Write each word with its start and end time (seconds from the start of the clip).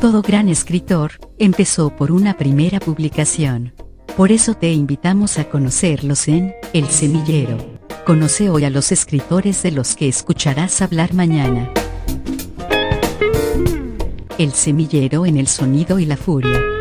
Todo 0.00 0.22
gran 0.22 0.48
escritor 0.48 1.12
empezó 1.38 1.94
por 1.94 2.10
una 2.10 2.38
primera 2.38 2.80
publicación. 2.80 3.74
Por 4.16 4.32
eso 4.32 4.54
te 4.54 4.72
invitamos 4.72 5.38
a 5.38 5.50
conocerlos 5.50 6.26
en 6.26 6.54
El 6.72 6.86
Semillero. 6.86 7.58
Conoce 8.06 8.48
hoy 8.48 8.64
a 8.64 8.70
los 8.70 8.92
escritores 8.92 9.62
de 9.62 9.72
los 9.72 9.96
que 9.96 10.08
escucharás 10.08 10.80
hablar 10.80 11.12
mañana. 11.12 11.68
El 14.38 14.52
Semillero 14.52 15.26
en 15.26 15.36
el 15.36 15.48
Sonido 15.48 15.98
y 15.98 16.06
la 16.06 16.16
Furia. 16.16 16.79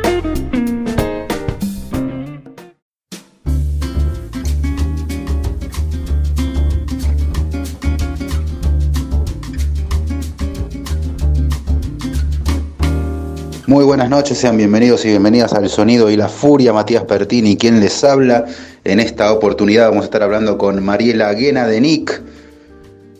Muy 13.70 13.86
buenas 13.86 14.10
noches, 14.10 14.40
sean 14.40 14.58
bienvenidos 14.58 15.06
y 15.06 15.10
bienvenidas 15.10 15.54
al 15.54 15.70
Sonido 15.70 16.10
y 16.10 16.18
la 16.18 16.28
Furia. 16.28 16.74
Matías 16.74 17.04
Pertini, 17.04 17.56
quien 17.56 17.80
les 17.80 18.04
habla. 18.04 18.46
En 18.84 19.00
esta 19.00 19.32
oportunidad 19.32 19.90
vamos 19.90 20.02
a 20.02 20.06
estar 20.06 20.24
hablando 20.24 20.58
con 20.58 20.84
Mariela 20.84 21.32
Guena 21.36 21.68
de 21.68 21.80
Nick. 21.80 22.20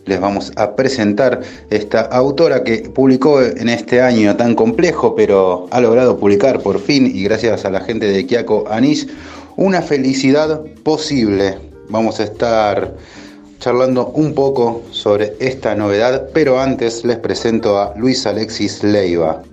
Les 0.06 0.20
vamos 0.20 0.50
a 0.56 0.74
presentar 0.74 1.40
esta 1.70 2.00
autora 2.00 2.64
que 2.64 2.78
publicó 2.78 3.40
en 3.40 3.68
este 3.68 4.02
año 4.02 4.34
tan 4.34 4.56
complejo, 4.56 5.14
pero 5.14 5.68
ha 5.70 5.80
logrado 5.80 6.18
publicar 6.18 6.58
por 6.58 6.80
fin, 6.80 7.06
y 7.06 7.22
gracias 7.22 7.64
a 7.64 7.70
la 7.70 7.82
gente 7.82 8.10
de 8.10 8.26
Kiako 8.26 8.64
Anís, 8.68 9.06
una 9.54 9.82
felicidad 9.82 10.62
posible. 10.82 11.58
Vamos 11.90 12.18
a 12.18 12.24
estar 12.24 12.96
charlando 13.60 14.08
un 14.08 14.34
poco 14.34 14.82
sobre 14.90 15.36
esta 15.38 15.76
novedad, 15.76 16.30
pero 16.34 16.58
antes 16.58 17.04
les 17.04 17.18
presento 17.18 17.78
a 17.78 17.94
Luis 17.96 18.26
Alexis 18.26 18.82
Leiva. 18.82 19.44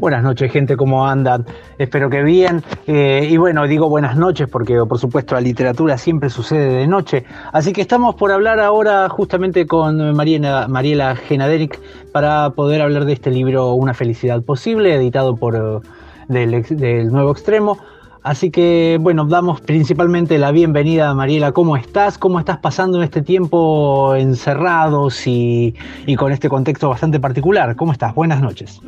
Buenas 0.00 0.22
noches, 0.22 0.50
gente, 0.50 0.78
¿cómo 0.78 1.06
andan? 1.06 1.44
Espero 1.76 2.08
que 2.08 2.22
bien. 2.22 2.62
Eh, 2.86 3.28
y 3.30 3.36
bueno, 3.36 3.66
digo 3.66 3.90
buenas 3.90 4.16
noches 4.16 4.48
porque, 4.48 4.82
por 4.88 4.98
supuesto, 4.98 5.34
la 5.34 5.42
literatura 5.42 5.98
siempre 5.98 6.30
sucede 6.30 6.72
de 6.72 6.86
noche. 6.86 7.26
Así 7.52 7.74
que 7.74 7.82
estamos 7.82 8.14
por 8.14 8.32
hablar 8.32 8.60
ahora 8.60 9.10
justamente 9.10 9.66
con 9.66 10.16
Mariela, 10.16 10.68
Mariela 10.68 11.16
Genaderic 11.16 11.78
para 12.12 12.48
poder 12.48 12.80
hablar 12.80 13.04
de 13.04 13.12
este 13.12 13.30
libro 13.30 13.74
Una 13.74 13.92
felicidad 13.92 14.40
posible, 14.40 14.94
editado 14.94 15.36
por 15.36 15.82
eh, 16.30 16.64
del, 16.74 17.12
Nuevo 17.12 17.32
Extremo. 17.32 17.76
Así 18.22 18.50
que, 18.50 18.96
bueno, 18.98 19.26
damos 19.26 19.60
principalmente 19.60 20.38
la 20.38 20.50
bienvenida 20.50 21.10
a 21.10 21.14
Mariela. 21.14 21.52
¿Cómo 21.52 21.76
estás? 21.76 22.16
¿Cómo 22.16 22.38
estás 22.38 22.56
pasando 22.56 22.96
en 22.96 23.04
este 23.04 23.20
tiempo 23.20 24.14
encerrados 24.14 25.26
y 25.26 25.74
con 26.16 26.32
este 26.32 26.48
contexto 26.48 26.88
bastante 26.88 27.20
particular? 27.20 27.76
¿Cómo 27.76 27.92
estás? 27.92 28.14
Buenas 28.14 28.40
noches. 28.40 28.80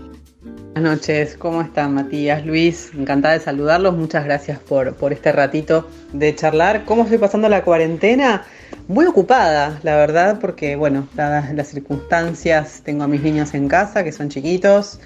Buenas 0.74 1.00
noches, 1.00 1.36
¿cómo 1.36 1.60
están 1.60 1.92
Matías, 1.92 2.46
Luis? 2.46 2.92
Encantada 2.96 3.34
de 3.34 3.40
saludarlos, 3.40 3.94
muchas 3.94 4.24
gracias 4.24 4.58
por, 4.58 4.94
por 4.94 5.12
este 5.12 5.30
ratito 5.30 5.86
de 6.14 6.34
charlar. 6.34 6.86
¿Cómo 6.86 7.02
estoy 7.02 7.18
pasando 7.18 7.50
la 7.50 7.62
cuarentena? 7.62 8.46
Muy 8.88 9.04
ocupada, 9.04 9.78
la 9.82 9.96
verdad, 9.96 10.38
porque 10.40 10.74
bueno, 10.76 11.08
dadas 11.14 11.52
las 11.54 11.68
circunstancias, 11.68 12.80
tengo 12.82 13.04
a 13.04 13.06
mis 13.06 13.20
niños 13.20 13.52
en 13.52 13.68
casa, 13.68 14.02
que 14.02 14.12
son 14.12 14.30
chiquitos, 14.30 14.98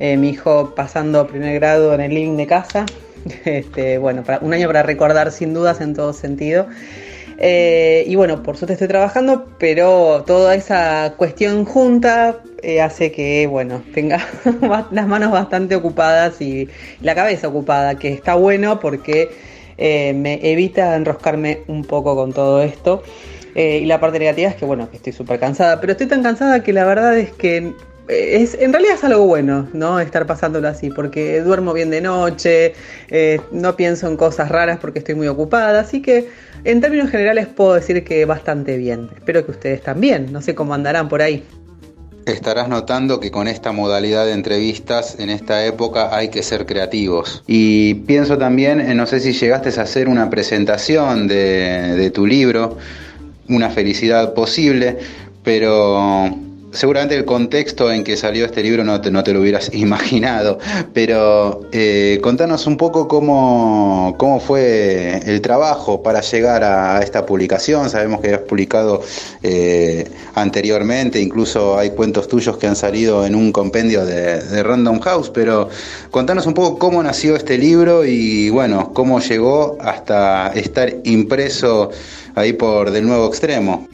eh, 0.00 0.18
mi 0.18 0.28
hijo 0.28 0.74
pasando 0.74 1.26
primer 1.26 1.54
grado 1.54 1.94
en 1.94 2.02
el 2.02 2.12
living 2.12 2.36
de 2.36 2.46
casa, 2.46 2.84
este, 3.46 3.96
bueno, 3.96 4.22
para, 4.22 4.40
un 4.40 4.52
año 4.52 4.66
para 4.66 4.82
recordar 4.82 5.32
sin 5.32 5.54
dudas 5.54 5.80
en 5.80 5.94
todo 5.94 6.12
sentido. 6.12 6.66
Eh, 7.38 8.04
y 8.06 8.14
bueno, 8.14 8.42
por 8.42 8.56
suerte 8.56 8.74
estoy 8.74 8.88
trabajando, 8.88 9.46
pero 9.58 10.24
toda 10.26 10.54
esa 10.54 11.14
cuestión 11.16 11.64
junta 11.64 12.40
eh, 12.62 12.80
hace 12.80 13.12
que, 13.12 13.46
bueno, 13.46 13.82
tenga 13.94 14.26
las 14.90 15.06
manos 15.06 15.32
bastante 15.32 15.76
ocupadas 15.76 16.40
y 16.40 16.68
la 17.00 17.14
cabeza 17.14 17.48
ocupada, 17.48 17.98
que 17.98 18.12
está 18.12 18.34
bueno 18.34 18.80
porque 18.80 19.28
eh, 19.76 20.14
me 20.14 20.40
evita 20.50 20.96
enroscarme 20.96 21.60
un 21.66 21.84
poco 21.84 22.16
con 22.16 22.32
todo 22.32 22.62
esto. 22.62 23.02
y 23.54 23.86
la 23.86 24.00
parte 24.00 24.18
negativa 24.18 24.50
es 24.50 24.56
que, 24.56 24.64
bueno, 24.64 24.90
que 24.90 24.96
estoy 24.96 25.12
súper 25.12 25.38
cansada, 25.38 25.80
pero 25.80 25.92
estoy 25.92 26.06
tan 26.06 26.22
cansada 26.22 26.62
que 26.62 26.72
la 26.72 26.84
verdad 26.84 27.18
es 27.18 27.32
que 27.32 27.72
es, 28.08 28.54
en 28.54 28.72
realidad 28.72 28.94
es 28.94 29.04
algo 29.04 29.26
bueno, 29.26 29.68
¿no? 29.72 30.00
Estar 30.00 30.26
pasándolo 30.26 30.68
así, 30.68 30.90
porque 30.90 31.40
duermo 31.40 31.72
bien 31.72 31.90
de 31.90 32.00
noche, 32.00 32.74
no 33.52 33.76
pienso 33.76 34.08
en 34.08 34.16
cosas 34.16 34.48
raras 34.48 34.78
porque 34.80 35.00
estoy 35.00 35.14
muy 35.14 35.28
ocupada, 35.28 35.80
así 35.80 36.02
que 36.02 36.28
en 36.64 36.80
términos 36.80 37.10
generales 37.10 37.46
puedo 37.46 37.74
decir 37.74 38.04
que 38.04 38.24
bastante 38.24 38.76
bien. 38.76 39.08
Espero 39.14 39.44
que 39.44 39.52
ustedes 39.52 39.82
también, 39.82 40.32
no 40.32 40.42
sé 40.42 40.54
cómo 40.54 40.74
andarán 40.74 41.08
por 41.08 41.22
ahí. 41.22 41.44
Estarás 42.26 42.68
notando 42.68 43.20
que 43.20 43.30
con 43.30 43.46
esta 43.46 43.70
modalidad 43.70 44.26
de 44.26 44.32
entrevistas 44.32 45.16
en 45.20 45.30
esta 45.30 45.64
época 45.64 46.16
hay 46.16 46.28
que 46.28 46.42
ser 46.42 46.66
creativos. 46.66 47.44
Y 47.46 47.94
pienso 47.94 48.36
también, 48.36 48.96
no 48.96 49.06
sé 49.06 49.20
si 49.20 49.32
llegaste 49.32 49.68
a 49.78 49.84
hacer 49.84 50.08
una 50.08 50.28
presentación 50.28 51.28
de, 51.28 51.94
de 51.96 52.10
tu 52.10 52.26
libro, 52.26 52.78
Una 53.48 53.70
felicidad 53.70 54.34
posible, 54.34 54.98
pero 55.44 56.34
seguramente 56.76 57.16
el 57.16 57.24
contexto 57.24 57.90
en 57.90 58.04
que 58.04 58.16
salió 58.16 58.44
este 58.44 58.62
libro 58.62 58.84
no 58.84 59.00
te, 59.00 59.10
no 59.10 59.24
te 59.24 59.32
lo 59.32 59.40
hubieras 59.40 59.70
imaginado, 59.74 60.58
pero 60.92 61.62
eh, 61.72 62.20
contanos 62.22 62.66
un 62.66 62.76
poco 62.76 63.08
cómo, 63.08 64.14
cómo 64.18 64.38
fue 64.40 65.20
el 65.24 65.40
trabajo 65.40 66.02
para 66.02 66.20
llegar 66.20 66.62
a 66.62 67.02
esta 67.02 67.26
publicación. 67.26 67.90
Sabemos 67.90 68.20
que 68.20 68.34
has 68.34 68.40
publicado 68.40 69.02
eh, 69.42 70.08
anteriormente, 70.34 71.20
incluso 71.20 71.78
hay 71.78 71.90
cuentos 71.90 72.28
tuyos 72.28 72.58
que 72.58 72.66
han 72.66 72.76
salido 72.76 73.26
en 73.26 73.34
un 73.34 73.52
compendio 73.52 74.04
de, 74.04 74.42
de 74.42 74.62
Random 74.62 75.00
House, 75.00 75.30
pero 75.30 75.68
contanos 76.10 76.46
un 76.46 76.54
poco 76.54 76.78
cómo 76.78 77.02
nació 77.02 77.36
este 77.36 77.58
libro 77.58 78.04
y 78.04 78.50
bueno, 78.50 78.92
cómo 78.92 79.20
llegó 79.20 79.78
hasta 79.80 80.48
estar 80.48 80.92
impreso 81.04 81.90
ahí 82.34 82.52
por 82.52 82.90
Del 82.90 83.06
Nuevo 83.06 83.26
Extremo. 83.26 83.88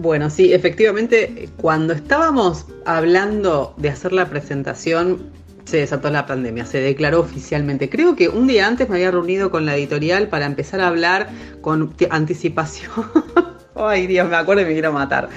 Bueno, 0.00 0.30
sí, 0.30 0.52
efectivamente, 0.52 1.48
cuando 1.56 1.92
estábamos 1.92 2.66
hablando 2.86 3.74
de 3.78 3.88
hacer 3.88 4.12
la 4.12 4.30
presentación, 4.30 5.32
se 5.64 5.78
desató 5.78 6.08
la 6.10 6.24
pandemia, 6.24 6.64
se 6.64 6.80
declaró 6.80 7.18
oficialmente. 7.18 7.90
Creo 7.90 8.14
que 8.14 8.28
un 8.28 8.46
día 8.46 8.68
antes 8.68 8.88
me 8.88 8.94
había 8.94 9.10
reunido 9.10 9.50
con 9.50 9.66
la 9.66 9.76
editorial 9.76 10.28
para 10.28 10.46
empezar 10.46 10.80
a 10.80 10.86
hablar 10.86 11.30
con 11.62 11.92
anticipación. 12.10 12.92
Ay, 13.74 14.06
Dios, 14.06 14.28
me 14.28 14.36
acuerdo 14.36 14.62
y 14.62 14.66
me 14.66 14.72
quiero 14.72 14.92
matar. 14.92 15.30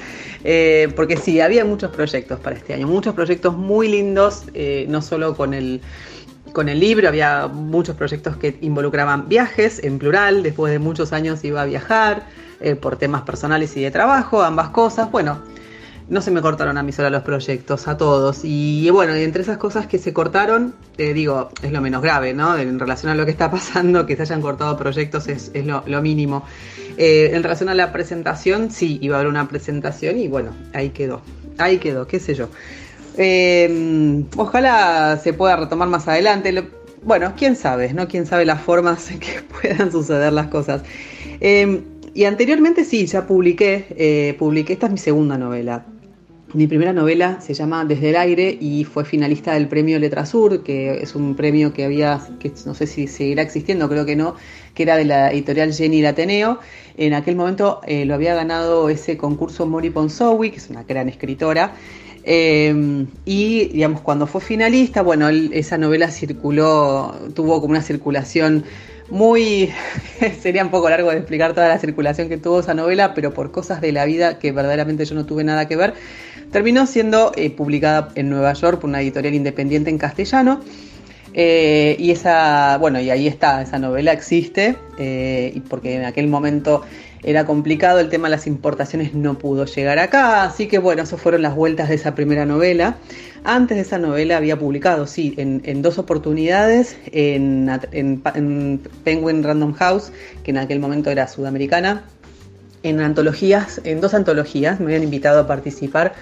Eh, 0.44 0.90
porque 0.96 1.18
sí, 1.18 1.42
había 1.42 1.66
muchos 1.66 1.90
proyectos 1.90 2.40
para 2.40 2.56
este 2.56 2.76
año, 2.76 2.86
muchos 2.86 3.16
proyectos 3.16 3.58
muy 3.58 3.88
lindos, 3.88 4.44
eh, 4.54 4.86
no 4.90 5.02
solo 5.02 5.36
con 5.36 5.56
el, 5.56 5.82
con 6.54 6.70
el 6.70 6.80
libro, 6.80 7.08
había 7.08 7.48
muchos 7.48 7.96
proyectos 7.96 8.38
que 8.38 8.60
involucraban 8.62 9.28
viajes 9.28 9.84
en 9.84 9.98
plural, 9.98 10.44
después 10.44 10.72
de 10.72 10.78
muchos 10.78 11.14
años 11.14 11.44
iba 11.44 11.64
a 11.64 11.66
viajar. 11.66 12.28
Eh, 12.64 12.76
por 12.76 12.96
temas 12.96 13.24
personales 13.24 13.76
y 13.76 13.82
de 13.82 13.90
trabajo, 13.90 14.44
ambas 14.44 14.70
cosas. 14.70 15.10
Bueno, 15.10 15.42
no 16.10 16.22
se 16.22 16.30
me 16.30 16.42
cortaron 16.42 16.78
a 16.78 16.84
mí 16.84 16.92
sola 16.92 17.10
los 17.10 17.24
proyectos, 17.24 17.88
a 17.88 17.98
todos. 17.98 18.42
Y 18.44 18.88
bueno, 18.92 19.16
entre 19.16 19.42
esas 19.42 19.58
cosas 19.58 19.88
que 19.88 19.98
se 19.98 20.14
cortaron, 20.14 20.76
eh, 21.00 21.14
digo, 21.14 21.50
es 21.64 21.72
lo 21.72 21.82
menos 21.82 22.04
grave, 22.04 22.36
¿no? 22.36 22.56
En 22.56 22.78
relación 22.78 23.12
a 23.12 23.16
lo 23.16 23.26
que 23.26 23.32
está 23.32 23.50
pasando, 23.50 24.06
que 24.06 24.16
se 24.16 24.22
hayan 24.22 24.42
cortado 24.42 24.78
proyectos 24.78 25.28
es, 25.28 25.52
lo, 25.66 26.02
mínimo. 26.04 26.46
Eh, 26.98 27.32
en 27.34 27.42
relación 27.42 27.68
a 27.70 27.74
la 27.74 27.92
presentación, 27.92 28.70
sí, 28.70 29.00
iba 29.02 29.16
a 29.16 29.20
haber 29.22 29.30
una 29.30 29.48
presentación 29.48 30.20
y 30.20 30.28
bueno, 30.28 30.52
ahí 30.74 30.92
quedó. 30.92 31.24
Ahí 31.58 31.80
quedó, 31.80 32.06
qué 32.06 32.20
sé 32.20 32.36
yo. 32.36 32.48
ojalá 34.38 35.20
se 35.24 35.34
pueda 35.34 35.56
retomar 35.56 35.88
más 35.88 36.08
adelante. 36.08 36.64
bueno, 37.02 37.34
quién 37.36 37.56
sabe, 37.56 37.92
¿no? 37.92 38.08
Quién 38.08 38.28
sabe 38.28 38.46
las 38.46 38.62
formas 38.62 39.10
en 39.12 39.20
que 39.20 39.42
puedan 39.62 39.92
suceder 39.92 40.32
las 40.32 40.48
cosas. 40.48 40.84
Y 42.14 42.26
anteriormente 42.26 42.84
sí, 42.84 43.06
ya 43.06 43.26
publiqué, 43.26 43.86
eh, 43.92 44.36
publiqué, 44.38 44.74
esta 44.74 44.88
es 44.88 44.92
mi 44.92 44.98
segunda 44.98 45.38
novela. 45.38 45.86
Mi 46.54 46.68
primera 46.68 46.92
novela 46.92 47.40
se 47.40 47.54
llama 47.54 47.86
Desde 47.86 48.10
el 48.10 48.18
aire 48.18 48.58
y 48.60 48.84
fue 48.84 49.06
finalista 49.06 49.54
del 49.54 49.70
premio 49.70 49.98
Letra 49.98 50.26
Sur, 50.26 50.64
que 50.64 51.02
es 51.02 51.16
un 51.16 51.36
premio 51.36 51.72
que 51.72 51.86
había, 51.86 52.20
que 52.42 52.52
no 52.66 52.74
sé 52.74 52.88
si 52.88 53.08
seguirá 53.08 53.42
existiendo, 53.42 53.88
creo 53.88 54.06
que 54.06 54.18
no, 54.18 54.36
que 54.74 54.84
era 54.84 54.98
de 54.98 55.06
la 55.06 55.32
editorial 55.32 55.74
Jenny 55.74 56.06
Ateneo. 56.06 56.60
En 56.98 57.14
aquel 57.14 57.38
momento 57.38 57.80
eh, 57.88 58.04
lo 58.04 58.16
había 58.16 58.36
ganado 58.36 58.90
ese 58.90 59.16
concurso 59.16 59.66
Mori 59.66 59.92
Ponsowi, 59.92 60.52
que 60.52 60.58
es 60.58 60.70
una 60.70 60.84
gran 60.84 61.08
escritora. 61.08 61.76
Eh, 62.26 63.06
y, 63.24 63.70
digamos, 63.70 64.02
cuando 64.02 64.28
fue 64.28 64.42
finalista, 64.42 65.02
bueno, 65.02 65.30
esa 65.30 65.78
novela 65.78 66.12
circuló, 66.12 67.16
tuvo 67.34 67.62
como 67.62 67.72
una 67.72 67.82
circulación 67.82 68.66
muy, 69.12 69.72
sería 70.42 70.64
un 70.64 70.72
poco 70.72 70.90
largo 70.90 71.12
de 71.12 71.18
explicar 71.18 71.54
toda 71.54 71.68
la 71.68 71.78
circulación 71.78 72.30
que 72.30 72.38
tuvo 72.38 72.62
esa 72.62 72.74
novela, 72.74 73.14
pero 73.14 73.34
por 73.34 73.52
cosas 73.52 73.82
de 73.82 73.92
la 73.92 74.06
vida 74.06 74.40
que 74.40 74.52
verdaderamente 74.52 75.06
yo 75.06 75.14
no 75.16 75.26
tuve 75.26 75.44
nada 75.44 75.68
que 75.68 75.76
ver, 75.76 75.94
terminó 76.52 76.88
siendo 76.88 77.32
eh, 77.36 77.50
publicada 77.50 78.10
en 78.16 78.30
Nueva 78.30 78.54
York 78.54 78.80
por 78.80 78.90
una 78.90 79.02
editorial 79.02 79.36
independiente 79.36 79.90
en 79.90 79.98
castellano. 79.98 80.62
Eh, 81.34 81.96
y 81.98 82.12
esa, 82.12 82.78
bueno, 82.78 83.00
y 83.00 83.10
ahí 83.10 83.28
está, 83.28 83.62
esa 83.62 83.80
novela 83.80 84.12
existe, 84.12 84.76
eh, 84.98 85.62
porque 85.70 85.96
en 85.96 86.04
aquel 86.04 86.28
momento 86.28 86.84
era 87.24 87.46
complicado, 87.46 88.00
el 88.00 88.10
tema 88.10 88.28
de 88.28 88.32
las 88.32 88.48
importaciones 88.48 89.14
no 89.14 89.38
pudo 89.38 89.66
llegar 89.66 90.00
acá, 90.00 90.44
así 90.44 90.68
que 90.68 90.80
bueno, 90.80 91.04
esas 91.04 91.22
fueron 91.22 91.42
las 91.42 91.56
vueltas 91.56 91.88
de 91.88 91.96
esa 91.96 92.16
primera 92.16 92.46
novela. 92.46 92.96
Antes 93.44 93.78
de 93.78 93.82
esa 93.82 93.98
novela 93.98 94.38
había 94.38 94.58
publicado, 94.60 95.08
sí, 95.08 95.34
en, 95.38 95.82
dos 95.82 95.98
oportunidades, 95.98 96.96
en, 97.12 98.22
Penguin 99.04 99.44
Random 99.44 99.74
House, 99.74 100.12
que 100.44 100.52
en 100.52 100.60
aquel 100.60 100.80
momento 100.80 101.10
era 101.10 101.28
sudamericana, 101.28 102.04
en 102.84 103.00
antologías, 103.00 103.82
en 103.84 104.00
dos 104.00 104.14
antologías, 104.14 104.80
me 104.80 104.88
habían 104.88 105.04
invitado 105.04 105.40
a 105.40 105.48
participar. 105.48 106.14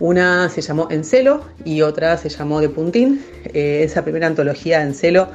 Una 0.00 0.48
se 0.48 0.60
llamó 0.60 0.88
En 0.90 1.04
Celo 1.04 1.44
y 1.64 1.82
otra 1.82 2.16
se 2.16 2.28
llamó 2.28 2.60
De 2.60 2.68
Puntín. 2.68 3.24
Eh, 3.52 3.82
esa 3.84 4.02
primera 4.02 4.26
antología 4.26 4.82
En 4.82 4.94
Celo 4.94 5.28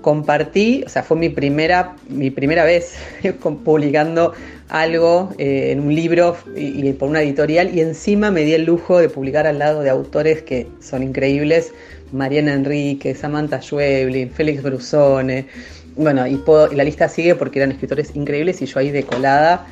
compartí, 0.00 0.82
o 0.84 0.88
sea, 0.88 1.04
fue 1.04 1.16
mi 1.16 1.28
primera, 1.28 1.94
mi 2.08 2.30
primera 2.30 2.64
vez 2.64 2.94
publicando 3.64 4.32
algo 4.72 5.34
eh, 5.36 5.70
en 5.70 5.80
un 5.80 5.94
libro 5.94 6.34
y, 6.56 6.90
por 6.94 7.10
una 7.10 7.20
editorial 7.20 7.76
y 7.76 7.80
encima 7.80 8.30
me 8.30 8.42
di 8.42 8.54
el 8.54 8.64
lujo 8.64 8.98
de 8.98 9.10
publicar 9.10 9.46
al 9.46 9.58
lado 9.58 9.82
de 9.82 9.90
autores 9.90 10.40
que 10.40 10.66
son 10.80 11.02
increíbles, 11.02 11.74
Mariana 12.10 12.54
Enrique, 12.54 13.14
Samantha 13.14 13.60
Schweblin, 13.60 14.30
Félix 14.30 14.62
Brusone, 14.62 15.46
bueno, 15.94 16.26
y, 16.26 16.42
la 16.74 16.84
lista 16.84 17.10
sigue 17.10 17.34
porque 17.34 17.58
eran 17.58 17.72
escritores 17.72 18.16
increíbles 18.16 18.62
y 18.62 18.66
yo 18.66 18.80
ahí 18.80 18.90
de 18.90 19.02
colada 19.02 19.66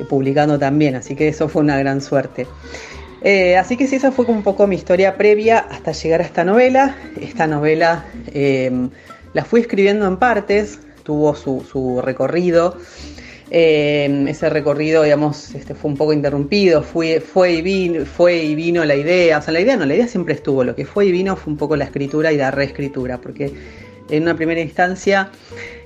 eh, 0.00 0.04
publicando 0.08 0.58
también, 0.58 0.96
así 0.96 1.14
que 1.14 1.28
eso 1.28 1.48
fue 1.48 1.62
una 1.62 1.78
gran 1.78 2.00
suerte. 2.00 2.48
Eh, 3.22 3.56
así 3.56 3.76
que 3.76 3.86
sí, 3.86 3.96
esa 3.96 4.10
fue 4.10 4.24
un 4.24 4.42
poco 4.42 4.66
mi 4.66 4.74
historia 4.74 5.16
previa 5.16 5.60
hasta 5.60 5.92
llegar 5.92 6.22
a 6.22 6.24
esta 6.24 6.42
novela. 6.42 6.96
Esta 7.20 7.46
novela 7.46 8.04
la 9.32 9.44
fui 9.44 9.60
escribiendo 9.60 10.08
en 10.08 10.16
partes, 10.16 10.80
tuvo 11.04 11.36
su, 11.36 12.00
recorrido. 12.02 12.76
Eh, 13.52 14.26
ese 14.28 14.48
recorrido, 14.48 15.02
digamos, 15.02 15.54
este, 15.56 15.74
fue 15.74 15.90
un 15.90 15.96
poco 15.96 16.12
interrumpido, 16.12 16.82
fue, 16.84 17.20
fue, 17.20 17.54
y 17.54 17.62
vino, 17.62 18.06
fue 18.06 18.36
y 18.36 18.54
vino 18.54 18.84
la 18.84 18.94
idea, 18.94 19.38
o 19.38 19.42
sea, 19.42 19.52
la 19.52 19.60
idea 19.60 19.76
no, 19.76 19.86
la 19.86 19.96
idea 19.96 20.06
siempre 20.06 20.34
estuvo, 20.34 20.62
lo 20.62 20.76
que 20.76 20.84
fue 20.84 21.06
y 21.06 21.12
vino 21.12 21.34
fue 21.34 21.52
un 21.52 21.56
poco 21.56 21.74
la 21.74 21.84
escritura 21.84 22.32
y 22.32 22.36
la 22.36 22.52
reescritura, 22.52 23.18
porque 23.20 23.52
en 24.08 24.22
una 24.22 24.36
primera 24.36 24.60
instancia 24.60 25.30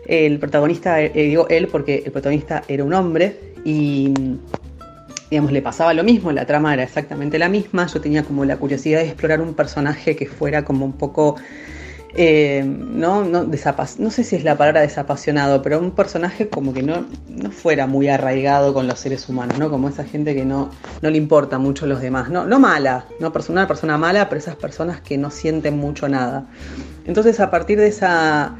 el 0.07 0.39
protagonista, 0.39 1.01
eh, 1.01 1.11
digo 1.15 1.49
él 1.49 1.69
porque 1.69 2.03
el 2.05 2.13
protagonista 2.13 2.63
era 2.69 2.85
un 2.85 2.93
hombre 2.93 3.39
y 3.65 4.13
digamos, 5.31 5.53
le 5.53 5.63
pasaba 5.63 5.95
lo 5.95 6.05
mismo, 6.05 6.31
la 6.33 6.47
trama 6.47 6.75
era 6.75 6.83
exactamente 6.83 7.39
la 7.39 7.49
misma, 7.49 7.87
yo 7.87 8.01
tenía 8.01 8.23
como 8.23 8.45
la 8.45 8.57
curiosidad 8.57 9.01
de 9.01 9.07
explorar 9.07 9.41
un 9.41 9.55
personaje 9.55 10.15
que 10.15 10.27
fuera 10.27 10.65
como 10.65 10.85
un 10.85 10.93
poco 10.93 11.37
eh, 12.17 12.63
¿no? 12.65 13.25
No, 13.25 14.11
sé 14.11 14.25
si 14.25 14.37
es 14.37 14.45
la 14.45 14.57
palabra 14.57 14.83
desapasionado, 14.83 15.63
pero 15.63 15.81
un 15.81 15.91
personaje 15.91 16.49
como 16.49 16.73
que 16.73 16.83
no, 16.83 17.07
no 17.29 17.51
fuera 17.51 17.89
muy 17.89 18.09
arraigado 18.09 18.73
con 18.73 18.87
los 18.87 19.01
seres 19.01 19.29
humanos, 19.29 19.59
¿no? 19.59 19.69
Como 19.69 19.89
esa 19.89 20.05
gente 20.05 20.35
que 20.35 20.45
no, 20.45 20.71
no 21.03 21.11
le 21.11 21.19
importa 21.19 21.59
mucho 21.59 21.87
a 21.87 21.89
los 21.89 22.01
demás, 22.01 22.31
no, 22.31 22.47
no 22.47 22.61
mala, 22.61 23.07
no 23.19 23.33
una 23.49 23.67
persona 23.67 23.99
mala, 23.99 24.29
pero 24.29 24.39
esas 24.39 24.55
personas 24.55 25.01
que 25.01 25.19
no 25.19 25.31
sienten 25.31 25.77
mucho 25.77 26.09
nada. 26.09 26.47
Entonces 27.05 27.41
a 27.41 27.51
partir 27.51 27.79
de 27.79 27.89
esa, 27.89 28.55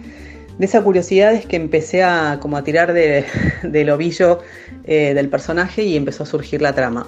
de 0.59 0.67
esa 0.67 0.83
curiosidad 0.83 1.33
es 1.33 1.47
que 1.47 1.55
empecé 1.55 2.03
a 2.03 2.39
como 2.41 2.57
a 2.57 2.65
tirar 2.65 2.93
de, 2.93 3.25
del 3.63 3.91
ovillo 3.91 4.41
eh, 4.85 5.15
del 5.15 5.29
personaje 5.29 5.85
y 5.85 5.97
empezó 5.97 6.25
a 6.25 6.27
surgir 6.27 6.61
la 6.61 6.75
trama. 6.75 7.07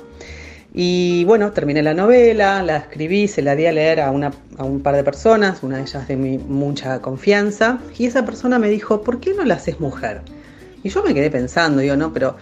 Y 0.78 1.24
bueno, 1.24 1.52
terminé 1.52 1.82
la 1.82 1.94
novela, 1.94 2.62
la 2.62 2.76
escribí, 2.76 3.28
se 3.28 3.40
la 3.40 3.56
di 3.56 3.64
a 3.64 3.72
leer 3.72 3.98
a, 3.98 4.10
una, 4.10 4.30
a 4.58 4.64
un 4.64 4.82
par 4.82 4.94
de 4.94 5.02
personas, 5.02 5.62
una 5.62 5.78
de 5.78 5.84
ellas 5.84 6.06
de 6.06 6.16
mi 6.16 6.36
mucha 6.36 7.00
confianza, 7.00 7.78
y 7.96 8.04
esa 8.04 8.26
persona 8.26 8.58
me 8.58 8.68
dijo, 8.68 9.00
¿por 9.00 9.18
qué 9.18 9.32
no 9.32 9.42
la 9.46 9.54
haces 9.54 9.80
mujer? 9.80 10.20
Y 10.82 10.90
yo 10.90 11.02
me 11.02 11.14
quedé 11.14 11.30
pensando, 11.30 11.80
digo, 11.80 11.96
no, 11.96 12.12
pero 12.12 12.36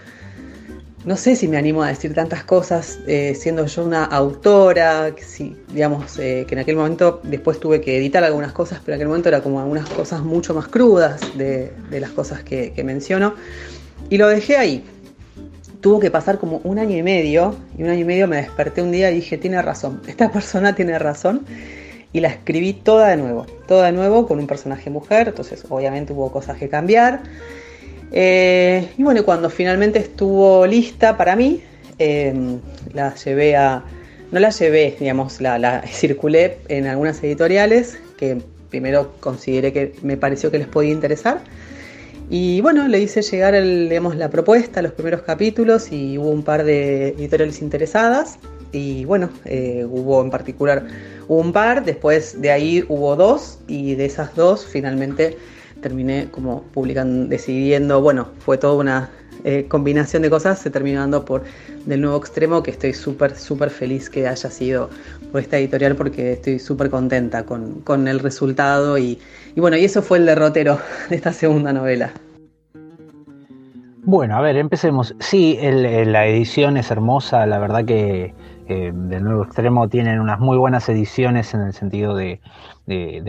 no 1.05 1.15
sé 1.15 1.37
si 1.37 1.47
me 1.47 1.55
animo 1.55 1.81
a 1.81 1.87
decir 1.87 2.13
tantas 2.13 2.43
cosas 2.43 2.99
eh, 3.07 3.35
siendo 3.39 3.67
yo 3.67 3.85
una 3.85 4.03
autora, 4.03 5.15
que 5.15 5.55
digamos, 5.71 6.19
eh, 6.19 6.43
que 6.45 6.55
en 6.55 6.59
aquel 6.59 6.75
momento 6.75 7.21
después 7.23 7.57
tuve 7.61 7.79
que 7.79 7.97
editar 7.97 8.25
algunas 8.25 8.51
cosas, 8.51 8.81
pero 8.83 8.95
en 8.95 8.97
aquel 8.97 9.07
momento 9.07 9.29
era 9.29 9.41
como 9.41 9.61
algunas 9.61 9.87
cosas 9.87 10.23
mucho 10.23 10.53
más 10.53 10.67
crudas 10.67 11.21
de, 11.37 11.71
las 11.89 12.09
cosas 12.09 12.43
que, 12.43 12.73
que 12.73 12.83
menciono. 12.83 13.33
Y 14.09 14.17
lo 14.17 14.27
dejé 14.27 14.57
ahí, 14.57 14.83
tuvo 15.85 15.99
que 15.99 16.09
pasar 16.09 16.39
como 16.39 16.61
un 16.63 16.79
año 16.79 16.97
y 16.97 17.03
medio, 17.03 17.55
y 17.77 17.83
un 17.83 17.91
año 17.91 17.99
y 17.99 18.05
medio 18.05 18.27
me 18.27 18.37
desperté 18.37 18.81
un 18.81 18.91
día 18.91 19.11
y 19.11 19.15
dije, 19.17 19.37
tiene 19.37 19.61
razón, 19.61 20.01
esta 20.07 20.31
persona 20.33 20.73
tiene 20.73 20.97
razón, 20.97 21.45
y 22.11 22.21
la 22.21 22.29
escribí 22.29 22.73
toda 22.73 23.09
de 23.09 23.17
nuevo, 23.17 23.45
toda 23.67 23.85
de 23.85 23.91
nuevo 23.91 24.27
con 24.27 24.39
un 24.39 24.47
personaje 24.47 24.89
mujer, 24.89 25.27
entonces 25.27 25.63
obviamente 25.69 26.11
hubo 26.11 26.31
cosas 26.31 26.57
que 26.57 26.69
cambiar. 26.69 27.21
Eh, 28.11 28.87
y 28.97 29.03
bueno, 29.03 29.23
cuando 29.23 29.51
finalmente 29.51 29.99
estuvo 29.99 30.65
lista 30.65 31.17
para 31.17 31.35
mí, 31.35 31.61
em, 31.99 32.57
la 32.91 33.13
llevé 33.13 33.55
a, 33.55 33.83
no 34.31 34.39
la 34.39 34.49
llevé, 34.49 34.95
digamos, 34.99 35.39
la, 35.39 35.59
la 35.59 35.83
circulé 35.83 36.57
en 36.67 36.87
algunas 36.87 37.23
editoriales 37.23 37.99
que 38.17 38.41
primero 38.71 39.13
consideré 39.19 39.71
que 39.71 39.93
me 40.01 40.17
pareció 40.17 40.49
que 40.49 40.57
les 40.57 40.67
podía 40.67 40.93
interesar. 40.93 41.41
Y 42.29 42.61
bueno, 42.61 42.87
le 42.87 42.99
hice 42.99 43.21
llegar 43.21 43.53
el, 43.53 43.89
la 44.17 44.29
propuesta, 44.29 44.81
los 44.81 44.93
primeros 44.93 45.21
capítulos 45.21 45.91
y 45.91 46.17
hubo 46.17 46.29
un 46.29 46.43
par 46.43 46.63
de 46.63 47.09
editoriales 47.09 47.61
interesadas. 47.61 48.39
Y 48.71 49.05
bueno, 49.05 49.29
eh, 49.45 49.85
hubo 49.89 50.21
en 50.21 50.31
particular 50.31 50.87
un 51.27 51.53
par, 51.53 51.85
después 51.85 52.41
de 52.41 52.51
ahí 52.51 52.83
hubo 52.89 53.15
dos 53.15 53.59
y 53.67 53.95
de 53.95 54.05
esas 54.05 54.35
dos 54.35 54.65
finalmente 54.65 55.37
terminé 55.81 56.27
como 56.31 56.63
publicando, 56.73 57.27
decidiendo, 57.27 58.01
bueno, 58.01 58.29
fue 58.39 58.57
toda 58.57 58.73
una 58.73 59.09
eh, 59.43 59.67
combinación 59.67 60.23
de 60.23 60.29
cosas, 60.31 60.59
se 60.59 60.71
terminó 60.71 61.01
dando 61.01 61.23
por 61.23 61.43
Del 61.85 62.01
Nuevo 62.01 62.17
Extremo, 62.17 62.63
que 62.63 62.71
estoy 62.71 62.93
súper, 62.93 63.37
súper 63.37 63.69
feliz 63.69 64.09
que 64.09 64.27
haya 64.27 64.49
sido 64.49 64.89
esta 65.39 65.57
editorial 65.57 65.95
porque 65.95 66.33
estoy 66.33 66.59
súper 66.59 66.89
contenta 66.89 67.45
con, 67.45 67.81
con 67.81 68.07
el 68.07 68.19
resultado 68.19 68.97
y, 68.97 69.19
bueno, 69.55 69.77
y 69.77 69.85
eso 69.85 70.01
fue 70.01 70.17
el 70.17 70.25
derrotero 70.25 70.79
de 71.09 71.15
esta 71.15 71.33
segunda 71.33 71.73
novela. 71.73 72.11
Bueno, 74.07 74.37
a 74.37 74.41
ver, 74.41 74.55
empecemos. 74.57 75.15
Sí, 75.19 75.57
la 75.61 76.27
edición 76.27 76.77
es 76.77 76.91
hermosa, 76.91 77.47
la 77.47 77.57
verdad 77.57 77.85
que 77.85 78.35
eh, 78.67 78.91
del 78.93 79.23
nuevo 79.23 79.43
extremo 79.43 79.89
tienen 79.89 80.19
unas 80.19 80.39
muy 80.39 80.57
buenas 80.57 80.89
ediciones 80.89 81.53
en 81.53 81.61
el 81.61 81.73
sentido 81.73 82.15
de, 82.15 82.39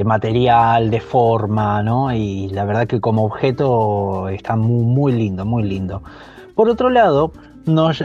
material, 0.04 0.90
de 0.90 1.00
forma, 1.00 1.82
¿no? 1.82 2.12
Y 2.12 2.48
la 2.48 2.64
verdad 2.64 2.86
que 2.86 3.00
como 3.00 3.24
objeto 3.24 4.28
está 4.28 4.56
muy, 4.56 4.84
muy 4.84 5.12
lindo, 5.12 5.44
muy 5.44 5.62
lindo. 5.62 6.02
Por 6.54 6.70
otro 6.70 6.88
lado, 6.88 7.32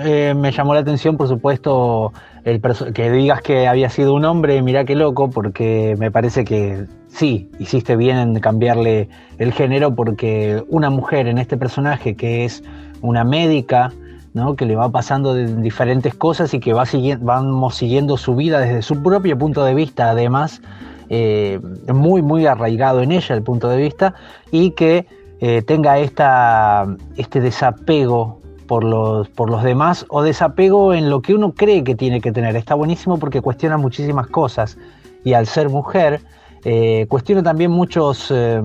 eh, 0.04 0.34
me 0.36 0.52
llamó 0.52 0.74
la 0.74 0.82
atención, 0.82 1.16
por 1.16 1.28
supuesto, 1.28 2.12
el 2.44 2.62
que 2.94 3.12
digas 3.12 3.42
que 3.42 3.68
había 3.68 3.90
sido 3.90 4.14
un 4.14 4.26
hombre, 4.26 4.62
mira 4.62 4.86
qué 4.86 4.96
loco, 4.96 5.30
porque 5.30 5.96
me 6.00 6.12
parece 6.12 6.44
que 6.44 6.86
sí, 7.08 7.50
hiciste 7.60 7.96
bien 7.96 8.18
en 8.18 8.40
cambiarle 8.40 9.10
el 9.38 9.54
género, 9.54 9.96
porque 9.96 10.64
una 10.70 10.90
mujer 10.90 11.28
en 11.28 11.38
este 11.38 11.58
personaje 11.58 12.16
que 12.16 12.46
es 12.46 12.64
una 13.02 13.24
médica, 13.24 13.94
¿no? 14.34 14.56
que 14.56 14.66
le 14.66 14.76
va 14.76 14.90
pasando 14.90 15.36
diferentes 15.36 16.16
cosas 16.16 16.54
y 16.54 16.60
que 16.60 16.74
va 16.74 16.86
vamos 17.20 17.76
siguiendo 17.76 18.18
su 18.18 18.36
vida 18.36 18.60
desde 18.60 18.82
su 18.82 19.04
propio 19.04 19.38
punto 19.38 19.64
de 19.64 19.76
vista, 19.76 20.10
además, 20.10 20.62
eh, 21.10 21.60
muy, 21.94 22.22
muy 22.22 22.48
arraigado 22.48 23.02
en 23.02 23.12
ella 23.12 23.36
el 23.36 23.44
punto 23.44 23.70
de 23.70 23.78
vista, 23.78 24.16
y 24.52 24.72
que 24.72 25.06
eh, 25.42 25.62
tenga 25.62 26.00
esta, 26.00 26.88
este 27.18 27.42
desapego 27.42 28.41
por 28.72 28.86
los, 28.86 29.28
por 29.28 29.50
los 29.50 29.64
demás 29.64 30.06
o 30.08 30.24
desapego 30.24 30.94
en 30.94 31.10
lo 31.10 31.22
que 31.22 31.34
uno 31.34 31.52
cree 31.52 31.84
que 31.84 31.94
tiene 31.94 32.22
que 32.22 32.32
tener. 32.32 32.56
Está 32.56 32.74
buenísimo 32.74 33.20
porque 33.20 33.42
cuestiona 33.42 33.76
muchísimas 33.76 34.28
cosas 34.28 34.78
y 35.26 35.34
al 35.34 35.46
ser 35.46 35.68
mujer 35.68 36.22
eh, 36.64 37.06
cuestiona 37.10 37.44
también 37.44 37.70
muchos, 37.70 38.32
eh, 38.34 38.62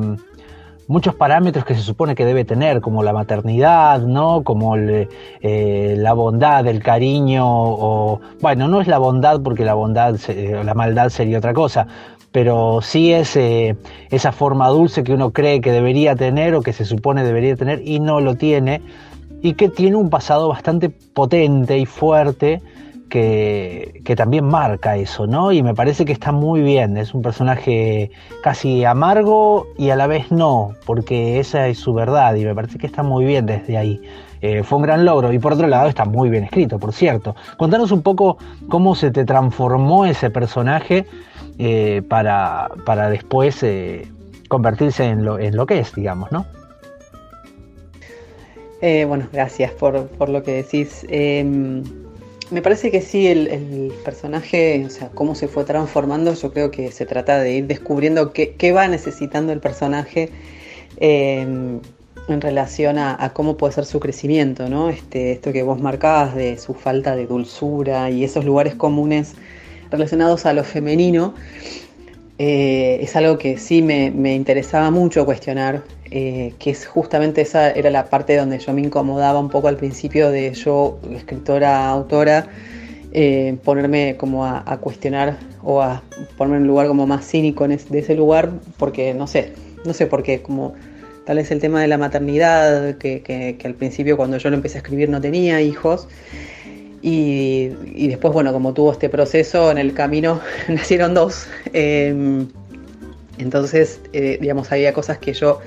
muchos 0.86 1.12
parámetros 1.16 1.64
que 1.64 1.75
se 1.75 1.80
supone 1.80 2.14
que 2.14 2.25
debe 2.25 2.44
tener, 2.44 2.80
como 2.80 3.02
la 3.02 3.12
maternidad, 3.12 4.00
¿no? 4.02 4.44
como 4.44 4.76
eh, 4.76 5.08
la 5.98 6.12
bondad, 6.12 6.64
el 6.68 6.84
cariño, 6.84 7.44
o 7.44 8.20
bueno, 8.40 8.68
no 8.68 8.80
es 8.80 8.86
la 8.86 8.98
bondad 8.98 9.40
porque 9.42 9.64
la 9.64 9.75
bondad, 9.75 10.14
la 10.28 10.75
maldad 10.75 11.08
sería 11.08 11.38
otra 11.38 11.52
cosa, 11.52 11.88
pero 12.30 12.78
sí 12.80 13.12
es 13.12 13.36
esa 13.36 14.30
forma 14.30 14.68
dulce 14.68 15.02
que 15.02 15.14
uno 15.14 15.32
cree 15.32 15.60
que 15.60 15.72
debería 15.72 16.14
tener 16.14 16.54
o 16.54 16.62
que 16.62 16.72
se 16.72 16.84
supone 16.84 17.25
debería 17.25 17.56
tener 17.56 17.82
y 17.84 17.98
no 17.98 18.20
lo 18.20 18.36
tiene 18.36 18.82
y 19.43 19.55
que 19.55 19.69
tiene 19.69 19.97
un 19.97 20.11
pasado 20.11 20.49
bastante 20.49 20.90
potente 20.90 21.78
y 21.78 21.87
fuerte 21.87 22.62
que, 23.09 24.02
que, 24.05 24.16
también 24.16 24.45
marca 24.45 24.97
eso, 24.97 25.26
¿no? 25.26 25.52
Y 25.52 25.62
me 25.62 25.75
parece 25.75 26.05
que 26.05 26.12
está 26.12 26.33
muy 26.33 26.61
bien, 26.61 26.97
es 26.97 27.14
un 27.14 27.23
personaje 27.23 28.11
casi 28.43 28.85
amargo 28.85 29.69
y 29.78 29.90
a 29.90 29.97
la 29.97 30.07
vez 30.07 30.33
no, 30.33 30.73
porque 30.85 31.38
esa 31.38 31.69
es 31.69 31.78
su 31.78 31.95
verdad 31.95 32.35
y 32.35 32.45
me 32.45 32.55
parece 32.55 32.78
que 32.78 32.87
está 32.87 33.02
muy 33.02 33.25
bien 33.25 33.47
desde 33.47 33.76
ahí. 33.76 34.00
Eh, 34.43 34.62
fue 34.62 34.76
un 34.78 34.83
gran 34.83 35.05
logro 35.05 35.33
y 35.33 35.38
por 35.38 35.55
otro 35.55 35.66
lado 35.66 35.88
está 35.88 36.05
muy 36.05 36.28
bien 36.28 36.45
escrito, 36.45 36.78
por 36.78 36.93
cierto. 36.93 37.35
Contanos 37.57 37.90
un 37.90 38.02
poco 38.02 38.38
cómo 38.69 38.95
se 38.95 39.11
te 39.11 39.25
transformó 39.25 40.05
ese 40.05 40.31
personaje 40.31 41.07
eh, 41.59 42.02
para, 42.09 42.69
para, 42.85 43.09
después 43.09 43.62
eh, 43.62 44.07
convertirse 44.49 45.05
en 45.05 45.25
lo, 45.25 45.38
en 45.38 45.57
lo 45.57 45.66
que 45.66 45.78
es, 45.78 45.95
digamos, 45.95 46.31
¿no? 46.33 46.45
Bueno, 48.80 49.28
gracias 49.33 49.73
por, 49.73 50.06
por, 50.09 50.28
lo 50.28 50.42
que 50.42 50.52
decís. 50.52 51.06
Em, 51.09 51.83
me 52.50 52.62
parece 52.62 52.90
que 52.90 53.00
sí, 53.00 53.26
el, 53.26 53.92
personaje, 54.04 54.85
o 54.87 54.90
sea, 54.90 55.09
cómo 55.09 55.35
se 55.35 55.49
fue 55.49 55.64
transformando, 55.64 56.35
yo 56.35 56.52
creo 56.52 56.71
que 56.71 56.92
se 56.92 57.04
trata 57.04 57.40
de 57.40 57.56
ir 57.56 57.66
descubriendo 57.66 58.33
qué, 58.33 58.54
qué 58.54 58.73
va 58.73 58.87
necesitando 58.87 59.52
el 59.52 59.61
personaje 59.61 60.30
em, 60.99 61.80
en 62.28 62.40
relación 62.40 62.99
a, 62.99 63.33
cómo 63.35 63.56
puede 63.56 63.73
ser 63.73 63.85
su 63.85 64.00
crecimiento, 64.00 64.68
¿no? 64.68 64.90
Este, 64.90 65.33
esto 65.33 65.52
que 65.52 65.62
vos 65.62 65.80
marcabas 65.80 66.35
de 66.35 66.59
su 66.59 66.75
falta 66.75 67.16
de 67.16 67.26
dulzura 67.26 68.11
y 68.11 68.25
esos 68.25 68.45
lugares 68.45 68.75
comunes 68.75 69.35
relacionados 69.90 70.47
a 70.47 70.52
lo 70.52 70.64
femenino, 70.64 71.35
eh, 72.38 72.99
es 73.00 73.16
algo 73.16 73.38
que 73.38 73.59
sí 73.59 73.83
me, 73.83 74.35
interesaba 74.35 74.90
mucho 74.90 75.25
cuestionar, 75.25 75.83
eh, 76.10 76.54
que 76.58 76.70
es 76.70 76.86
justamente 76.86 77.40
esa 77.40 77.70
era 77.70 77.90
la 77.90 78.06
parte 78.06 78.36
donde 78.36 78.58
yo 78.58 78.72
me 78.72 78.82
incomodaba 78.82 79.38
un 79.40 79.50
poco 79.50 79.68
al 79.68 79.76
principio 79.76 80.30
de 80.30 80.52
yo, 80.54 80.98
escritora, 81.12 81.88
autora, 81.88 82.48
eh, 83.12 83.56
ponerme 83.64 84.16
como 84.16 84.44
a, 84.44 84.78
cuestionar 84.80 85.38
o 85.62 85.82
a 85.82 86.02
ponerme 86.36 86.58
en 86.58 86.62
un 86.62 86.68
lugar 86.68 86.86
como 86.88 87.06
más 87.06 87.26
cínico 87.26 87.66
de 87.66 87.98
ese 87.98 88.14
lugar, 88.14 88.50
porque 88.78 89.14
no 89.14 89.26
sé, 89.26 89.52
no 89.84 89.94
sé 89.94 90.06
por 90.06 90.22
qué, 90.22 90.42
como 90.42 90.75
Tal 91.26 91.38
vez 91.38 91.50
el 91.50 91.60
tema 91.60 91.80
de 91.80 91.88
la 91.88 91.98
maternidad, 91.98 92.98
que, 92.98 93.58
al 93.64 93.75
principio 93.75 94.16
cuando 94.16 94.38
yo 94.38 94.48
lo 94.48 94.54
empecé 94.54 94.78
a 94.78 94.80
escribir 94.80 95.08
no 95.08 95.20
tenía 95.20 95.60
hijos. 95.60 96.06
Y, 97.02 97.70
después, 98.06 98.32
bueno, 98.32 98.52
como 98.52 98.72
tuvo 98.72 98.92
este 98.92 99.08
proceso, 99.08 99.72
en 99.72 99.78
el 99.78 99.92
camino 99.92 100.40
nacieron 100.68 101.14
dos. 101.14 101.48
Em, 101.72 102.46
entonces, 103.38 104.00
eh, 104.12 104.38
digamos, 104.40 104.70
había 104.70 104.92
cosas 104.92 105.18
que 105.18 105.32
yo 105.32 105.58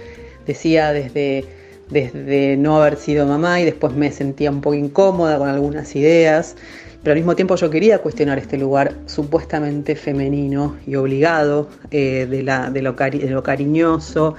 decía 0.50 0.91
desde, 0.91 1.46
desde 1.89 2.58
no 2.58 2.82
haber 2.82 2.98
sido 2.98 3.25
mamá 3.25 3.62
y 3.62 3.65
después 3.65 3.94
me 3.94 4.12
sentía 4.12 4.51
un 4.51 4.62
poco 4.62 4.75
incómoda 4.75 5.38
con 5.38 5.50
algunas 5.50 5.96
ideas. 5.96 6.56
Pero 7.01 7.13
al 7.13 7.20
mismo 7.20 7.36
tiempo 7.36 7.56
yo 7.56 7.70
quería 7.70 8.00
cuestionar 8.00 8.38
este 8.39 8.58
lugar 8.58 8.94
supuestamente 9.06 9.96
femenino 9.96 10.75
y 10.86 10.96
obligado 10.96 11.70
eh, 11.91 12.27
de, 12.29 12.44
la, 12.44 12.70
de, 12.70 12.82
lo 12.82 12.91
de 12.94 13.29
lo 13.29 13.41
cariñoso 13.41 14.36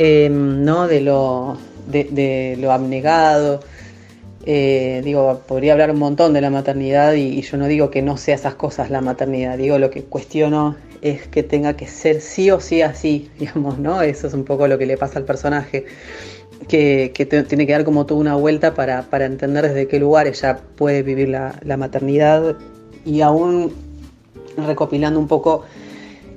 Em, 0.00 0.64
¿no? 0.64 0.86
de, 0.86 1.00
lo, 1.00 1.58
de, 1.88 2.56
lo 2.60 2.70
abnegado. 2.70 3.58
Eh, 4.46 5.02
digo, 5.04 5.42
podría 5.44 5.72
hablar 5.72 5.90
un 5.90 5.98
montón 5.98 6.32
de 6.32 6.40
la 6.40 6.50
maternidad 6.50 7.14
y, 7.14 7.42
yo 7.42 7.56
no 7.56 7.66
digo 7.66 7.90
que 7.90 8.00
no 8.00 8.16
sea 8.16 8.36
esas 8.36 8.54
cosas 8.54 8.90
la 8.90 9.00
maternidad, 9.00 9.58
digo 9.58 9.76
lo 9.80 9.90
que 9.90 10.04
cuestiono 10.04 10.76
es 11.02 11.26
que 11.28 11.42
tenga 11.42 11.76
que 11.76 11.86
ser 11.86 12.20
sí 12.20 12.50
o 12.50 12.60
sí 12.60 12.82
así, 12.82 13.30
digamos, 13.38 13.78
¿no? 13.78 14.02
Eso 14.02 14.26
es 14.26 14.34
un 14.34 14.44
poco 14.44 14.68
lo 14.68 14.78
que 14.78 14.86
le 14.86 14.96
pasa 14.96 15.18
al 15.18 15.24
personaje, 15.24 15.86
que, 16.68 17.12
tiene 17.48 17.66
que 17.66 17.72
dar 17.72 17.84
como 17.84 18.06
toda 18.06 18.20
una 18.20 18.34
vuelta 18.34 18.74
para, 18.74 19.06
entender 19.24 19.68
desde 19.68 19.88
qué 19.88 19.98
lugar 19.98 20.26
ella 20.26 20.60
puede 20.76 21.02
vivir 21.02 21.28
la, 21.28 21.58
la 21.62 21.76
maternidad 21.76 22.56
y 23.04 23.20
aún 23.22 23.72
recopilando 24.56 25.18
un 25.20 25.28
poco 25.28 25.64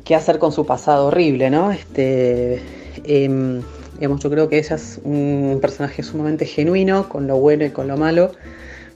qué 0.05 0.15
hacer 0.15 0.39
con 0.39 0.51
su 0.51 0.65
pasado 0.65 1.07
horrible, 1.07 1.49
¿no? 1.49 1.71
Este, 1.71 2.61
Em, 3.05 3.61
yo 3.99 4.29
creo 4.29 4.49
que 4.49 4.57
ella 4.57 4.75
es 4.75 4.99
un 5.03 5.59
personaje 5.61 6.03
sumamente 6.03 6.45
genuino, 6.45 7.07
con 7.07 7.27
lo 7.27 7.37
bueno 7.37 7.65
y 7.65 7.69
con 7.69 7.87
lo 7.87 7.97
malo, 7.97 8.31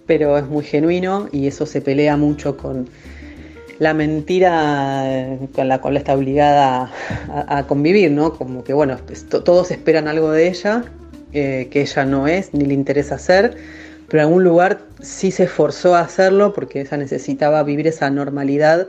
pero 0.05 0.37
es 0.37 0.45
muy 0.47 0.63
genuino 0.63 1.27
y 1.31 1.47
eso 1.47 1.65
se 1.65 1.81
pelea 1.81 2.17
mucho 2.17 2.57
con 2.57 2.89
la 3.79 3.93
mentira 3.93 5.37
con 5.53 5.67
la 5.67 5.79
cual 5.79 5.97
está 5.97 6.13
obligada 6.13 6.91
a, 7.47 7.67
convivir, 7.67 8.11
¿no? 8.11 8.33
Como 8.33 8.63
que, 8.63 8.73
bueno, 8.73 8.97
todos 9.29 9.71
esperan 9.71 10.07
algo 10.07 10.31
de 10.31 10.47
ella, 10.47 10.83
eh, 11.33 11.67
que 11.69 11.81
ella 11.81 12.05
no 12.05 12.27
es, 12.27 12.53
ni 12.53 12.65
le 12.65 12.73
interesa 12.73 13.15
hacer, 13.15 13.57
pero 14.07 14.21
en 14.21 14.27
algún 14.27 14.43
lugar 14.43 14.79
sí 15.01 15.31
se 15.31 15.43
esforzó 15.43 15.95
a 15.95 16.01
hacerlo 16.01 16.53
porque 16.53 16.81
ella 16.81 16.97
necesitaba 16.97 17.63
vivir 17.63 17.87
esa 17.87 18.09
normalidad 18.09 18.87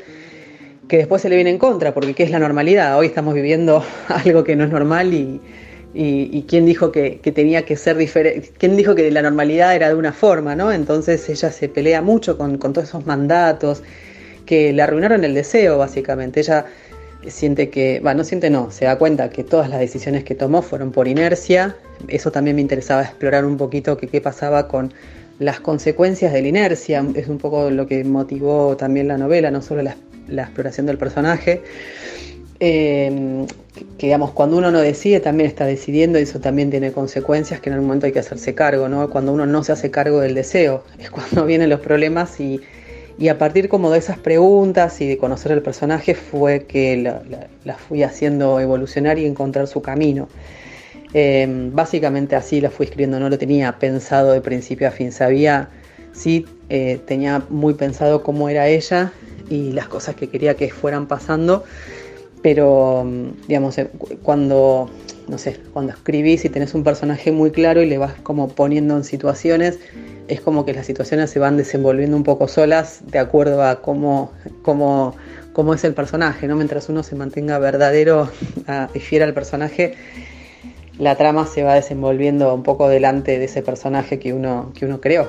que 0.88 0.98
después 0.98 1.22
se 1.22 1.28
le 1.28 1.34
viene 1.34 1.50
en 1.50 1.58
contra, 1.58 1.92
porque 1.92 2.14
¿qué 2.14 2.22
es 2.22 2.30
la 2.30 2.38
normalidad? 2.38 2.96
Hoy 2.96 3.06
estamos 3.06 3.34
viviendo 3.34 3.84
algo 4.08 4.44
que 4.44 4.54
no 4.54 4.64
es 4.64 4.70
normal 4.70 5.12
y, 5.12 5.40
y, 5.96 6.42
quién 6.42 6.66
dijo 6.66 6.92
que, 6.92 7.20
tenía 7.34 7.64
que 7.64 7.76
ser 7.76 7.96
diferente, 7.96 8.52
quién 8.58 8.76
dijo 8.76 8.94
que 8.94 9.10
la 9.10 9.22
normalidad 9.22 9.74
era 9.74 9.88
de 9.88 9.94
una 9.94 10.12
forma, 10.12 10.54
¿no? 10.54 10.70
Entonces 10.70 11.28
ella 11.28 11.50
se 11.50 11.68
pelea 11.68 12.02
mucho 12.02 12.36
con, 12.36 12.58
todos 12.58 12.84
esos 12.84 13.06
mandatos 13.06 13.82
que 14.46 14.72
le 14.72 14.80
arruinaron 14.80 15.24
el 15.24 15.34
deseo, 15.34 15.76
básicamente. 15.76 16.40
Ella 16.40 16.66
siente 17.26 17.70
que, 17.70 18.00
bueno, 18.02 18.18
no 18.18 18.24
siente 18.24 18.50
no, 18.50 18.70
se 18.70 18.84
da 18.84 18.96
cuenta 18.96 19.30
que 19.30 19.44
todas 19.44 19.68
las 19.68 19.80
decisiones 19.80 20.24
que 20.24 20.34
tomó 20.34 20.62
fueron 20.62 20.92
por 20.92 21.08
inercia. 21.08 21.76
Eso 22.08 22.30
también 22.30 22.56
me 22.56 22.62
interesaba 22.62 23.02
explorar 23.02 23.44
un 23.44 23.56
poquito 23.56 23.96
que 23.96 24.06
qué 24.06 24.20
pasaba 24.20 24.68
con 24.68 24.92
las 25.38 25.60
consecuencias 25.60 26.32
de 26.32 26.40
la 26.40 26.48
inercia, 26.48 27.04
es 27.14 27.28
un 27.28 27.36
poco 27.38 27.70
lo 27.70 27.86
que 27.86 28.02
motivó 28.04 28.76
también 28.76 29.08
la 29.08 29.18
novela, 29.18 29.50
no 29.50 29.60
solo 29.60 29.82
la, 29.82 30.42
exploración 30.42 30.86
del 30.86 30.96
personaje. 30.96 31.62
Eh, 32.58 33.44
que 33.98 34.06
digamos, 34.06 34.30
cuando 34.30 34.56
uno 34.56 34.70
no 34.70 34.80
decide, 34.80 35.20
también 35.20 35.50
está 35.50 35.66
decidiendo 35.66 36.18
y 36.18 36.22
eso 36.22 36.40
también 36.40 36.70
tiene 36.70 36.90
consecuencias 36.90 37.60
que 37.60 37.68
en 37.68 37.74
algún 37.74 37.88
momento 37.88 38.06
hay 38.06 38.12
que 38.12 38.20
hacerse 38.20 38.54
cargo, 38.54 38.88
¿no? 38.88 39.10
Cuando 39.10 39.32
uno 39.32 39.44
no 39.44 39.62
se 39.62 39.72
hace 39.72 39.90
cargo 39.90 40.20
del 40.20 40.34
deseo, 40.34 40.82
es 40.98 41.10
cuando 41.10 41.44
vienen 41.46 41.68
los 41.68 41.80
problemas 41.80 42.40
y, 42.40 42.62
a 43.28 43.38
partir 43.38 43.68
como 43.68 43.90
de 43.90 43.98
esas 43.98 44.18
preguntas 44.18 45.00
y 45.00 45.08
de 45.08 45.16
conocer 45.16 45.52
el 45.52 45.62
personaje 45.62 46.14
fue 46.14 46.64
que 46.64 46.96
la, 47.64 47.74
fui 47.76 48.02
haciendo 48.02 48.60
evolucionar 48.60 49.18
y 49.18 49.24
encontrar 49.24 49.66
su 49.66 49.80
camino. 49.80 50.28
Eh, 51.14 51.46
básicamente 51.72 52.36
así 52.36 52.60
la 52.60 52.70
fui 52.70 52.84
escribiendo, 52.84 53.18
no 53.18 53.30
lo 53.30 53.38
tenía 53.38 53.78
pensado 53.78 54.32
de 54.32 54.42
principio 54.42 54.88
a 54.88 54.90
fin, 54.90 55.12
sabía, 55.12 55.70
sí 56.12 56.44
eh, 56.68 57.00
tenía 57.06 57.42
muy 57.48 57.74
pensado 57.74 58.22
cómo 58.22 58.50
era 58.50 58.68
ella 58.68 59.12
y 59.48 59.72
las 59.72 59.88
cosas 59.88 60.14
que 60.14 60.28
quería 60.28 60.54
que 60.54 60.70
fueran 60.70 61.06
pasando, 61.06 61.64
pero 62.42 63.04
mm, 63.04 63.46
digamos, 63.48 63.78
eh, 63.78 63.88
cuando, 64.22 64.90
no 65.28 65.38
sé, 65.38 65.56
cuando 65.72 65.92
escribís 65.92 66.44
y 66.44 66.50
tenés 66.50 66.74
un 66.74 66.84
personaje 66.84 67.32
muy 67.32 67.50
claro 67.50 67.82
y 67.82 67.86
le 67.86 67.96
vas 67.96 68.14
como 68.22 68.48
poniendo 68.48 68.96
en 68.96 69.04
situaciones, 69.04 69.78
es 70.28 70.40
como 70.40 70.64
que 70.64 70.72
las 70.72 70.86
situaciones 70.86 71.30
se 71.30 71.38
van 71.38 71.56
desenvolviendo 71.56 72.16
un 72.16 72.24
poco 72.24 72.48
solas 72.48 73.00
de 73.06 73.18
acuerdo 73.18 73.62
a 73.62 73.80
cómo, 73.80 74.32
cómo, 74.62 75.14
cómo 75.52 75.74
es 75.74 75.84
el 75.84 75.94
personaje, 75.94 76.48
¿no? 76.48 76.56
Mientras 76.56 76.88
uno 76.88 77.02
se 77.02 77.14
mantenga 77.14 77.58
verdadero 77.58 78.30
y 78.94 79.00
fiel 79.00 79.22
al 79.22 79.34
personaje, 79.34 79.94
la 80.98 81.16
trama 81.16 81.46
se 81.46 81.62
va 81.62 81.74
desenvolviendo 81.74 82.54
un 82.54 82.62
poco 82.62 82.88
delante 82.88 83.38
de 83.38 83.44
ese 83.44 83.62
personaje 83.62 84.18
que 84.18 84.32
uno, 84.32 84.72
que 84.74 84.86
uno 84.86 85.00
creó. 85.00 85.28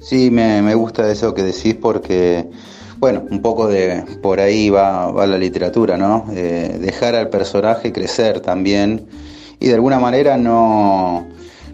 Sí, 0.00 0.30
me, 0.30 0.62
me 0.62 0.74
gusta 0.74 1.10
eso 1.10 1.34
que 1.34 1.42
decís 1.42 1.74
porque 1.74 2.48
bueno, 3.00 3.24
un 3.30 3.40
poco 3.40 3.66
de 3.66 4.04
por 4.22 4.40
ahí 4.40 4.68
va, 4.68 5.10
va 5.10 5.26
la 5.26 5.38
literatura, 5.38 5.96
¿no? 5.96 6.26
Eh, 6.34 6.76
dejar 6.80 7.14
al 7.14 7.30
personaje 7.30 7.92
crecer 7.92 8.40
también 8.40 9.06
y 9.58 9.68
de 9.68 9.74
alguna 9.74 9.98
manera 9.98 10.36
no, 10.36 11.26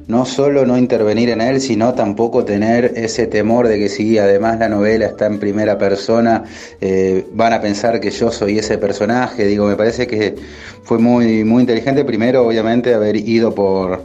no 0.09 0.25
solo 0.25 0.65
no 0.65 0.79
intervenir 0.79 1.31
en 1.31 1.41
él, 1.41 1.61
sino 1.61 1.95
tampoco 1.95 2.45
tener 2.45 2.93
ese 2.97 3.27
temor 3.27 3.67
de 3.67 3.79
que 3.79 3.89
si 3.89 4.19
además 4.19 4.59
la 4.59 4.69
novela 4.69 5.07
está 5.07 5.27
en 5.27 5.41
primera 5.41 5.79
persona, 5.79 6.45
eh, 6.81 7.27
van 7.33 7.53
a 7.53 7.61
pensar 7.61 8.01
que 8.01 8.11
yo 8.11 8.31
soy 8.31 8.59
ese 8.59 8.79
personaje. 8.79 9.47
Digo, 9.47 9.67
me 9.67 9.75
parece 9.75 10.07
que 10.07 10.37
fue 10.85 10.99
muy, 10.99 11.43
muy 11.43 11.63
inteligente 11.63 12.05
primero, 12.05 12.47
obviamente, 12.47 12.95
haber 12.95 13.17
ido 13.17 13.55
por, 13.55 14.05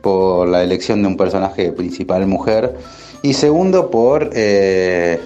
por 0.00 0.48
la 0.48 0.62
elección 0.62 1.02
de 1.02 1.08
un 1.08 1.16
personaje 1.16 1.72
principal 1.72 2.26
mujer. 2.26 2.76
Y 3.22 3.34
segundo, 3.34 3.90
por 3.90 4.30
eh, 4.34 5.18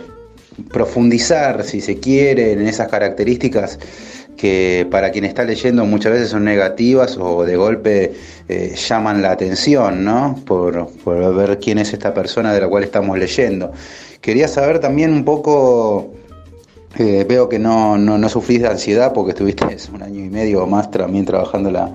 profundizar, 0.73 1.65
si 1.65 1.83
se 1.83 1.99
quiere, 1.99 2.53
en 2.53 2.67
esas 2.67 2.89
características 2.89 3.79
que 4.39 4.87
para 4.89 5.11
quien 5.11 5.25
está 5.25 5.45
leyendo 5.45 5.85
muchas 5.85 6.13
veces 6.13 6.31
son 6.31 6.45
negativas 6.45 7.19
o 7.21 7.45
de 7.45 7.57
golpe 7.57 8.15
eh, 8.49 8.75
llaman 8.77 9.21
la 9.21 9.33
atención, 9.33 10.05
¿no? 10.05 10.37
Por, 10.47 10.89
ver 11.35 11.59
quién 11.59 11.79
es 11.79 11.93
esta 11.93 12.15
persona 12.15 12.53
de 12.55 12.61
la 12.61 12.69
cual 12.69 12.85
estamos 12.85 13.19
leyendo. 13.19 13.73
Quería 14.21 14.47
saber 14.47 14.79
también 14.79 15.13
un 15.13 15.25
poco, 15.25 16.15
eh, 16.97 17.27
veo 17.29 17.49
que 17.49 17.59
no, 17.59 17.99
no, 17.99 18.17
no, 18.17 18.29
sufrís 18.29 18.63
de 18.63 18.69
ansiedad 18.69 19.13
porque 19.13 19.33
estuviste 19.33 19.65
un 19.93 20.03
año 20.03 20.25
y 20.25 20.31
medio 20.31 20.63
o 20.63 20.67
más 20.67 20.89
también 20.91 21.25
trabajando 21.25 21.73
la, 21.73 21.91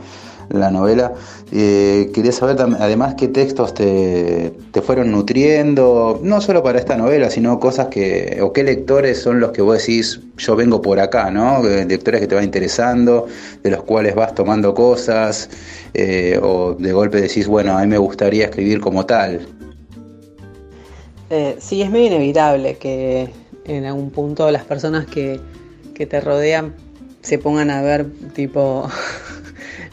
la 0.60 0.72
novela. 0.72 1.13
Eh, 1.51 2.12
quería 2.13 2.31
saber 2.31 2.57
además 2.79 3.15
qué 3.15 3.27
textos 3.27 3.74
te, 3.74 4.53
te, 4.72 4.81
fueron 4.81 5.12
nutriendo, 5.12 6.19
no 6.24 6.41
solo 6.41 6.63
para 6.63 6.79
esta 6.79 6.98
novela, 6.98 7.29
sino 7.29 7.60
cosas 7.60 7.88
que, 7.88 8.39
o 8.41 8.53
qué 8.53 8.63
lectores 8.63 9.22
son 9.22 9.39
los 9.39 9.51
que 9.51 9.62
vos 9.62 9.79
decís, 9.79 10.22
yo 10.38 10.55
vengo 10.55 10.81
por 10.81 11.00
acá, 11.00 11.31
¿no? 11.31 11.63
Lectores 11.63 12.22
que 12.22 12.27
te 12.27 12.36
van 12.36 12.43
interesando, 12.43 13.27
de 13.62 13.72
los 13.72 13.83
cuales 13.83 14.15
vas 14.15 14.33
tomando 14.36 14.74
cosas, 14.74 15.50
eh, 15.93 16.39
o 16.41 16.74
de 16.74 16.93
golpe 16.93 17.22
decís, 17.22 17.48
bueno, 17.48 17.77
a 17.77 17.81
mí 17.81 17.88
me 17.88 17.98
gustaría 17.98 18.45
escribir 18.45 18.79
como 18.79 19.05
tal. 19.05 19.48
Eh, 21.29 21.55
sí, 21.60 21.81
es 21.81 21.89
medio 21.89 22.07
inevitable 22.07 22.77
que 22.77 23.29
en 23.65 23.86
algún 23.86 24.12
punto 24.12 24.50
las 24.51 24.63
personas 24.65 25.05
que, 25.05 25.39
que 25.93 26.05
te 26.05 26.22
rodean 26.22 26.74
se 27.22 27.39
pongan 27.39 27.72
a 27.72 27.81
ver 27.81 28.05
tipo 28.36 28.89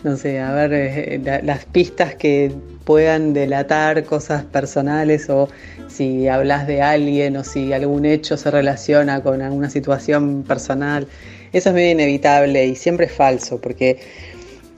no 0.03 0.17
sé, 0.17 0.41
a 0.41 0.53
ver 0.53 0.73
eh, 0.73 1.41
las 1.43 1.65
pistas 1.67 2.15
que 2.15 2.51
puedan 2.85 3.35
delatar 3.35 4.05
cosas 4.05 4.45
personales 4.45 5.29
o 5.29 5.49
si 5.89 6.27
hablas 6.29 6.67
de 6.67 6.81
alguien 6.83 7.37
o 7.37 7.45
si 7.45 7.73
algún 7.73 8.07
hecho 8.07 8.37
se 8.37 8.51
relaciona 8.51 9.23
con 9.23 9.43
alguna 9.43 9.69
situación 9.69 10.43
personal. 10.43 11.07
Eso 11.53 11.69
es 11.69 11.75
medio 11.75 11.91
inevitable 11.91 12.67
y 12.67 12.77
siempre 12.77 13.07
es 13.07 13.13
falso 13.13 13.61
porque 13.61 13.99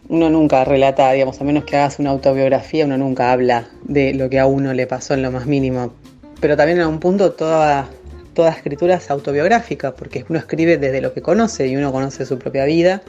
uno 0.09 0.29
nunca 0.29 0.65
relata, 0.65 1.13
digamos, 1.13 1.41
a 1.41 1.45
menos 1.45 1.65
que 1.65 1.77
hagas 1.77 1.99
una 1.99 2.11
autobiografía, 2.11 2.85
uno 2.85 2.99
nunca 2.99 3.31
habla 3.31 3.69
de 3.85 4.15
lo 4.15 4.29
que 4.29 4.41
a 4.41 4.47
uno 4.47 4.75
le 4.75 4.87
pasó 4.87 5.15
en 5.15 5.23
lo 5.23 5.31
más 5.31 5.47
mínimo. 5.47 5.95
Pero 6.41 6.57
también 6.57 6.81
en 6.81 6.89
un 6.89 6.99
punto 6.99 7.33
toda, 7.33 7.89
toda 8.35 8.51
escritura 8.51 8.97
es 8.97 9.11
autobiográfica 9.11 9.95
porque 9.95 10.25
uno 10.29 10.41
escribe 10.41 10.77
desde 10.77 11.01
lo 11.01 11.15
que 11.15 11.23
conoce 11.23 11.69
y 11.69 11.77
uno 11.77 11.93
conoce 11.93 12.27
su 12.27 12.39
propia 12.39 12.65
vida 12.65 13.03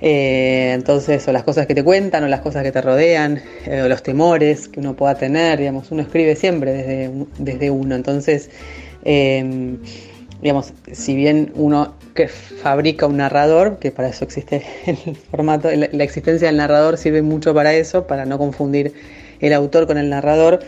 eh, 0.00 0.72
entonces, 0.74 1.26
o 1.26 1.32
las 1.32 1.42
cosas 1.42 1.66
que 1.66 1.74
te 1.74 1.82
cuentan, 1.82 2.22
o 2.24 2.28
las 2.28 2.40
cosas 2.40 2.62
que 2.62 2.70
te 2.70 2.80
rodean, 2.80 3.40
eh, 3.66 3.82
o 3.82 3.88
los 3.88 4.02
temores 4.02 4.68
que 4.68 4.80
uno 4.80 4.94
pueda 4.94 5.16
tener, 5.16 5.58
digamos, 5.58 5.90
uno 5.90 6.02
escribe 6.02 6.36
siempre 6.36 6.72
desde, 6.72 7.10
desde 7.38 7.70
uno. 7.70 7.96
Entonces, 7.96 8.50
em, 9.04 9.78
digamos, 10.40 10.72
si 10.92 11.16
bien 11.16 11.52
uno 11.56 11.94
que 12.14 12.28
fabrica 12.28 13.06
un 13.06 13.16
narrador, 13.16 13.78
que 13.78 13.90
para 13.90 14.08
eso 14.08 14.24
existe 14.24 14.62
el 14.86 15.16
formato, 15.16 15.68
la 15.70 16.04
existencia 16.04 16.48
del 16.48 16.58
narrador 16.58 16.96
sirve 16.96 17.22
mucho 17.22 17.52
para 17.54 17.74
eso, 17.74 18.06
para 18.06 18.24
no 18.24 18.38
confundir 18.38 18.94
el 19.40 19.52
autor 19.52 19.86
con 19.86 19.98
el 19.98 20.10
narrador, 20.10 20.60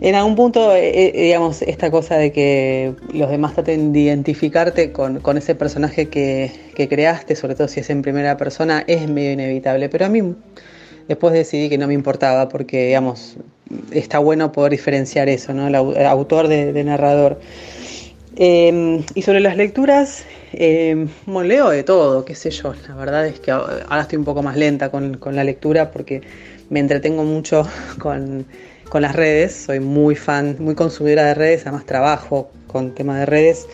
en 0.00 0.14
algún 0.14 0.36
punto, 0.36 0.74
eh, 0.74 1.08
eh, 1.08 1.22
digamos, 1.22 1.62
esta 1.62 1.90
cosa 1.90 2.16
de 2.16 2.30
que 2.30 2.94
los 3.12 3.30
demás 3.30 3.54
traten 3.54 3.92
de 3.92 4.00
identificarte 4.00 4.92
con, 4.92 5.20
ese 5.36 5.54
personaje 5.54 6.08
que, 6.08 6.52
creaste, 6.88 7.34
sobre 7.34 7.56
todo 7.56 7.66
si 7.66 7.80
es 7.80 7.90
en 7.90 8.02
primera 8.02 8.36
persona, 8.36 8.84
es 8.86 9.08
medio 9.08 9.32
inevitable. 9.32 9.88
Pero 9.88 10.06
a 10.06 10.08
mí 10.08 10.34
después 11.08 11.32
decidí 11.32 11.68
que 11.68 11.78
no 11.78 11.88
me 11.88 11.94
importaba 11.94 12.48
porque, 12.48 12.86
digamos, 12.86 13.36
está 13.90 14.20
bueno 14.20 14.52
poder 14.52 14.72
diferenciar 14.72 15.28
eso, 15.28 15.52
¿no? 15.52 15.66
El, 15.66 15.74
autor 15.74 16.46
de, 16.46 16.84
narrador. 16.84 17.40
Em, 18.36 19.02
y 19.16 19.22
sobre 19.22 19.40
las 19.40 19.56
lecturas, 19.56 20.24
eh, 20.52 21.08
leo 21.26 21.70
de 21.70 21.82
todo, 21.82 22.24
qué 22.24 22.36
sé 22.36 22.50
yo. 22.50 22.72
La 22.86 22.94
verdad 22.94 23.26
es 23.26 23.40
que 23.40 23.50
ahora 23.50 24.02
estoy 24.02 24.18
un 24.18 24.24
poco 24.24 24.44
más 24.44 24.56
lenta 24.56 24.90
con, 24.90 25.16
con 25.16 25.34
la 25.34 25.42
lectura 25.42 25.90
porque 25.90 26.22
me 26.70 26.78
entretengo 26.78 27.24
mucho 27.24 27.66
con 27.98 28.46
con 28.88 29.02
las 29.02 29.14
redes, 29.14 29.54
soy 29.54 29.80
muy 29.80 30.14
fan, 30.14 30.56
muy 30.58 30.74
consumidora 30.74 31.24
de 31.24 31.34
redes, 31.34 31.62
además 31.62 31.86
trabajo 31.86 32.50
con 32.66 32.94
temas 32.94 33.18
de 33.18 33.26
redes 33.26 33.66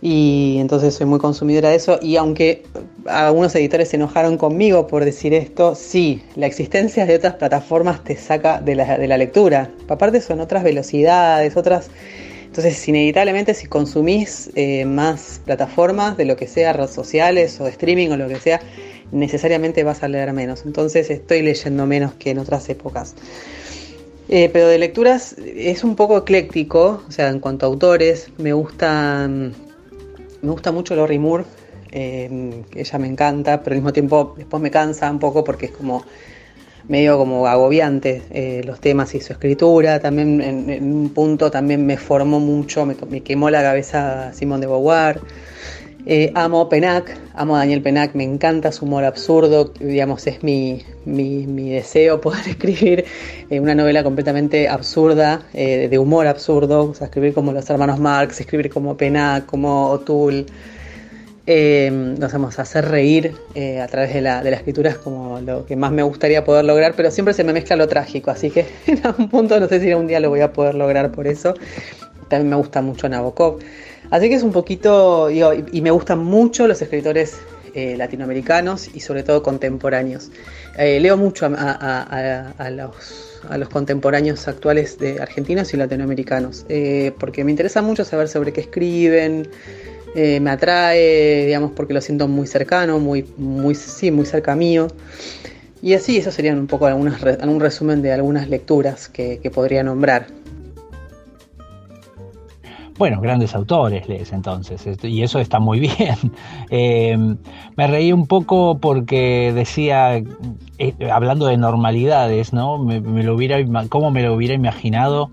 y 0.00 0.58
entonces 0.60 0.94
soy 0.94 1.06
muy 1.06 1.18
consumidora 1.18 1.70
de 1.70 1.76
eso 1.76 1.98
y 2.02 2.16
aunque 2.16 2.62
algunos 3.06 3.54
editores 3.54 3.88
se 3.88 3.96
enojaron 3.96 4.36
conmigo 4.36 4.86
por 4.86 5.04
decir 5.04 5.34
esto, 5.34 5.74
sí, 5.74 6.22
la 6.36 6.46
existencia 6.46 7.06
de 7.06 7.16
otras 7.16 7.34
plataformas 7.34 8.04
te 8.04 8.16
saca 8.16 8.60
de 8.60 8.74
la, 8.74 8.98
de 8.98 9.08
la 9.08 9.16
lectura. 9.16 9.70
Aparte 9.88 10.20
son 10.20 10.40
otras 10.40 10.64
velocidades, 10.64 11.56
otras... 11.56 11.90
Entonces, 12.44 12.88
inevitablemente, 12.88 13.52
si 13.52 13.66
consumís 13.66 14.50
eh, 14.54 14.86
más 14.86 15.42
plataformas 15.44 16.16
de 16.16 16.24
lo 16.24 16.36
que 16.36 16.46
sea, 16.46 16.72
redes 16.72 16.92
sociales 16.92 17.60
o 17.60 17.66
streaming 17.66 18.08
o 18.10 18.16
lo 18.16 18.28
que 18.28 18.36
sea, 18.36 18.60
necesariamente 19.12 19.84
vas 19.84 20.02
a 20.02 20.08
leer 20.08 20.32
menos. 20.32 20.64
Entonces, 20.64 21.10
estoy 21.10 21.42
leyendo 21.42 21.84
menos 21.84 22.14
que 22.14 22.30
en 22.30 22.38
otras 22.38 22.66
épocas. 22.70 23.14
Eh, 24.28 24.50
pero 24.52 24.66
de 24.66 24.78
lecturas 24.78 25.36
es 25.38 25.84
un 25.84 25.94
poco 25.94 26.18
ecléctico, 26.18 27.04
o 27.06 27.12
sea, 27.12 27.28
en 27.28 27.38
cuanto 27.38 27.64
a 27.64 27.68
autores, 27.68 28.32
me 28.38 28.52
gusta, 28.52 29.28
me 29.28 30.50
gusta 30.50 30.72
mucho 30.72 30.96
Lori 30.96 31.18
Moore, 31.18 31.44
eh, 31.92 32.64
ella 32.74 32.98
me 32.98 33.06
encanta, 33.06 33.62
pero 33.62 33.74
al 33.74 33.80
mismo 33.80 33.92
tiempo 33.92 34.34
después 34.36 34.60
me 34.60 34.70
cansa 34.70 35.10
un 35.10 35.20
poco 35.20 35.44
porque 35.44 35.66
es 35.66 35.72
como 35.72 36.04
medio 36.88 37.18
como 37.18 37.46
agobiante 37.46 38.22
eh, 38.30 38.62
los 38.64 38.80
temas 38.80 39.14
y 39.14 39.20
su 39.20 39.32
escritura. 39.32 40.00
También 40.00 40.40
en, 40.40 40.92
un 40.92 41.10
punto 41.10 41.50
también 41.50 41.86
me 41.86 41.96
formó 41.96 42.40
mucho, 42.40 42.84
me, 42.84 42.96
me 43.08 43.22
quemó 43.22 43.50
la 43.50 43.62
cabeza 43.62 44.32
Simón 44.32 44.60
de 44.60 44.66
Beauvoir. 44.66 45.20
Eh, 46.08 46.30
amo 46.36 46.68
Penac, 46.68 47.18
amo 47.34 47.56
a 47.56 47.58
Daniel 47.58 47.82
Penac, 47.82 48.14
me 48.14 48.22
encanta 48.22 48.70
su 48.70 48.84
humor 48.84 49.02
absurdo, 49.02 49.72
digamos, 49.80 50.24
es 50.28 50.40
mi, 50.44 50.84
deseo 51.04 52.20
poder 52.20 52.46
escribir 52.48 53.04
eh, 53.50 53.58
una 53.58 53.74
novela 53.74 54.04
completamente 54.04 54.68
absurda, 54.68 55.42
eh, 55.52 55.88
de 55.90 55.98
humor 55.98 56.28
absurdo, 56.28 56.94
escribir 57.00 57.34
como 57.34 57.52
los 57.52 57.68
hermanos 57.68 57.98
Marx, 57.98 58.40
escribir 58.40 58.70
como 58.70 58.96
Penac, 58.96 59.46
como 59.46 59.90
O'Toole. 59.90 60.46
nos 62.20 62.32
vamos 62.32 62.56
a 62.60 62.62
hacer 62.62 62.84
reír 62.88 63.34
a 63.82 63.86
través 63.88 64.14
de 64.14 64.20
la, 64.20 64.44
de 64.44 64.50
la 64.52 64.56
escritura 64.58 64.90
es 64.90 64.98
como 64.98 65.40
lo 65.40 65.66
que 65.66 65.74
más 65.74 65.90
me 65.90 66.04
gustaría 66.04 66.44
poder 66.44 66.64
lograr, 66.66 66.94
pero 66.96 67.10
siempre 67.10 67.34
se 67.34 67.42
me 67.42 67.52
mezcla 67.52 67.74
lo 67.74 67.88
trágico, 67.88 68.30
así 68.30 68.50
que 68.50 68.64
en 68.86 69.04
algún 69.04 69.28
punto 69.28 69.58
no 69.58 69.66
sé 69.66 69.80
si 69.80 69.90
algún 69.90 70.06
día 70.06 70.20
lo 70.20 70.28
voy 70.28 70.40
a 70.40 70.52
poder 70.52 70.76
lograr 70.76 71.10
por 71.10 71.26
eso. 71.26 71.54
También 72.28 72.50
me 72.50 72.56
gusta 72.56 72.80
mucho 72.80 73.08
Nabokov. 73.08 73.58
Así 74.10 74.28
que 74.28 74.36
es 74.36 74.42
un 74.42 74.52
poquito, 74.52 75.28
digo, 75.28 75.52
y, 75.52 75.80
me 75.80 75.90
gustan 75.90 76.20
mucho 76.20 76.66
los 76.66 76.80
escritores 76.80 77.38
eh, 77.74 77.96
latinoamericanos 77.96 78.88
y 78.94 79.00
sobre 79.00 79.22
todo 79.22 79.42
contemporáneos. 79.42 80.30
Eh, 80.78 81.00
leo 81.00 81.16
mucho 81.16 81.46
a, 81.46 82.70
los, 82.70 83.68
contemporáneos 83.68 84.46
actuales 84.48 84.98
de 84.98 85.20
argentinos 85.20 85.74
y 85.74 85.76
latinoamericanos, 85.76 86.64
eh, 86.68 87.12
porque 87.18 87.44
me 87.44 87.50
interesa 87.50 87.82
mucho 87.82 88.04
saber 88.04 88.28
sobre 88.28 88.52
qué 88.52 88.62
escriben, 88.62 89.48
me 90.14 90.48
atrae, 90.48 91.44
digamos, 91.44 91.72
porque 91.72 91.92
lo 91.92 92.00
siento 92.00 92.26
muy 92.26 92.46
cercano, 92.46 92.98
muy, 92.98 93.26
muy, 93.36 93.74
sí, 93.74 94.10
muy 94.10 94.24
cerca 94.24 94.56
mío. 94.56 94.88
Y 95.82 95.92
así, 95.92 96.16
eso 96.16 96.30
serían 96.30 96.58
un 96.58 96.66
poco 96.66 96.86
algunas, 96.86 97.22
algún 97.22 97.60
resumen 97.60 98.00
de 98.00 98.12
algunas 98.12 98.48
lecturas 98.48 99.10
que 99.10 99.50
podría 99.52 99.82
nombrar. 99.82 100.28
Bueno, 102.98 103.20
grandes 103.20 103.54
autores 103.54 104.08
lees 104.08 104.32
entonces, 104.32 104.86
este, 104.86 105.08
y 105.08 105.22
eso 105.22 105.38
está 105.38 105.58
muy 105.58 105.80
bien. 105.98 106.16
Em, 106.70 107.36
me 107.76 107.86
reí 107.86 108.10
un 108.12 108.26
poco 108.26 108.78
porque 108.78 109.52
decía, 109.54 110.16
eh, 110.78 110.94
hablando 111.12 111.46
de 111.46 111.58
normalidades, 111.58 112.54
¿no? 112.54 112.78
Me, 112.78 113.00
lo 113.22 113.34
hubiera, 113.34 113.58
¿Cómo 113.88 114.10
me 114.10 114.22
lo 114.22 114.34
hubiera 114.34 114.54
imaginado 114.54 115.30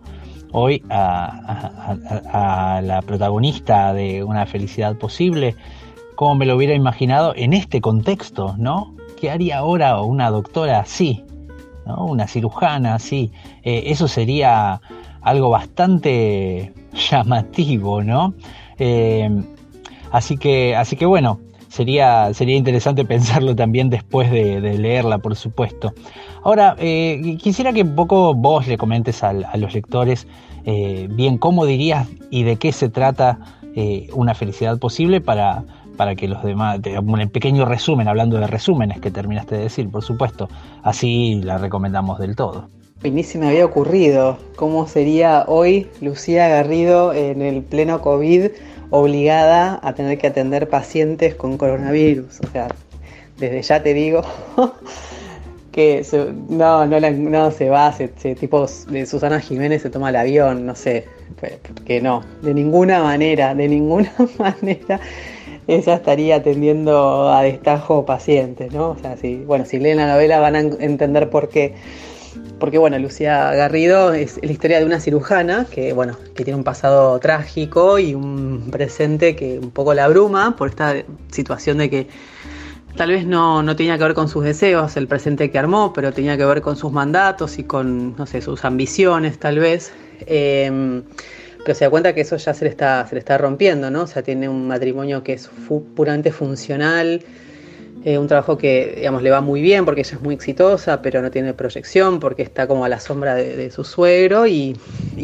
hoy 0.52 0.84
a, 0.90 2.82
la 2.84 3.02
protagonista 3.02 3.94
de 3.94 4.24
Una 4.26 4.46
felicidad 4.46 4.98
posible? 4.98 5.56
¿Cómo 6.16 6.36
me 6.36 6.46
lo 6.46 6.58
hubiera 6.58 6.76
imaginado 6.76 7.34
en 7.36 7.54
este 7.54 7.80
contexto, 7.80 8.56
¿no? 8.58 8.94
¿Qué 9.20 9.32
haría 9.32 9.60
ahora 9.60 10.02
una 10.02 10.30
doctora 10.30 10.82
así? 10.82 11.24
¿no? 11.86 12.06
Una 12.06 12.28
cirujana 12.28 12.96
así. 12.96 13.32
Eh, 13.64 13.84
eso 13.88 14.10
sería 14.10 14.82
algo 15.22 15.50
bastante 15.50 16.74
llamativo, 16.94 18.02
¿no? 18.04 18.34
Eh, 18.80 19.30
así, 20.12 20.38
que, 20.38 20.76
así 20.76 20.96
que 20.96 21.06
bueno, 21.06 21.40
sería, 21.70 22.34
sería 22.34 22.56
interesante 22.56 23.06
pensarlo 23.06 23.56
también 23.56 23.90
después 23.90 24.32
de, 24.32 24.60
leerla, 24.78 25.18
por 25.18 25.36
supuesto. 25.36 25.94
Ahora, 26.44 26.76
eh, 26.80 27.38
quisiera 27.42 27.74
que 27.74 27.84
un 27.84 27.96
poco 27.96 28.34
vos 28.34 28.68
le 28.68 28.78
comentes 28.78 29.24
a, 29.24 29.34
los 29.34 29.74
lectores 29.74 30.28
eh, 30.66 31.08
bien 31.12 31.38
cómo 31.38 31.66
dirías 31.66 32.08
y 32.30 32.44
de 32.44 32.58
qué 32.58 32.72
se 32.72 32.90
trata 32.90 33.40
una 34.14 34.36
felicidad 34.36 34.78
posible 34.78 35.20
para, 35.20 35.64
para 35.98 36.16
que 36.16 36.28
los 36.28 36.44
demás, 36.44 36.80
un 37.02 37.30
pequeño 37.30 37.66
resumen, 37.66 38.08
hablando 38.08 38.38
de 38.38 38.46
resúmenes 38.46 39.00
que 39.00 39.10
terminaste 39.10 39.56
de 39.56 39.64
decir, 39.64 39.90
por 39.90 40.04
supuesto, 40.04 40.48
así 40.84 41.42
la 41.44 41.58
recomendamos 41.58 42.20
del 42.20 42.36
todo. 42.36 42.70
Y 43.04 43.12
ni 43.12 43.24
se 43.24 43.38
me 43.38 43.48
había 43.48 43.66
ocurrido 43.66 44.38
cómo 44.56 44.88
sería 44.88 45.44
hoy 45.48 45.90
Lucía 46.00 46.48
Garrido 46.48 47.14
en 47.14 47.42
el 47.42 47.62
pleno 47.62 48.02
COVID 48.02 48.48
obligada 48.92 49.80
a 49.84 49.94
tener 49.94 50.18
que 50.18 50.28
atender 50.28 50.70
pacientes 50.70 51.36
con 51.36 51.58
coronavirus. 51.58 52.40
O 52.40 52.48
sea, 52.52 52.68
desde 53.38 53.62
ya 53.62 53.84
te 53.84 53.94
digo 53.94 54.22
que 55.74 56.06
no, 56.48 56.86
no, 56.86 57.52
se 57.52 57.70
va, 57.70 57.92
se, 57.92 58.08
tipo 58.36 58.66
de 58.88 59.06
Susana 59.06 59.42
Jiménez 59.42 59.82
se 59.82 59.90
toma 59.90 60.10
el 60.10 60.16
avión, 60.16 60.66
no 60.66 60.76
sé, 60.76 61.06
que 61.86 62.00
no, 62.00 62.24
de 62.42 62.54
ninguna 62.54 63.04
manera, 63.04 63.54
de 63.54 63.68
ninguna 63.68 64.14
manera 64.38 65.02
ella 65.68 65.96
estaría 65.96 66.38
atendiendo 66.38 67.30
a 67.30 67.44
destajo 67.44 68.06
pacientes, 68.06 68.74
¿no? 68.74 68.92
O 68.92 68.98
sea, 68.98 69.18
si, 69.18 69.38
bueno, 69.38 69.66
si 69.66 69.80
leen 69.80 69.98
la 69.98 70.08
novela 70.08 70.40
van 70.40 70.56
a 70.56 70.60
entender 70.60 71.30
por 71.30 71.50
qué. 71.50 71.76
Porque, 72.60 72.78
bueno, 72.78 72.98
Lucía 73.00 73.54
Garrido 73.54 74.14
es 74.14 74.40
la 74.42 74.52
historia 74.52 74.80
de 74.80 74.86
una 74.86 75.00
cirujana 75.00 75.66
que, 75.70 75.94
bueno, 75.94 76.18
que 76.36 76.44
tiene 76.44 76.58
un 76.58 76.64
pasado 76.64 77.20
trágico 77.20 78.00
y 78.00 78.16
un 78.16 78.70
presente 78.72 79.36
que 79.36 79.60
un 79.60 79.72
poco 79.72 79.94
la 79.94 80.06
abruma 80.06 80.56
por 80.56 80.70
esta 80.70 80.96
situación 81.32 81.78
de 81.78 81.90
que 81.90 82.08
tal 82.96 83.10
vez 83.10 83.26
no, 83.26 83.64
no 83.64 83.76
tenía 83.76 83.98
que 83.98 84.04
ver 84.04 84.14
con 84.14 84.28
sus 84.30 84.44
deseos, 84.44 84.96
el 84.98 85.08
presente 85.08 85.50
que 85.52 85.58
armó, 85.58 85.94
pero 85.94 86.12
tenía 86.12 86.38
que 86.38 86.46
ver 86.46 86.62
con 86.62 86.76
sus 86.76 86.92
mandatos 86.92 87.58
y 87.58 87.64
con, 87.64 88.16
no 88.16 88.26
sé, 88.26 88.42
sus 88.42 88.64
ambiciones, 88.66 89.40
tal 89.40 89.60
vez. 89.60 89.92
Em, 90.26 91.04
pero 91.66 91.76
se 91.76 91.86
da 91.86 91.90
cuenta 91.90 92.14
que 92.14 92.22
eso 92.22 92.36
ya 92.38 92.54
se 92.54 92.66
le 92.66 92.72
está, 92.72 93.08
se 93.08 93.16
le 93.16 93.20
está 93.20 93.38
rompiendo, 93.38 93.90
¿no? 93.90 94.04
O 94.04 94.08
sea, 94.08 94.22
tiene 94.22 94.50
un 94.50 94.68
matrimonio 94.68 95.24
que 95.24 95.34
es 95.34 95.50
puramente 95.96 96.32
funcional, 96.32 97.24
eh, 98.06 98.18
un 98.18 98.28
trabajo 98.28 98.58
que, 98.58 98.96
digamos, 98.98 99.24
le 99.24 99.30
va 99.30 99.42
muy 99.42 99.62
bien 99.62 99.86
porque 99.86 100.02
ella 100.02 100.16
es 100.16 100.22
muy 100.22 100.36
exitosa, 100.36 101.02
pero 101.02 101.22
no 101.22 101.32
tiene 101.32 101.54
proyección 101.54 102.20
porque 102.20 102.42
está 102.42 102.68
como 102.68 102.84
a 102.84 102.90
la 102.90 103.00
sombra 103.00 103.36
de, 103.36 103.72
su 103.72 103.84
suegro 103.84 104.46
y, 104.46 104.78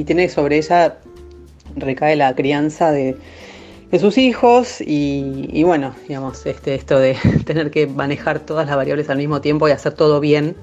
tiene 0.05 0.29
sobre 0.29 0.57
ella, 0.57 0.97
recae 1.75 2.15
la 2.15 2.35
crianza 2.35 2.91
de, 2.91 3.17
sus 3.99 4.17
hijos 4.17 4.81
y, 4.81 5.49
y, 5.51 5.63
bueno, 5.63 5.95
digamos, 6.07 6.45
este, 6.45 6.75
esto 6.75 6.99
de 6.99 7.17
tener 7.45 7.71
que 7.71 7.87
manejar 7.87 8.39
todas 8.39 8.67
las 8.67 8.75
variables 8.75 9.09
al 9.09 9.17
mismo 9.17 9.41
tiempo 9.41 9.67
y 9.67 9.71
hacer 9.71 9.93
todo 9.93 10.19
bien 10.19 10.55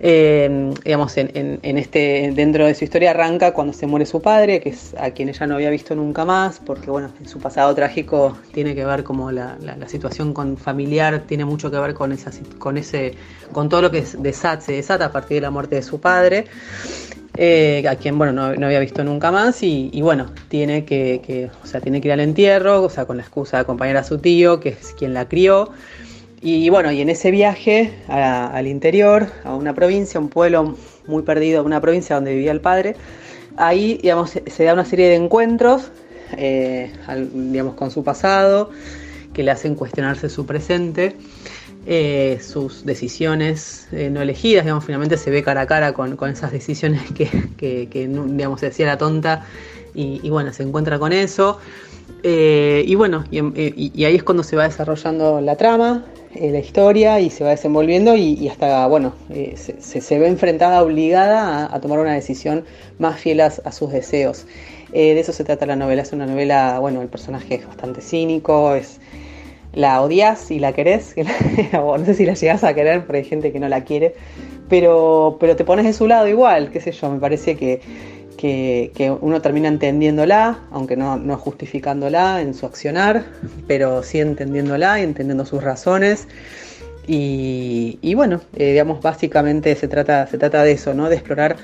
eh, 0.00 0.72
digamos, 0.84 1.16
en, 1.16 1.58
este, 1.62 2.30
dentro 2.34 2.66
de 2.66 2.74
su 2.74 2.84
historia 2.84 3.10
arranca 3.10 3.52
cuando 3.52 3.72
se 3.72 3.86
muere 3.86 4.06
su 4.06 4.22
padre, 4.22 4.60
que 4.60 4.68
es 4.68 4.94
a 4.96 5.10
quien 5.10 5.28
ella 5.28 5.46
no 5.46 5.56
había 5.56 5.70
visto 5.70 5.94
nunca 5.96 6.24
más, 6.24 6.60
porque 6.64 6.90
bueno, 6.90 7.10
en 7.18 7.28
su 7.28 7.40
pasado 7.40 7.74
trágico 7.74 8.36
tiene 8.52 8.76
que 8.76 8.84
ver 8.84 9.02
como 9.02 9.32
la, 9.32 9.56
situación 9.88 10.34
con 10.34 10.56
familiar, 10.56 11.24
tiene 11.26 11.44
mucho 11.44 11.70
que 11.70 11.78
ver 11.78 11.94
con 11.94 12.12
esa, 12.12 12.30
con 12.58 12.76
ese, 12.76 13.14
con 13.52 13.68
todo 13.68 13.82
lo 13.82 13.90
que 13.90 14.04
desata, 14.18 14.60
se 14.60 14.72
desata 14.72 15.06
a 15.06 15.12
partir 15.12 15.36
de 15.36 15.40
la 15.42 15.50
muerte 15.50 15.76
de 15.76 15.82
su 15.82 16.00
padre. 16.00 16.46
Eh, 17.40 17.86
a 17.88 17.94
quien 17.94 18.18
bueno 18.18 18.32
no, 18.32 18.66
había 18.66 18.80
visto 18.80 19.04
nunca 19.04 19.30
más 19.30 19.62
y, 19.62 19.92
bueno 20.02 20.26
tiene 20.48 20.84
que, 20.84 21.48
o 21.62 21.66
sea, 21.66 21.80
tiene 21.80 22.00
que 22.00 22.08
ir 22.08 22.12
al 22.12 22.18
entierro 22.18 22.82
o 22.82 22.90
sea 22.90 23.04
con 23.04 23.16
la 23.16 23.22
excusa 23.22 23.58
de 23.58 23.60
acompañar 23.60 23.96
a 23.96 24.02
su 24.02 24.18
tío 24.18 24.58
que 24.58 24.70
es 24.70 24.92
quien 24.98 25.14
la 25.14 25.28
crió 25.28 25.70
y 26.40 26.68
bueno, 26.68 26.92
y 26.92 27.00
en 27.00 27.08
ese 27.08 27.30
viaje 27.30 27.92
al 28.08 28.66
interior, 28.66 29.28
a 29.44 29.54
una 29.54 29.74
provincia, 29.74 30.20
un 30.20 30.28
pueblo 30.28 30.76
muy 31.06 31.22
perdido, 31.22 31.64
una 31.64 31.80
provincia 31.80 32.16
donde 32.16 32.34
vivía 32.34 32.52
el 32.52 32.60
padre, 32.60 32.96
ahí 33.56 33.98
digamos, 34.02 34.30
se 34.30 34.64
da 34.64 34.72
una 34.72 34.84
serie 34.84 35.08
de 35.08 35.16
encuentros 35.16 35.90
eh, 36.36 36.92
digamos, 37.32 37.74
con 37.74 37.90
su 37.90 38.04
pasado 38.04 38.70
que 39.32 39.42
le 39.42 39.50
hacen 39.50 39.74
cuestionarse 39.74 40.28
su 40.28 40.44
presente, 40.46 41.16
eh, 41.86 42.38
sus 42.42 42.84
decisiones 42.84 43.88
eh, 43.92 44.10
no 44.10 44.20
elegidas, 44.20 44.64
digamos, 44.64 44.84
finalmente 44.84 45.16
se 45.16 45.30
ve 45.30 45.42
cara 45.42 45.62
a 45.62 45.66
cara 45.66 45.92
con, 45.92 46.18
esas 46.28 46.52
decisiones 46.52 47.02
que, 47.12 47.28
que, 47.56 48.08
digamos, 48.08 48.60
se 48.60 48.66
decía 48.66 48.86
la 48.86 48.98
tonta 48.98 49.46
y, 49.94 50.28
bueno, 50.30 50.52
se 50.52 50.62
encuentra 50.62 50.98
con 50.98 51.12
eso. 51.12 51.58
y 52.22 52.94
bueno, 52.94 53.24
y, 53.30 54.04
ahí 54.04 54.14
es 54.16 54.22
cuando 54.22 54.42
se 54.42 54.54
va 54.54 54.64
desarrollando 54.64 55.40
la 55.40 55.56
trama, 55.56 56.04
eh, 56.40 56.50
la 56.50 56.58
historia 56.60 57.20
y 57.20 57.30
se 57.30 57.42
va 57.42 57.50
desenvolviendo 57.50 58.16
y, 58.16 58.48
hasta, 58.48 58.86
bueno, 58.86 59.14
eh, 59.30 59.54
se, 59.56 60.18
ve 60.18 60.28
enfrentada, 60.28 60.82
obligada 60.82 61.74
a, 61.74 61.80
tomar 61.80 61.98
una 61.98 62.14
decisión 62.14 62.64
más 62.98 63.18
fiel 63.18 63.40
a, 63.40 63.50
sus 63.50 63.90
deseos. 63.90 64.46
Eh, 64.92 65.14
de 65.14 65.20
eso 65.20 65.32
se 65.32 65.44
trata 65.44 65.66
la 65.66 65.76
novela, 65.76 66.02
es 66.02 66.12
una 66.12 66.26
novela, 66.26 66.78
bueno, 66.78 67.02
el 67.02 67.08
personaje 67.08 67.56
es 67.56 67.66
bastante 67.66 68.00
cínico, 68.00 68.74
es 68.74 69.00
la 69.72 70.00
odias 70.00 70.50
y 70.50 70.58
la 70.58 70.72
querés, 70.72 71.14
no 71.72 72.04
sé 72.04 72.14
si 72.14 72.24
la 72.24 72.34
llegas 72.34 72.64
a 72.64 72.72
querer, 72.72 73.04
pero 73.06 73.18
hay 73.18 73.24
gente 73.24 73.52
que 73.52 73.60
no 73.60 73.68
la 73.68 73.84
quiere, 73.84 74.14
pero, 74.68 75.36
pero 75.40 75.56
te 75.56 75.64
pones 75.64 75.84
de 75.84 75.92
su 75.92 76.06
lado 76.06 76.28
igual, 76.28 76.70
qué 76.70 76.80
sé 76.80 76.92
yo, 76.92 77.10
me 77.10 77.18
parece 77.18 77.56
que 77.56 77.80
que, 78.38 79.16
uno 79.20 79.42
termina 79.42 79.68
entendiéndola, 79.68 80.60
aunque 80.70 80.96
no, 80.96 81.16
no, 81.18 81.36
justificándola 81.36 82.40
en 82.40 82.54
su 82.54 82.64
accionar, 82.64 83.24
pero 83.66 84.02
sí 84.02 84.20
entendiéndola 84.20 85.00
y 85.00 85.02
entendiendo 85.02 85.44
sus 85.44 85.62
razones. 85.62 86.28
Y, 87.06 88.14
bueno, 88.14 88.42
eh, 88.56 88.70
digamos, 88.70 89.00
básicamente 89.00 89.74
se 89.74 89.88
trata, 89.88 90.26
se 90.26 90.38
trata 90.38 90.62
de 90.62 90.72
eso, 90.72 90.94
¿no? 90.94 91.08
De 91.08 91.16
explorar 91.16 91.56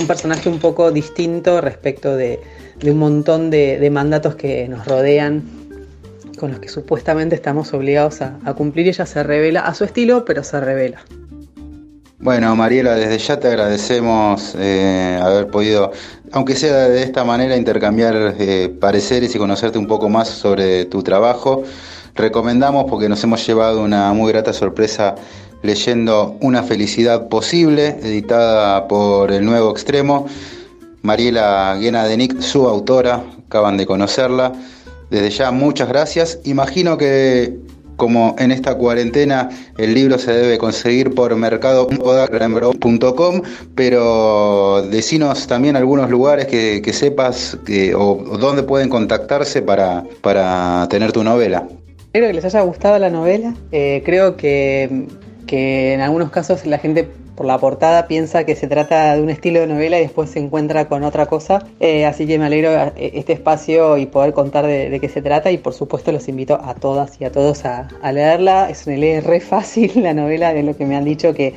un 0.00 0.06
personaje 0.06 0.48
un 0.48 0.60
poco 0.60 0.92
distinto 0.92 1.60
respecto 1.60 2.16
de, 2.16 2.40
un 2.84 2.98
montón 2.98 3.50
de, 3.50 3.88
mandatos 3.92 4.36
que 4.36 4.66
nos 4.68 4.86
rodean, 4.86 5.42
con 6.38 6.52
los 6.52 6.60
que 6.60 6.68
supuestamente 6.68 7.34
estamos 7.34 7.74
obligados 7.74 8.22
a, 8.22 8.38
a 8.44 8.54
cumplir. 8.54 8.86
Y 8.86 8.90
ella 8.90 9.06
se 9.06 9.22
revela 9.22 9.60
a 9.60 9.74
su 9.74 9.84
estilo, 9.84 10.24
pero 10.24 10.42
se 10.42 10.60
revela. 10.60 11.02
Bueno, 12.24 12.56
Mariela, 12.56 12.94
desde 12.94 13.18
ya 13.18 13.38
te 13.38 13.48
agradecemos 13.48 14.54
eh, 14.58 15.20
haber 15.22 15.48
podido, 15.48 15.92
aunque 16.32 16.56
sea 16.56 16.88
de 16.88 17.02
esta 17.02 17.22
manera, 17.22 17.54
intercambiar 17.54 18.36
eh, 18.38 18.74
pareceres 18.80 19.34
y 19.34 19.38
conocerte 19.38 19.76
un 19.76 19.86
poco 19.86 20.08
más 20.08 20.28
sobre 20.28 20.86
tu 20.86 21.02
trabajo. 21.02 21.64
Recomendamos, 22.14 22.86
porque 22.88 23.10
nos 23.10 23.22
hemos 23.24 23.46
llevado 23.46 23.82
una 23.82 24.14
muy 24.14 24.32
grata 24.32 24.54
sorpresa 24.54 25.16
leyendo 25.62 26.38
Una 26.40 26.62
felicidad 26.62 27.28
posible, 27.28 27.98
editada 28.02 28.88
por 28.88 29.30
El 29.30 29.44
Nuevo 29.44 29.70
Extremo. 29.70 30.26
Mariela 31.02 31.76
Guena 31.78 32.06
de 32.06 32.16
Nick, 32.16 32.40
su 32.40 32.66
autora, 32.66 33.22
acaban 33.46 33.76
de 33.76 33.84
conocerla. 33.84 34.54
Desde 35.10 35.28
ya, 35.28 35.50
muchas 35.50 35.88
gracias. 35.88 36.38
Imagino 36.44 36.96
que 36.96 37.58
como 37.96 38.34
en 38.38 38.50
esta 38.52 38.74
cuarentena 38.76 39.48
el 39.78 39.94
libro 39.94 40.18
se 40.18 40.32
debe 40.32 40.58
conseguir 40.58 41.14
por 41.14 41.34
mercado.com, 41.36 41.92
pero 43.74 44.82
decinos 44.90 45.46
también 45.46 45.76
algunos 45.76 46.10
lugares 46.10 46.46
que, 46.46 46.92
sepas 46.92 47.58
o, 47.96 48.14
dónde 48.38 48.62
pueden 48.62 48.88
contactarse 48.88 49.62
para, 49.62 50.04
para 50.20 50.86
tener 50.88 51.12
tu 51.12 51.24
novela. 51.24 51.66
Espero 51.98 52.28
que 52.28 52.34
les 52.34 52.44
haya 52.44 52.60
gustado 52.62 52.98
la 52.98 53.10
novela. 53.10 53.54
Eh, 53.72 54.02
creo 54.04 54.36
que, 54.36 55.08
que 55.46 55.94
en 55.94 56.00
algunos 56.00 56.30
casos 56.30 56.64
la 56.64 56.78
gente 56.78 57.08
por 57.34 57.46
la 57.46 57.58
portada 57.58 58.06
piensa 58.06 58.44
que 58.44 58.54
se 58.54 58.68
trata 58.68 59.14
de 59.14 59.22
un 59.22 59.30
estilo 59.30 59.60
de 59.60 59.66
novela 59.66 59.98
y 59.98 60.02
después 60.02 60.30
se 60.30 60.38
encuentra 60.38 60.86
con 60.86 61.02
otra 61.02 61.26
cosa. 61.26 61.66
Eh, 61.80 62.06
así 62.06 62.26
que 62.26 62.38
me 62.38 62.46
alegro 62.46 62.70
eh, 62.72 63.12
este 63.14 63.32
espacio 63.32 63.96
y 63.96 64.06
poder 64.06 64.32
contar 64.32 64.66
de, 64.66 64.98
qué 65.00 65.08
se 65.08 65.22
trata 65.22 65.50
y 65.50 65.58
por 65.58 65.74
supuesto 65.74 66.12
los 66.12 66.28
invito 66.28 66.60
a 66.62 66.74
todas 66.74 67.20
y 67.20 67.24
a 67.24 67.32
todos 67.32 67.64
a, 67.64 67.88
leerla. 68.12 68.70
Es 68.70 68.86
una 68.86 69.20
re 69.20 69.40
fácil 69.40 69.92
la 69.96 70.14
novela, 70.14 70.52
de 70.52 70.62
lo 70.62 70.76
que 70.76 70.86
me 70.86 70.96
han 70.96 71.04
dicho 71.04 71.34
que, 71.34 71.54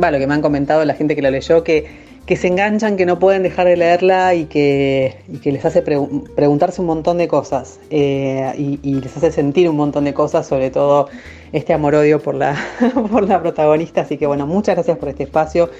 va, 0.00 0.10
lo 0.10 0.18
que 0.18 0.26
me 0.26 0.34
han 0.34 0.42
comentado 0.42 0.84
la 0.84 0.94
gente 0.94 1.16
que 1.16 1.22
la 1.22 1.30
leyó, 1.30 1.64
que 1.64 2.07
que 2.28 2.36
se 2.36 2.46
enganchan, 2.46 2.98
que 2.98 3.06
no 3.06 3.18
pueden 3.18 3.42
dejar 3.42 3.66
de 3.66 3.78
leerla 3.78 4.34
y 4.34 4.44
que, 4.44 5.16
les 5.42 5.64
hace 5.64 5.80
preguntarse 5.80 6.82
un 6.82 6.86
montón 6.86 7.16
de 7.16 7.26
cosas 7.26 7.80
eh, 7.88 8.52
y, 8.82 9.00
les 9.00 9.16
hace 9.16 9.32
sentir 9.32 9.66
un 9.70 9.76
montón 9.76 10.04
de 10.04 10.12
cosas, 10.12 10.46
sobre 10.46 10.68
todo 10.68 11.08
este 11.54 11.72
amor-odio 11.72 12.20
por 12.20 12.34
la, 12.34 12.54
por 13.10 13.26
la 13.26 13.40
protagonista. 13.40 14.02
Así 14.02 14.18
que 14.18 14.26
bueno, 14.26 14.46
muchas 14.46 14.74
gracias 14.74 14.98
por 14.98 15.08
este 15.08 15.22
espacio, 15.22 15.70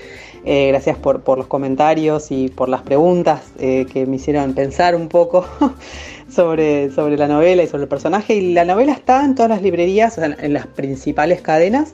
eh, 0.47 0.69
gracias 0.69 0.97
por, 0.97 1.23
los 1.37 1.49
comentarios 1.49 2.31
y 2.31 2.49
por 2.49 2.71
las 2.71 2.81
preguntas 2.81 3.43
eh, 3.59 3.85
que 3.93 4.07
me 4.07 4.17
hicieron 4.17 4.55
pensar 4.55 4.97
un 4.97 5.09
poco 5.09 5.47
sobre, 6.31 6.91
sobre 6.93 7.19
la 7.19 7.29
novela 7.29 7.63
y 7.63 7.67
sobre 7.67 7.83
el 7.83 7.91
personaje. 7.91 8.37
Y 8.37 8.55
la 8.55 8.65
novela 8.65 8.93
está 8.93 9.23
en 9.23 9.35
todas 9.35 9.51
las 9.51 9.61
librerías, 9.61 10.17
en 10.17 10.55
las 10.55 10.67
principales 10.67 11.43
cadenas. 11.43 11.93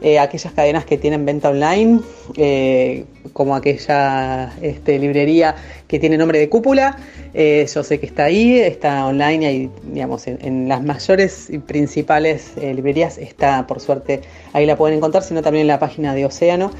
Eh, 0.00 0.18
aquellas 0.18 0.52
cadenas 0.52 0.84
que 0.84 0.98
tienen 0.98 1.24
venta 1.24 1.50
online, 1.50 2.00
eh, 2.36 3.04
como 3.32 3.54
aquella 3.54 4.52
este, 4.60 4.98
librería 4.98 5.54
que 5.88 5.98
tiene 5.98 6.18
nombre 6.18 6.38
de 6.38 6.48
cúpula. 6.48 6.96
Eh, 7.32 7.66
yo 7.72 7.82
sé 7.82 7.98
que 7.98 8.06
está 8.06 8.24
ahí, 8.24 8.58
está 8.58 9.06
online 9.06 9.52
y 9.52 9.70
digamos, 9.84 10.26
en, 10.26 10.68
las 10.68 10.82
mayores 10.82 11.48
y 11.50 11.58
principales 11.58 12.52
librerías 12.56 13.18
está, 13.18 13.66
por 13.66 13.80
suerte, 13.80 14.20
ahí 14.52 14.66
la 14.66 14.76
pueden 14.76 14.98
encontrar, 14.98 15.22
sino 15.22 15.42
también 15.42 15.62
en 15.62 15.68
la 15.68 15.78
página 15.78 16.14
de 16.14 16.26
Océano. 16.26 16.70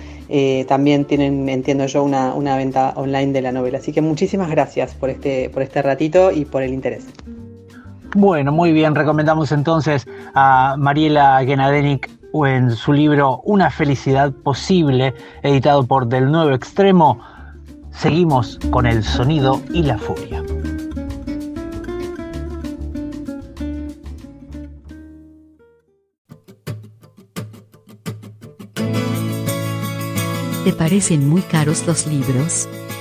también 0.67 1.05
tienen, 1.05 1.49
entiendo 1.49 1.87
yo, 1.87 2.03
una, 2.03 2.35
una, 2.35 2.57
venta 2.57 2.93
online 2.97 3.33
de 3.33 3.43
la 3.43 3.53
novela. 3.53 3.79
Así 3.79 3.93
que 3.93 4.01
muchísimas 4.01 4.51
gracias 4.51 4.95
por 4.95 5.11
este, 5.11 5.51
por 5.51 5.63
este 5.63 5.83
ratito 5.83 6.31
y 6.31 6.45
por 6.45 6.63
el 6.63 6.73
interés. 6.73 7.07
Bueno, 8.15 8.53
muy 8.53 8.73
bien, 8.73 8.95
recomendamos 8.95 9.51
entonces 9.51 10.07
a 10.35 10.77
Mariela 10.79 11.43
Genadenik 11.45 12.24
o 12.37 12.49
en 12.49 12.73
su 12.73 12.93
libro 12.93 13.41
Una 13.45 13.71
felicidad 13.71 14.33
posible, 14.33 15.15
editado 15.45 15.87
por 15.87 16.09
Del 16.09 16.33
Nuevo 16.33 16.51
Extremo, 16.51 17.21
seguimos 17.93 18.59
con 18.73 18.87
el 18.87 19.05
sonido 19.05 19.63
y 19.73 19.85
la 19.85 19.97
furia. 19.99 20.43
¿Te 30.65 30.73
parecen 30.73 31.29
muy 31.29 31.43
caros 31.43 31.87
los 31.87 32.05
libros? 32.09 32.69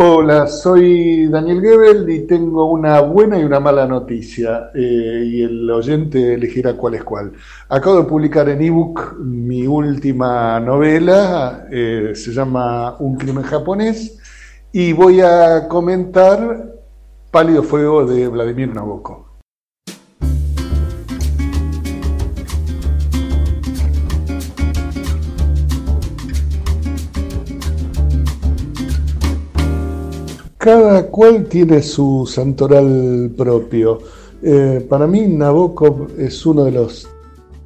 Hola, 0.00 0.46
soy 0.46 1.26
Daniel 1.26 1.60
Gebel 1.60 2.08
y 2.08 2.20
tengo 2.20 2.66
una 2.66 3.00
buena 3.00 3.36
y 3.36 3.42
una 3.42 3.58
mala 3.58 3.84
noticia, 3.84 4.70
eh, 4.72 5.24
y 5.26 5.42
el 5.42 5.68
oyente 5.68 6.34
elegirá 6.34 6.74
cuál 6.74 6.94
es 6.94 7.02
cuál. 7.02 7.32
Acabo 7.68 7.96
de 7.96 8.04
publicar 8.04 8.48
en 8.48 8.62
ebook 8.62 9.16
mi 9.18 9.66
última 9.66 10.60
novela, 10.60 11.66
eh, 11.72 12.12
se 12.14 12.30
llama 12.30 12.94
Un 13.00 13.16
crimen 13.16 13.42
japonés, 13.42 14.16
y 14.70 14.92
voy 14.92 15.20
a 15.20 15.66
comentar 15.66 16.76
Pálido 17.32 17.64
Fuego 17.64 18.06
de 18.06 18.28
Vladimir 18.28 18.72
Nabokov. 18.72 19.27
Cada 30.68 31.06
cual 31.06 31.46
tiene 31.46 31.80
su 31.82 32.28
santoral 32.30 33.32
propio. 33.34 34.00
Eh, 34.42 34.86
para 34.86 35.06
mí 35.06 35.26
Nabokov 35.26 36.08
es 36.18 36.44
uno 36.44 36.64
de 36.64 36.72
los 36.72 37.08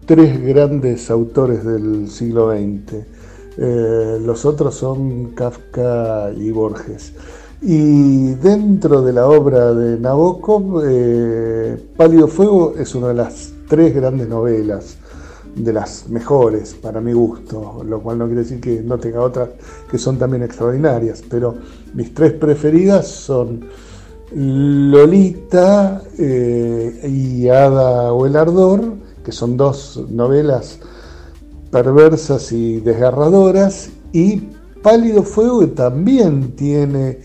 tres 0.07 0.41
grandes 0.41 1.11
autores 1.11 1.65
del 1.65 2.09
siglo 2.09 2.53
XX. 2.53 3.05
Eh, 3.59 4.19
los 4.25 4.45
otros 4.45 4.77
son 4.77 5.33
Kafka 5.35 6.31
y 6.37 6.53
Borges. 6.53 7.13
Y 7.61 8.35
dentro 8.35 9.03
de 9.03 9.13
la 9.15 9.27
obra 9.27 9.75
de 9.75 9.99
Nabokov, 9.99 10.85
eh, 10.87 11.77
Pálido 11.97 12.29
Fuego 12.29 12.75
es 12.79 12.95
una 12.95 13.09
de 13.09 13.15
las 13.15 13.53
tres 13.67 13.97
grandes 13.97 14.29
novelas 14.29 14.97
de 15.55 15.73
las 15.73 16.09
mejores 16.09 16.75
para 16.75 17.01
mi 17.01 17.13
gusto, 17.13 17.83
lo 17.85 18.01
cual 18.01 18.19
no 18.19 18.27
quiere 18.27 18.43
decir 18.43 18.61
que 18.61 18.83
no 18.83 18.99
tenga 18.99 19.21
otras 19.21 19.51
que 19.91 19.99
son 19.99 20.19
también 20.19 20.43
extraordinarias, 20.43 21.23
pero 21.29 21.57
mis 21.95 22.15
tres 22.15 22.33
preferidas 22.33 23.07
son 23.09 23.67
Lolita 24.35 26.03
eh, 26.19 27.07
y 27.09 27.49
Ada 27.49 28.13
o 28.13 28.25
el 28.27 28.37
Ardor, 28.37 28.95
que 29.23 29.33
son 29.33 29.57
dos 29.57 30.03
novelas 30.11 30.81
perversas 31.71 32.51
y 32.53 32.81
desgarradoras, 32.81 33.91
y 34.13 34.49
Pálido 34.83 35.23
Fuego 35.23 35.61
que 35.61 35.69
también 35.69 36.57
tiene 36.57 37.21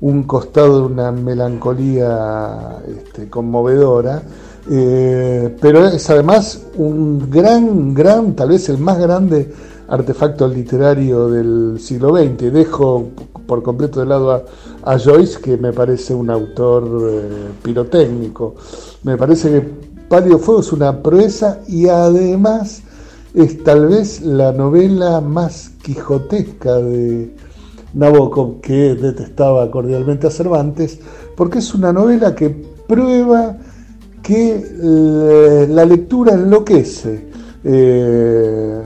un 0.00 0.24
costado 0.24 0.80
de 0.80 0.92
una 0.92 1.12
melancolía 1.12 2.78
este, 2.88 3.28
conmovedora, 3.30 4.22
eh, 4.68 5.56
pero 5.60 5.86
es 5.86 6.08
además 6.10 6.66
un 6.76 7.30
gran, 7.30 7.94
gran, 7.94 8.34
tal 8.34 8.50
vez 8.50 8.68
el 8.68 8.78
más 8.78 8.98
grande 8.98 9.52
artefacto 9.88 10.48
literario 10.48 11.28
del 11.28 11.78
siglo 11.80 12.16
XX. 12.16 12.52
Dejo 12.52 13.08
por 13.46 13.62
completo 13.62 14.00
de 14.00 14.06
lado 14.06 14.44
a, 14.82 14.98
Joyce, 14.98 15.40
que 15.40 15.56
me 15.56 15.72
parece 15.72 16.14
un 16.14 16.30
autor 16.30 17.10
eh, 17.10 17.28
pirotécnico. 17.62 18.56
Me 19.04 19.16
parece 19.16 19.50
que 19.50 19.86
Pálido 20.08 20.38
Fuego 20.38 20.60
es 20.60 20.72
una 20.72 21.02
proeza 21.02 21.60
y 21.66 21.88
además 21.88 22.82
es 23.34 23.62
tal 23.64 23.86
vez 23.88 24.20
la 24.22 24.52
novela 24.52 25.20
más 25.20 25.70
quijotesca 25.82 26.76
de 26.76 27.34
Nabokov, 27.94 28.60
que 28.60 28.94
detestaba 28.94 29.70
cordialmente 29.70 30.26
a 30.26 30.30
Cervantes, 30.30 30.98
porque 31.36 31.58
es 31.58 31.74
una 31.74 31.92
novela 31.92 32.34
que 32.34 32.50
prueba 32.50 33.56
que 34.26 34.56
eh, 34.56 35.66
la 35.70 35.84
lectura 35.84 36.34
enloquece. 36.34 37.28
Eh, 37.62 38.82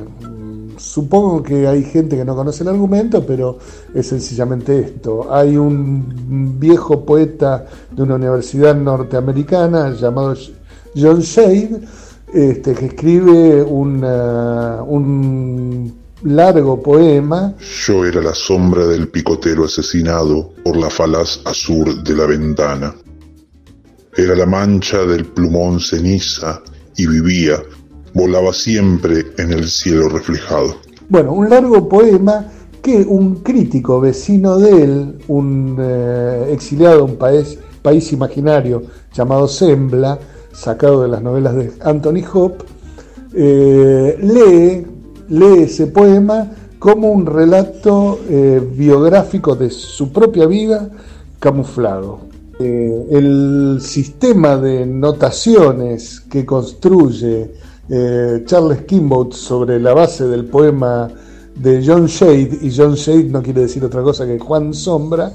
supongo 0.76 1.42
que 1.42 1.66
hay 1.66 1.82
gente 1.82 2.16
que 2.16 2.24
no 2.26 2.36
conoce 2.36 2.62
el 2.62 2.68
argumento, 2.68 3.24
pero 3.24 3.58
es 3.94 4.06
sencillamente 4.06 4.78
esto. 4.78 5.32
Hay 5.32 5.56
un 5.56 6.58
viejo 6.60 7.06
poeta 7.06 7.64
de 7.90 8.02
una 8.02 8.16
universidad 8.16 8.76
norteamericana 8.76 9.94
llamado 9.94 10.34
John 10.94 11.20
Shade, 11.20 11.80
este, 12.34 12.74
que 12.74 12.86
escribe 12.86 13.62
un 13.62 14.04
largo 16.22 16.82
poema. 16.82 17.54
Yo 17.86 18.04
era 18.04 18.20
la 18.20 18.34
sombra 18.34 18.86
del 18.86 19.08
picotero 19.08 19.64
asesinado 19.64 20.52
por 20.62 20.76
la 20.76 20.90
falaz 20.90 21.40
azul 21.46 22.04
de 22.04 22.14
la 22.14 22.26
ventana. 22.26 22.94
Era 24.16 24.34
la 24.34 24.46
mancha 24.46 25.04
del 25.04 25.24
plumón 25.24 25.80
ceniza 25.80 26.62
y 26.96 27.06
vivía, 27.06 27.62
volaba 28.12 28.52
siempre 28.52 29.26
en 29.38 29.52
el 29.52 29.68
cielo 29.68 30.08
reflejado. 30.08 30.76
Bueno, 31.08 31.32
un 31.32 31.48
largo 31.48 31.88
poema 31.88 32.46
que 32.82 32.96
un 32.96 33.36
crítico 33.36 34.00
vecino 34.00 34.58
de 34.58 34.82
él, 34.82 35.18
un 35.28 35.76
eh, 35.80 36.50
exiliado 36.52 36.98
de 36.98 37.02
un 37.02 37.16
país, 37.16 37.58
país 37.82 38.12
imaginario 38.12 38.82
llamado 39.12 39.46
Sembla, 39.46 40.18
sacado 40.52 41.02
de 41.02 41.08
las 41.08 41.22
novelas 41.22 41.54
de 41.54 41.72
Anthony 41.82 42.24
Hope, 42.32 42.64
eh, 43.34 44.18
lee, 44.20 44.86
lee 45.28 45.62
ese 45.62 45.86
poema 45.86 46.50
como 46.78 47.12
un 47.12 47.26
relato 47.26 48.18
eh, 48.28 48.60
biográfico 48.74 49.54
de 49.54 49.70
su 49.70 50.10
propia 50.12 50.46
vida 50.46 50.90
camuflado. 51.38 52.29
Eh, 52.62 53.06
el 53.12 53.78
sistema 53.80 54.58
de 54.58 54.84
notaciones 54.84 56.20
que 56.20 56.44
construye 56.44 57.54
eh, 57.88 58.42
Charles 58.44 58.82
Kimball 58.82 59.32
sobre 59.32 59.80
la 59.80 59.94
base 59.94 60.26
del 60.26 60.44
poema 60.44 61.08
de 61.56 61.82
John 61.82 62.04
Shade, 62.04 62.58
y 62.60 62.70
John 62.76 62.96
Shade 62.96 63.30
no 63.30 63.42
quiere 63.42 63.62
decir 63.62 63.82
otra 63.82 64.02
cosa 64.02 64.26
que 64.26 64.38
Juan 64.38 64.74
Sombra, 64.74 65.32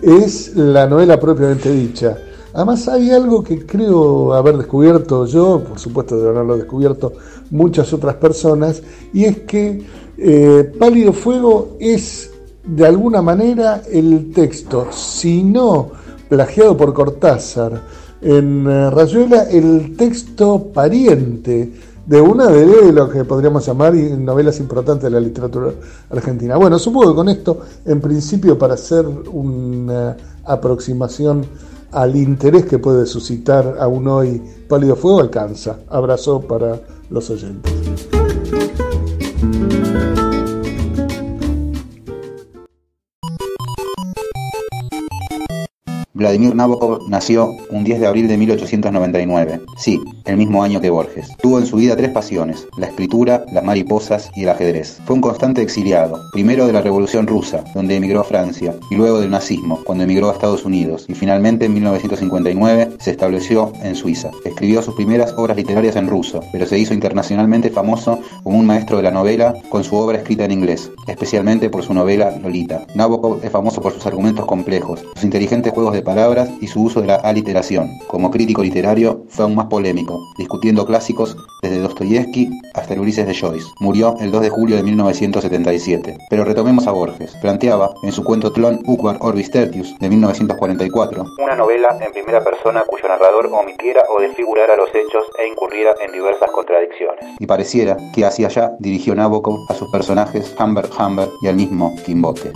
es 0.00 0.54
la 0.54 0.86
novela 0.86 1.18
propiamente 1.18 1.68
dicha. 1.68 2.16
Además 2.54 2.86
hay 2.86 3.10
algo 3.10 3.42
que 3.42 3.66
creo 3.66 4.32
haber 4.32 4.56
descubierto 4.56 5.26
yo, 5.26 5.64
por 5.64 5.80
supuesto 5.80 6.16
de 6.16 6.28
haberlo 6.28 6.56
descubierto 6.56 7.12
muchas 7.50 7.92
otras 7.92 8.14
personas, 8.14 8.84
y 9.12 9.24
es 9.24 9.40
que 9.40 9.82
eh, 10.16 10.72
Pálido 10.78 11.12
Fuego 11.12 11.76
es 11.80 12.30
de 12.64 12.86
alguna 12.86 13.20
manera 13.20 13.82
el 13.90 14.30
texto, 14.32 14.86
si 14.92 15.42
no 15.42 16.06
plagiado 16.28 16.76
por 16.76 16.92
Cortázar 16.92 17.80
en 18.20 18.66
eh, 18.68 18.90
Rayuela 18.90 19.44
el 19.44 19.96
texto 19.96 20.70
pariente 20.72 21.72
de 22.06 22.20
una 22.20 22.46
de 22.46 22.90
lo 22.90 23.08
que 23.08 23.24
podríamos 23.24 23.66
llamar 23.66 23.94
novelas 23.94 24.58
importantes 24.60 25.04
de 25.04 25.10
la 25.10 25.20
literatura 25.20 25.72
argentina. 26.10 26.56
Bueno, 26.56 26.78
supongo 26.78 27.10
que 27.10 27.16
con 27.16 27.28
esto, 27.28 27.60
en 27.84 28.00
principio, 28.00 28.56
para 28.56 28.74
hacer 28.74 29.06
una 29.06 30.16
aproximación 30.44 31.44
al 31.92 32.16
interés 32.16 32.64
que 32.64 32.78
puede 32.78 33.04
suscitar 33.04 33.76
aún 33.78 34.08
hoy 34.08 34.42
Pálido 34.68 34.96
Fuego, 34.96 35.20
alcanza. 35.20 35.80
Abrazo 35.88 36.40
para 36.40 36.80
los 37.10 37.28
oyentes. 37.28 38.17
Vladimir 46.18 46.52
Nabokov 46.52 47.08
nació 47.08 47.54
un 47.70 47.84
10 47.84 48.00
de 48.00 48.06
abril 48.08 48.26
de 48.26 48.36
1899, 48.36 49.60
sí, 49.76 50.00
el 50.24 50.36
mismo 50.36 50.64
año 50.64 50.80
que 50.80 50.90
Borges. 50.90 51.28
Tuvo 51.40 51.60
en 51.60 51.66
su 51.66 51.76
vida 51.76 51.94
tres 51.94 52.10
pasiones, 52.10 52.66
la 52.76 52.88
escritura, 52.88 53.44
las 53.52 53.62
mariposas 53.62 54.28
y 54.34 54.42
el 54.42 54.48
ajedrez. 54.48 54.98
Fue 55.04 55.14
un 55.14 55.22
constante 55.22 55.62
exiliado, 55.62 56.20
primero 56.32 56.66
de 56.66 56.72
la 56.72 56.80
Revolución 56.80 57.28
Rusa, 57.28 57.62
donde 57.72 57.94
emigró 57.94 58.18
a 58.18 58.24
Francia, 58.24 58.74
y 58.90 58.96
luego 58.96 59.20
del 59.20 59.30
nazismo, 59.30 59.78
cuando 59.84 60.02
emigró 60.02 60.28
a 60.28 60.32
Estados 60.32 60.64
Unidos, 60.64 61.06
y 61.06 61.14
finalmente 61.14 61.66
en 61.66 61.74
1959 61.74 62.96
se 62.98 63.12
estableció 63.12 63.72
en 63.84 63.94
Suiza. 63.94 64.32
Escribió 64.44 64.82
sus 64.82 64.96
primeras 64.96 65.32
obras 65.36 65.56
literarias 65.56 65.94
en 65.94 66.08
ruso, 66.08 66.40
pero 66.50 66.66
se 66.66 66.80
hizo 66.80 66.94
internacionalmente 66.94 67.70
famoso 67.70 68.18
como 68.42 68.58
un 68.58 68.66
maestro 68.66 68.96
de 68.96 69.04
la 69.04 69.12
novela 69.12 69.54
con 69.68 69.84
su 69.84 69.94
obra 69.94 70.18
escrita 70.18 70.46
en 70.46 70.50
inglés, 70.50 70.90
especialmente 71.06 71.70
por 71.70 71.84
su 71.84 71.94
novela 71.94 72.36
Lolita. 72.42 72.84
Nabokov 72.96 73.38
es 73.44 73.52
famoso 73.52 73.80
por 73.80 73.92
sus 73.92 74.04
argumentos 74.04 74.46
complejos, 74.46 75.04
sus 75.14 75.22
inteligentes 75.22 75.72
juegos 75.72 75.94
de 75.94 76.07
palabras 76.08 76.48
y 76.62 76.66
su 76.68 76.84
uso 76.84 77.02
de 77.02 77.06
la 77.06 77.16
aliteración. 77.16 77.90
Como 78.06 78.30
crítico 78.30 78.62
literario 78.62 79.24
fue 79.28 79.44
aún 79.44 79.54
más 79.54 79.66
polémico, 79.66 80.18
discutiendo 80.38 80.86
clásicos 80.86 81.36
desde 81.60 81.80
Dostoyevsky 81.80 82.48
hasta 82.72 82.94
el 82.94 83.00
Ulises 83.00 83.26
de 83.26 83.34
Joyce. 83.34 83.66
Murió 83.80 84.14
el 84.18 84.30
2 84.30 84.40
de 84.40 84.48
julio 84.48 84.76
de 84.76 84.82
1977. 84.84 86.16
Pero 86.30 86.44
retomemos 86.46 86.86
a 86.86 86.92
Borges. 86.92 87.36
Planteaba 87.42 87.90
en 88.02 88.12
su 88.12 88.24
cuento 88.24 88.50
Tlon 88.50 88.80
Ukvar 88.86 89.18
Orbis 89.20 89.50
Tertius 89.50 89.98
de 89.98 90.08
1944 90.08 91.26
una 91.38 91.54
novela 91.56 91.98
en 92.00 92.12
primera 92.12 92.42
persona 92.42 92.82
cuyo 92.86 93.06
narrador 93.06 93.50
omitiera 93.52 94.02
o 94.08 94.20
desfigurara 94.20 94.76
los 94.76 94.88
hechos 94.94 95.24
e 95.38 95.46
incurriera 95.46 95.94
en 96.04 96.12
diversas 96.12 96.50
contradicciones. 96.50 97.24
Y 97.38 97.46
pareciera 97.46 97.98
que 98.14 98.24
hacia 98.24 98.46
allá 98.46 98.72
dirigió 98.78 99.14
Nabokov 99.14 99.58
a 99.68 99.74
sus 99.74 99.90
personajes 99.90 100.54
Humbert 100.58 100.90
Humbert 100.98 101.32
y 101.42 101.48
al 101.48 101.56
mismo 101.56 101.94
Kimbote. 102.06 102.52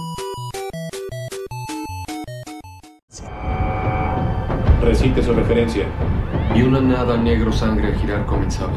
Recite 4.83 5.23
su 5.23 5.33
referencia. 5.33 5.87
Y 6.55 6.63
una 6.63 6.81
nada 6.81 7.17
negro 7.17 7.53
sangre 7.53 7.93
a 7.93 7.99
girar 7.99 8.27
comenzaba. 8.27 8.73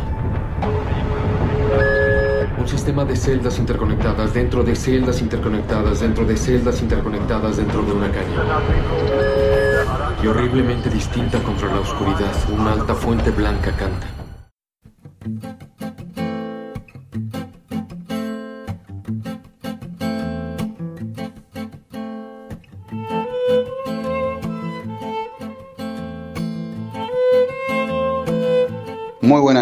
Un 2.58 2.68
sistema 2.68 3.04
de 3.06 3.16
celdas 3.16 3.58
interconectadas 3.58 4.34
dentro 4.34 4.64
de 4.64 4.76
celdas 4.76 5.22
interconectadas 5.22 6.00
dentro 6.00 6.26
de 6.26 6.38
celdas 6.38 6.82
interconectadas 6.82 7.58
dentro 7.58 7.82
de 7.82 7.92
una 7.92 8.12
caña. 8.12 8.62
Y 10.24 10.28
horriblemente 10.28 10.90
distinta 10.90 11.40
contra 11.40 11.74
la 11.74 11.82
oscuridad, 11.82 12.34
una 12.52 12.74
alta 12.74 12.94
fuente 12.94 13.32
blanca 13.32 13.72
canta. 13.72 14.25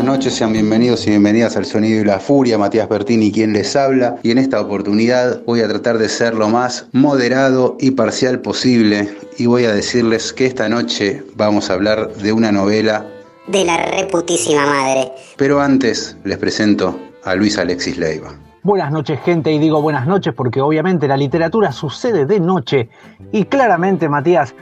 Buenas 0.04 0.18
noches, 0.18 0.36
sean 0.36 0.52
bienvenidos 0.52 1.08
y 1.08 1.12
bienvenidas 1.12 1.56
al 1.56 1.63
Sonido 1.63 2.02
y 2.02 2.04
la 2.04 2.20
Furia, 2.20 2.58
Matías 2.58 2.89
Bertini 2.89 3.32
quien 3.32 3.54
les 3.54 3.74
habla 3.74 4.18
y 4.22 4.32
en 4.32 4.38
esta 4.38 4.60
oportunidad 4.60 5.42
voy 5.46 5.62
a 5.62 5.68
tratar 5.70 5.98
de 5.98 6.10
ser 6.10 6.34
lo 6.34 6.50
más 6.50 6.88
moderado 6.92 7.78
y 7.80 7.92
parcial 7.92 8.42
posible 8.42 9.08
y 9.38 9.46
voy 9.46 9.63
a 9.63 9.72
decirles 9.72 10.34
que 10.34 10.46
esta 10.46 10.68
noche 10.68 11.24
vamos 11.38 11.70
a 11.70 11.76
hablar 11.76 12.12
de 12.16 12.34
una 12.34 12.52
novela 12.52 13.06
de 13.48 13.63
la 13.63 13.78
reputísima 13.78 14.66
madre. 14.66 15.10
Pero 15.38 15.62
antes 15.62 16.18
les 16.26 16.38
presento 16.38 17.00
a 17.24 17.36
Luis 17.36 17.58
Alexis 17.58 17.98
Leiva. 17.98 18.34
Buenas 18.63 18.92
noches 18.92 19.22
gente 19.22 19.54
y 19.54 19.58
digo 19.58 19.82
buenas 19.82 20.06
noches 20.06 20.34
porque 20.34 20.60
obviamente 20.60 21.08
la 21.08 21.16
literatura 21.16 21.72
sucede 21.72 22.26
de 22.26 22.42
noche 22.42 22.89
y 23.32 23.46
claramente 23.46 24.10
Matías, 24.10 24.54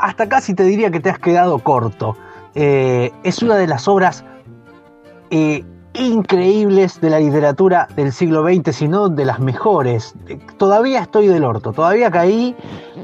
hasta 0.00 0.28
casi 0.28 0.52
te 0.52 0.64
diría 0.64 0.90
que 0.90 0.98
te 0.98 1.10
has 1.10 1.20
quedado 1.20 1.60
corto. 1.60 2.16
Eh, 2.56 3.12
es 3.22 3.40
una 3.40 3.56
de 3.56 3.68
las 3.68 3.86
obras 3.86 4.24
eh, 5.30 5.64
increíbles 5.94 7.00
de 7.00 7.10
la 7.10 7.20
literatura 7.20 7.88
del 7.96 8.12
siglo 8.12 8.44
XX, 8.44 8.74
sino 8.74 9.08
de 9.08 9.24
las 9.24 9.38
mejores. 9.40 10.14
Todavía 10.56 11.00
estoy 11.00 11.28
del 11.28 11.44
orto, 11.44 11.72
todavía 11.72 12.10
caí, 12.10 12.56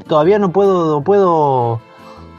todavía 0.07 0.39
no 0.39 0.51
puedo, 0.51 0.91
no 0.91 1.03
puedo, 1.03 1.79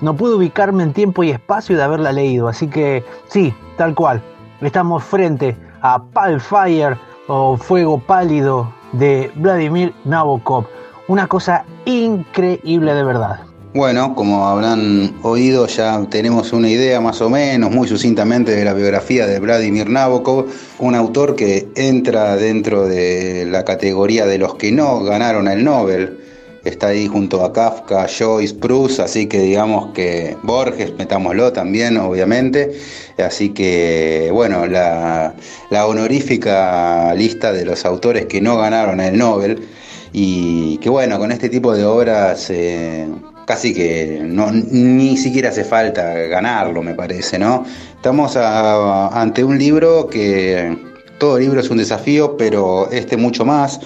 no 0.00 0.14
puedo 0.14 0.36
ubicarme 0.36 0.82
en 0.82 0.92
tiempo 0.92 1.24
y 1.24 1.30
espacio 1.30 1.76
de 1.76 1.82
haberla 1.82 2.12
leído. 2.12 2.48
Así 2.48 2.68
que 2.68 3.04
sí, 3.28 3.54
tal 3.76 3.94
cual. 3.94 4.22
Estamos 4.60 5.02
frente 5.02 5.56
a 5.80 6.02
Pale 6.02 6.38
Fire 6.38 6.96
o 7.26 7.56
Fuego 7.56 7.98
Pálido 7.98 8.72
de 8.92 9.32
Vladimir 9.34 9.94
Nabokov. 10.04 10.66
Una 11.08 11.26
cosa 11.26 11.64
increíble 11.84 12.94
de 12.94 13.04
verdad. 13.04 13.51
Bueno, 13.74 14.14
como 14.14 14.48
habrán 14.48 15.14
oído, 15.22 15.66
ya 15.66 16.06
tenemos 16.10 16.52
una 16.52 16.68
idea 16.68 17.00
más 17.00 17.22
o 17.22 17.30
menos, 17.30 17.70
muy 17.70 17.88
sucintamente, 17.88 18.52
de 18.54 18.66
la 18.66 18.74
biografía 18.74 19.26
de 19.26 19.40
Vladimir 19.40 19.88
Nabokov, 19.88 20.44
un 20.78 20.94
autor 20.94 21.36
que 21.36 21.68
entra 21.74 22.36
dentro 22.36 22.86
de 22.86 23.46
la 23.46 23.64
categoría 23.64 24.26
de 24.26 24.36
los 24.36 24.56
que 24.56 24.72
no 24.72 25.02
ganaron 25.02 25.48
el 25.48 25.64
Nobel. 25.64 26.18
Está 26.64 26.88
ahí 26.88 27.06
junto 27.06 27.42
a 27.42 27.54
Kafka, 27.54 28.06
Joyce, 28.08 28.54
Proust, 28.56 29.00
así 29.00 29.26
que 29.26 29.40
digamos 29.40 29.94
que 29.94 30.36
Borges, 30.42 30.92
metámoslo 30.98 31.54
también, 31.54 31.96
obviamente. 31.96 32.72
Así 33.16 33.54
que, 33.54 34.28
bueno, 34.34 34.66
la, 34.66 35.34
honorífica 35.70 37.14
lista 37.14 37.54
de 37.54 37.64
los 37.64 37.86
autores 37.86 38.26
que 38.26 38.42
no 38.42 38.58
ganaron 38.58 39.00
el 39.00 39.16
Nobel 39.16 39.66
y 40.12 40.76
que, 40.76 40.90
bueno, 40.90 41.18
con 41.18 41.32
este 41.32 41.48
tipo 41.48 41.74
de 41.74 41.86
obras... 41.86 42.50
Eh, 42.50 43.08
casi 43.52 43.74
que 43.74 44.22
no, 44.24 44.50
ni 44.50 45.18
siquiera 45.18 45.50
hace 45.50 45.62
falta 45.62 46.14
ganarlo, 46.14 46.82
me 46.82 46.94
parece, 46.94 47.38
¿no? 47.38 47.66
Estamos 47.94 48.34
ante 48.34 49.44
un 49.44 49.58
libro 49.58 50.08
que 50.08 50.74
todo 51.18 51.38
libro 51.38 51.60
es 51.60 51.68
un 51.68 51.76
desafío, 51.76 52.38
pero 52.38 52.90
este 52.90 53.18
mucho 53.18 53.44
más, 53.44 53.78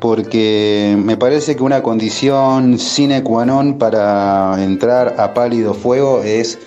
porque 0.00 0.96
me 0.96 1.18
parece 1.18 1.54
que 1.54 1.62
una 1.62 1.82
condición 1.82 2.78
sine 2.78 3.22
qua 3.22 3.44
non 3.44 3.76
para 3.76 4.56
entrar 4.56 5.16
a 5.18 5.34
pálido 5.34 5.74
fuego 5.74 6.22
es 6.24 6.58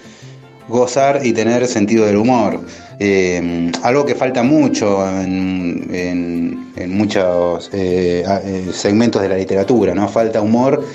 gozar 0.69 1.25
y 1.25 1.33
tener 1.33 1.65
sentido 1.65 2.05
del 2.05 2.17
humor. 2.17 2.59
Eh, 2.99 3.71
algo 3.81 4.05
que 4.05 4.13
falta 4.13 4.43
mucho 4.43 5.03
en, 5.09 6.69
muchos 6.89 7.71
eh, 7.73 8.23
eh, 8.45 8.69
segmentos 8.71 9.23
de 9.23 9.29
la 9.29 9.37
literatura, 9.37 9.95
¿no? 9.95 10.07
Falta 10.07 10.39
humor 10.39 10.85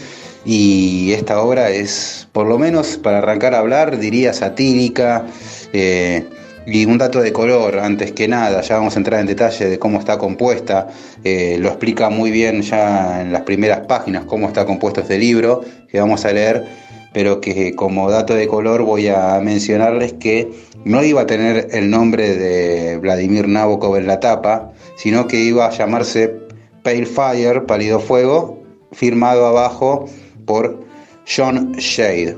y 0.44 1.12
esta 1.12 1.40
obra 1.40 1.70
es, 1.70 2.28
por 2.32 2.46
lo 2.46 2.58
menos 2.58 2.96
para 2.96 3.18
arrancar 3.18 3.54
a 3.54 3.58
hablar, 3.58 3.98
diría 3.98 4.32
satírica. 4.32 5.26
Eh, 5.72 6.24
y 6.70 6.84
un 6.84 6.98
dato 6.98 7.22
de 7.22 7.32
color, 7.32 7.78
antes 7.78 8.12
que 8.12 8.28
nada, 8.28 8.60
ya 8.60 8.76
vamos 8.76 8.94
a 8.94 8.98
entrar 8.98 9.20
en 9.20 9.26
detalle 9.26 9.70
de 9.70 9.78
cómo 9.78 9.98
está 9.98 10.18
compuesta, 10.18 10.88
eh, 11.24 11.56
lo 11.58 11.68
explica 11.68 12.10
muy 12.10 12.30
bien 12.30 12.60
ya 12.60 13.22
en 13.22 13.32
las 13.32 13.42
primeras 13.42 13.86
páginas 13.86 14.24
cómo 14.26 14.48
está 14.48 14.66
compuesto 14.66 15.00
este 15.00 15.18
libro 15.18 15.62
que 15.88 15.98
vamos 15.98 16.26
a 16.26 16.32
leer, 16.32 16.66
pero 17.14 17.40
que 17.40 17.74
como 17.74 18.10
dato 18.10 18.34
de 18.34 18.46
color 18.46 18.82
voy 18.82 19.08
a 19.08 19.40
mencionarles 19.42 20.12
que 20.14 20.50
no 20.84 21.02
iba 21.02 21.22
a 21.22 21.26
tener 21.26 21.68
el 21.70 21.88
nombre 21.88 22.36
de 22.36 22.98
Vladimir 22.98 23.48
Nabokov 23.48 23.96
en 23.96 24.06
la 24.06 24.20
tapa, 24.20 24.72
sino 24.96 25.26
que 25.26 25.40
iba 25.40 25.66
a 25.66 25.70
llamarse 25.70 26.34
Pale 26.82 27.06
Fire, 27.06 27.64
Pálido 27.64 27.98
Fuego, 27.98 28.62
firmado 28.92 29.46
abajo 29.46 30.06
por 30.48 30.84
John 31.28 31.74
Shade, 31.74 32.36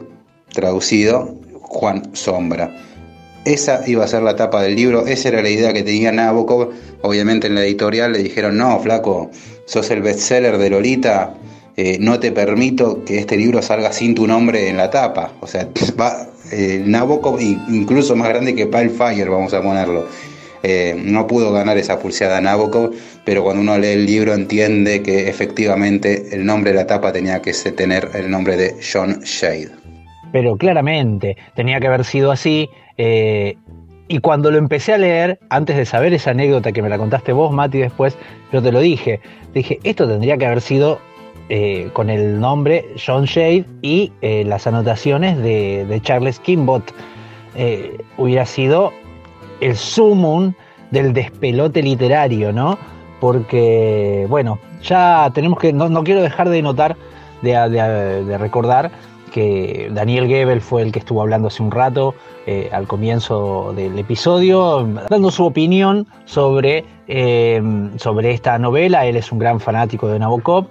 traducido 0.53 1.35
Juan 1.63 2.03
Sombra. 2.13 2.77
Esa 3.47 3.83
iba 3.87 4.05
a 4.05 4.09
ser 4.09 4.23
la 4.23 4.37
tapa 4.37 4.63
del 4.63 4.77
libro, 4.77 5.07
esa 5.07 5.29
era 5.29 5.41
la 5.41 5.49
idea 5.49 5.73
que 5.73 5.83
tenía 5.83 6.13
Nabokov. 6.13 6.71
Obviamente 7.01 7.47
en 7.47 7.55
la 7.55 7.65
editorial 7.65 8.13
le 8.13 8.23
dijeron, 8.23 8.59
no, 8.59 8.79
flaco, 8.81 9.31
sos 9.65 9.91
el 9.91 10.03
bestseller 10.03 10.59
de 10.59 10.69
Lolita, 10.69 11.35
eh, 11.77 11.97
no 11.99 12.21
te 12.21 12.33
permito 12.33 13.03
que 13.05 13.19
este 13.19 13.39
libro 13.39 13.63
salga 13.63 13.93
sin 13.93 14.15
tu 14.15 14.27
nombre 14.27 14.69
en 14.69 14.77
la 14.77 14.91
tapa. 14.91 15.33
O 15.41 15.47
sea, 15.47 15.67
va 15.99 16.27
eh, 16.53 16.83
Nabokov 16.85 17.41
incluso 17.41 18.15
más 18.17 18.29
grande 18.29 18.55
que 18.55 18.67
Pale 18.67 18.91
Fire, 18.91 19.31
vamos 19.31 19.55
a 19.55 19.63
ponerlo. 19.63 20.07
Eh, 20.63 20.95
no 21.03 21.27
pudo 21.27 21.53
ganar 21.53 21.79
esa 21.79 21.99
pulseada 21.99 22.41
Nabokov, 22.41 22.93
pero 23.25 23.43
cuando 23.43 23.63
uno 23.63 23.79
lee 23.79 23.93
el 23.93 24.07
libro 24.07 24.35
entiende 24.35 25.03
que 25.03 25.29
efectivamente 25.29 26.35
el 26.35 26.45
nombre 26.45 26.73
de 26.73 26.77
la 26.77 26.87
tapa 26.87 27.13
tenía 27.13 27.41
que 27.41 27.53
tener 27.53 28.11
el 28.15 28.31
nombre 28.31 28.57
de 28.57 28.77
John 28.81 29.21
Shade. 29.21 29.71
Pero 30.33 30.57
claramente 30.57 31.37
tenía 31.55 31.81
que 31.81 31.87
haber 31.87 32.05
sido 32.05 32.31
así. 32.31 32.69
Eh, 32.99 33.57
y 34.09 34.19
cuando 34.19 34.51
lo 34.51 34.59
empecé 34.59 34.93
a 34.93 34.99
leer, 34.99 35.39
antes 35.49 35.77
de 35.77 35.87
saber 35.87 36.13
esa 36.13 36.33
anécdota 36.33 36.73
que 36.73 36.83
me 36.83 36.89
la 36.89 36.99
contaste 36.99 37.33
vos, 37.33 37.53
Mati, 37.53 37.79
después, 37.79 38.19
yo 38.53 38.61
te 38.63 38.71
lo 38.71 38.81
dije, 38.81 39.21
dije, 39.55 39.79
esto 39.85 40.07
tendría 40.07 40.37
que 40.37 40.47
haber 40.47 40.61
sido 40.61 41.01
eh, 41.49 41.89
con 41.93 42.11
el 42.11 42.39
nombre 42.39 42.85
John 43.05 43.25
Shade 43.25 43.65
y 43.83 44.13
las 44.21 44.67
anotaciones 44.67 45.39
de, 45.39 46.01
Charles 46.03 46.39
Kimbot. 46.41 46.93
hubiera 48.19 48.47
sido 48.47 48.93
el 49.61 49.77
sumum 49.77 50.53
del 50.91 51.13
despelote 51.13 51.83
literario, 51.83 52.53
¿no? 52.53 52.79
Porque, 53.21 54.27
bueno, 54.29 54.59
ya 54.83 55.31
tenemos 55.35 55.59
que, 55.59 55.73
no, 55.73 56.05
quiero 56.05 56.23
dejar 56.23 56.49
de 56.49 56.63
notar, 56.63 56.97
de, 57.43 58.39
recordar 58.39 58.91
que 59.33 59.89
Daniel 59.93 60.27
Gebel 60.27 60.61
fue 60.61 60.83
el 60.83 60.91
que 60.91 60.99
estuvo 60.99 61.21
hablando 61.21 61.49
hace 61.49 61.63
un 61.63 61.71
rato, 61.71 62.15
eh, 62.47 62.69
al 62.73 62.89
comienzo 62.89 63.73
del 63.77 63.99
episodio, 63.99 64.89
dando 65.09 65.31
su 65.31 65.45
opinión 65.45 66.07
sobre, 66.25 66.85
eh, 67.07 67.63
sobre 67.97 68.33
esta 68.33 68.59
novela. 68.59 69.07
Él 69.07 69.17
es 69.17 69.31
un 69.31 69.39
gran 69.39 69.61
fanático 69.61 70.09
de 70.09 70.19
Nabokov. 70.19 70.67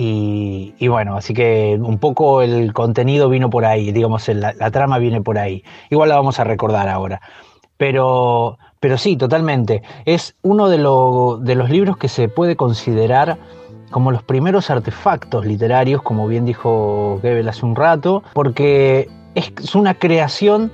Y, 0.00 0.86
bueno, 0.86 1.16
así 1.16 1.34
que 1.34 1.76
un 1.80 1.98
poco 1.98 2.40
el 2.40 2.72
contenido 2.72 3.28
vino 3.28 3.50
por 3.50 3.64
ahí, 3.64 3.90
digamos, 3.90 4.28
la, 4.28 4.52
la 4.52 4.70
trama 4.70 4.98
viene 4.98 5.20
por 5.20 5.38
ahí. 5.38 5.64
Igual 5.90 6.10
la 6.10 6.14
vamos 6.14 6.38
a 6.38 6.44
recordar 6.44 6.88
ahora. 6.88 7.20
Pero, 7.78 8.58
pero 8.80 8.98
sí, 8.98 9.16
totalmente. 9.16 9.82
Es 10.04 10.34
uno 10.42 10.68
de, 10.68 10.78
los 10.78 11.70
libros 11.70 11.96
que 11.96 12.08
se 12.08 12.28
puede 12.28 12.56
considerar 12.56 13.38
como 13.90 14.12
los 14.12 14.22
primeros 14.22 14.68
artefactos 14.68 15.46
literarios, 15.46 16.02
como 16.02 16.28
bien 16.28 16.44
dijo 16.44 17.18
Goebbels 17.22 17.48
hace 17.48 17.64
un 17.64 17.74
rato, 17.74 18.22
porque 18.34 19.08
es 19.34 19.74
una 19.74 19.94
creación 19.94 20.70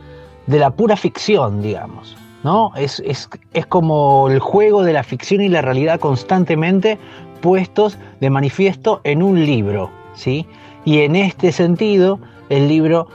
de 0.48 0.58
la 0.58 0.70
pura 0.70 0.96
ficción, 0.96 1.62
digamos. 1.62 2.16
¿no? 2.42 2.72
Es, 2.74 3.00
es, 3.06 3.28
es 3.52 3.66
como 3.66 4.28
el 4.28 4.40
juego 4.40 4.82
de 4.82 4.92
la 4.92 5.04
ficción 5.04 5.40
y 5.40 5.48
la 5.48 5.62
realidad 5.62 6.00
constantemente 6.00 6.98
puestos 7.40 7.98
de 8.20 8.30
manifiesto 8.30 9.00
en 9.04 9.22
un 9.22 9.44
libro. 9.44 9.90
¿sí? 10.14 10.46
Y 10.84 11.00
en 11.00 11.16
este 11.16 11.52
sentido, 11.52 12.18
el 12.48 12.68
libro 12.68 13.08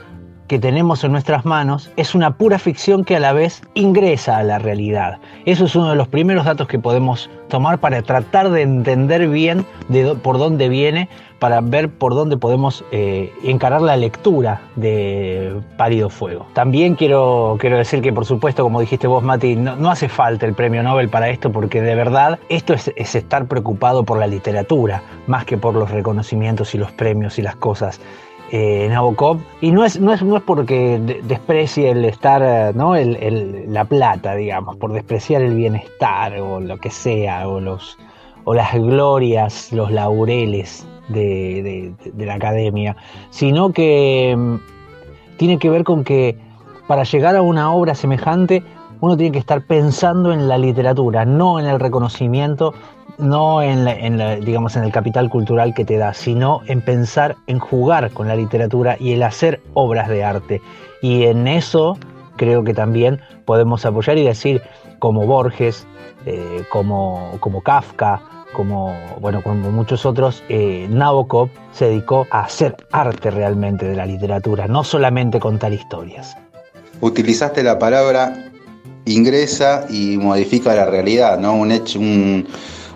que 0.49 0.59
tenemos 0.59 1.03
en 1.03 1.11
nuestras 1.11 1.45
manos 1.45 1.91
es 1.95 2.15
una 2.15 2.35
pura 2.35 2.57
ficción 2.57 3.05
que 3.05 3.15
a 3.15 3.19
la 3.19 3.33
vez 3.33 3.61
ingresa 3.75 4.37
a 4.37 4.43
la 4.43 4.57
realidad. 4.57 5.19
Eso 5.45 5.65
es 5.65 5.75
uno 5.75 5.91
de 5.91 5.95
los 5.95 6.07
primeros 6.07 6.43
datos 6.43 6.67
que 6.67 6.79
podemos 6.79 7.29
tomar 7.49 7.77
para 7.77 8.01
tratar 8.01 8.49
de 8.49 8.63
entender 8.63 9.29
bien 9.29 9.63
de 9.89 10.15
por 10.15 10.39
dónde 10.39 10.67
viene, 10.67 11.07
para 11.37 11.61
ver 11.61 11.89
por 11.89 12.15
dónde 12.15 12.35
podemos 12.35 12.83
eh, 12.91 13.31
encarar 13.43 13.81
la 13.81 13.95
lectura 13.95 14.61
de 14.75 15.61
Pálido 15.77 16.09
Fuego. 16.09 16.47
También 16.53 16.95
quiero, 16.95 17.57
quiero 17.59 17.77
decir 17.77 18.01
que, 18.01 18.11
por 18.11 18.25
supuesto, 18.25 18.63
como 18.63 18.81
dijiste 18.81 19.05
vos, 19.05 19.23
Mati, 19.23 19.55
no, 19.55 19.91
hace 19.91 20.09
falta 20.09 20.47
el 20.47 20.55
premio 20.55 20.81
Nobel 20.81 21.09
para 21.09 21.29
esto, 21.29 21.51
porque 21.51 21.79
de 21.81 21.93
verdad 21.93 22.39
esto 22.49 22.73
es, 22.73 22.91
es 22.95 23.13
estar 23.13 23.45
preocupado 23.45 24.03
por 24.03 24.17
la 24.17 24.25
literatura, 24.25 25.03
más 25.27 25.45
que 25.45 25.57
por 25.57 25.75
los 25.75 25.91
reconocimientos 25.91 26.73
y 26.73 26.79
los 26.79 26.91
premios 26.91 27.37
y 27.37 27.43
las 27.43 27.55
cosas 27.55 28.01
eh, 28.51 28.87
Nabokov. 28.89 29.39
Y 29.61 29.71
no 29.71 29.85
es, 29.85 29.99
no 29.99 30.13
es, 30.13 30.23
no 30.23 30.37
es 30.37 30.43
porque 30.43 30.99
desprecie 31.23 31.91
el 31.91 32.05
estar, 32.05 32.41
eh, 32.43 32.71
¿no? 32.75 32.95
El, 32.95 33.71
la 33.71 33.85
plata, 33.85 34.35
digamos, 34.35 34.75
por 34.77 34.93
despreciar 34.93 35.41
el 35.41 35.55
bienestar 35.55 36.39
o 36.39 36.59
lo 36.59 36.77
que 36.77 36.89
sea, 36.89 37.47
o, 37.47 37.59
los, 37.59 37.97
o 38.43 38.53
las 38.53 38.73
glorias, 38.73 39.71
los 39.71 39.91
laureles 39.91 40.87
de, 41.09 41.93
de 42.13 42.25
la 42.25 42.35
academia, 42.35 42.95
sino 43.29 43.71
que 43.71 44.35
mm, 44.37 44.55
tiene 45.37 45.57
que 45.57 45.69
ver 45.69 45.83
con 45.83 46.03
que 46.03 46.37
para 46.87 47.03
llegar 47.03 47.35
a 47.35 47.41
una 47.41 47.71
obra 47.73 47.95
semejante 47.95 48.63
uno 49.01 49.15
tiene 49.15 49.31
que 49.31 49.39
estar 49.39 49.61
pensando 49.61 50.33
en 50.33 50.47
la 50.47 50.57
literatura, 50.57 51.25
no 51.25 51.59
en 51.59 51.65
el 51.65 51.79
reconocimiento 51.79 52.73
no 53.19 53.61
en, 53.61 54.43
digamos, 54.43 54.75
en 54.75 54.83
el 54.83 54.91
capital 54.91 55.29
cultural 55.29 55.73
que 55.73 55.85
te 55.85 55.97
da, 55.97 56.13
sino 56.13 56.61
en 56.67 56.81
pensar 56.81 57.35
en 57.47 57.59
jugar 57.59 58.11
con 58.11 58.27
la 58.27 58.35
literatura 58.35 58.97
y 58.99 59.13
el 59.13 59.23
hacer 59.23 59.61
obras 59.73 60.09
de 60.09 60.23
arte. 60.23 60.61
Y 61.01 61.23
en 61.23 61.47
eso 61.47 61.97
creo 62.37 62.63
que 62.63 62.73
también 62.73 63.19
podemos 63.45 63.85
apoyar 63.85 64.17
y 64.17 64.25
decir, 64.25 64.61
como 64.99 65.25
Borges, 65.25 65.85
eh, 66.25 66.63
como, 66.71 67.37
como 67.39 67.61
Kafka, 67.61 68.21
como, 68.53 68.95
bueno, 69.19 69.43
como 69.43 69.69
muchos 69.71 70.05
otros, 70.05 70.43
eh, 70.49 70.87
Nabokov 70.89 71.49
se 71.71 71.85
dedicó 71.85 72.25
a 72.31 72.41
hacer 72.41 72.75
arte 72.91 73.29
realmente 73.31 73.85
de 73.85 73.95
la 73.95 74.05
literatura, 74.05 74.67
no 74.67 74.83
solamente 74.83 75.39
contar 75.39 75.73
historias. 75.73 76.35
Utilizaste 77.01 77.63
la 77.63 77.77
palabra 77.77 78.51
ingresa 79.05 79.85
y 79.89 80.17
modifica 80.17 80.75
la 80.75 80.85
realidad, 80.85 81.39
¿no? 81.39 81.55
Un 81.55 81.71
hecho, 81.71 81.99
un, 81.99 82.47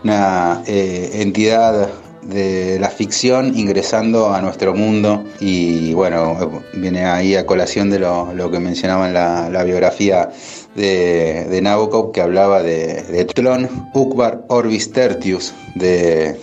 una 0.03 0.63
eh, 0.67 1.11
entidad 1.13 1.89
de 2.23 2.79
la 2.79 2.89
ficción 2.89 3.57
ingresando 3.57 4.33
a 4.33 4.41
nuestro 4.41 4.73
mundo 4.73 5.25
y 5.39 5.93
bueno, 5.93 6.63
viene 6.73 7.05
ahí 7.05 7.35
a 7.35 7.45
colación 7.45 7.89
de 7.89 7.99
lo, 7.99 8.51
que 8.51 8.59
mencionaba 8.59 9.07
en 9.07 9.13
la, 9.13 9.63
biografía 9.63 10.29
de, 10.75 11.59
Nabokov 11.61 12.11
que 12.11 12.21
hablaba 12.21 12.63
de, 12.63 13.03
de 13.03 13.25
Tlon 13.25 13.69
Ukbar 13.93 14.45
Orbis 14.47 14.91
Tertius 14.91 15.53
de, 15.75 16.37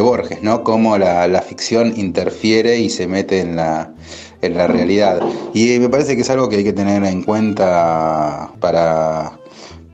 Borges, 0.00 0.42
¿no? 0.42 0.64
Cómo 0.64 0.98
la, 0.98 1.28
la, 1.28 1.40
ficción 1.40 1.94
interfiere 1.96 2.80
y 2.80 2.90
se 2.90 3.06
mete 3.06 3.38
en 3.38 3.54
la, 3.54 3.92
en 4.42 4.56
la 4.56 4.66
realidad. 4.66 5.20
Y 5.52 5.78
me 5.78 5.88
parece 5.88 6.16
que 6.16 6.22
es 6.22 6.30
algo 6.30 6.48
que 6.48 6.56
hay 6.56 6.64
que 6.64 6.72
tener 6.72 7.04
en 7.04 7.22
cuenta 7.22 8.50
para 8.58 9.38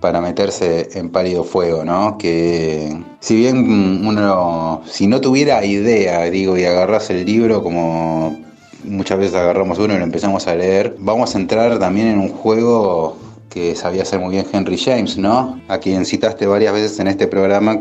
para 0.00 0.20
meterse 0.20 0.88
en 0.94 1.10
pálido 1.10 1.44
fuego, 1.44 1.84
¿no? 1.84 2.16
Que 2.18 2.96
si 3.20 3.36
bien 3.36 4.04
uno, 4.06 4.82
si 4.86 5.06
no 5.06 5.20
tuviera 5.20 5.64
idea, 5.64 6.22
digo, 6.24 6.56
y 6.56 6.64
agarras 6.64 7.10
el 7.10 7.24
libro 7.24 7.62
como 7.62 8.38
muchas 8.84 9.18
veces 9.18 9.34
agarramos 9.34 9.78
uno 9.78 9.94
y 9.94 9.98
lo 9.98 10.04
empezamos 10.04 10.46
a 10.46 10.54
leer, 10.54 10.96
vamos 10.98 11.34
a 11.34 11.38
entrar 11.38 11.78
también 11.78 12.08
en 12.08 12.18
un 12.18 12.30
juego 12.30 13.16
que 13.50 13.74
sabía 13.76 14.02
hacer 14.02 14.20
muy 14.20 14.30
bien 14.30 14.46
Henry 14.50 14.78
James, 14.78 15.18
¿no? 15.18 15.60
A 15.68 15.78
quien 15.78 16.06
citaste 16.06 16.46
varias 16.46 16.72
veces 16.72 16.98
en 16.98 17.08
este 17.08 17.26
programa 17.26 17.78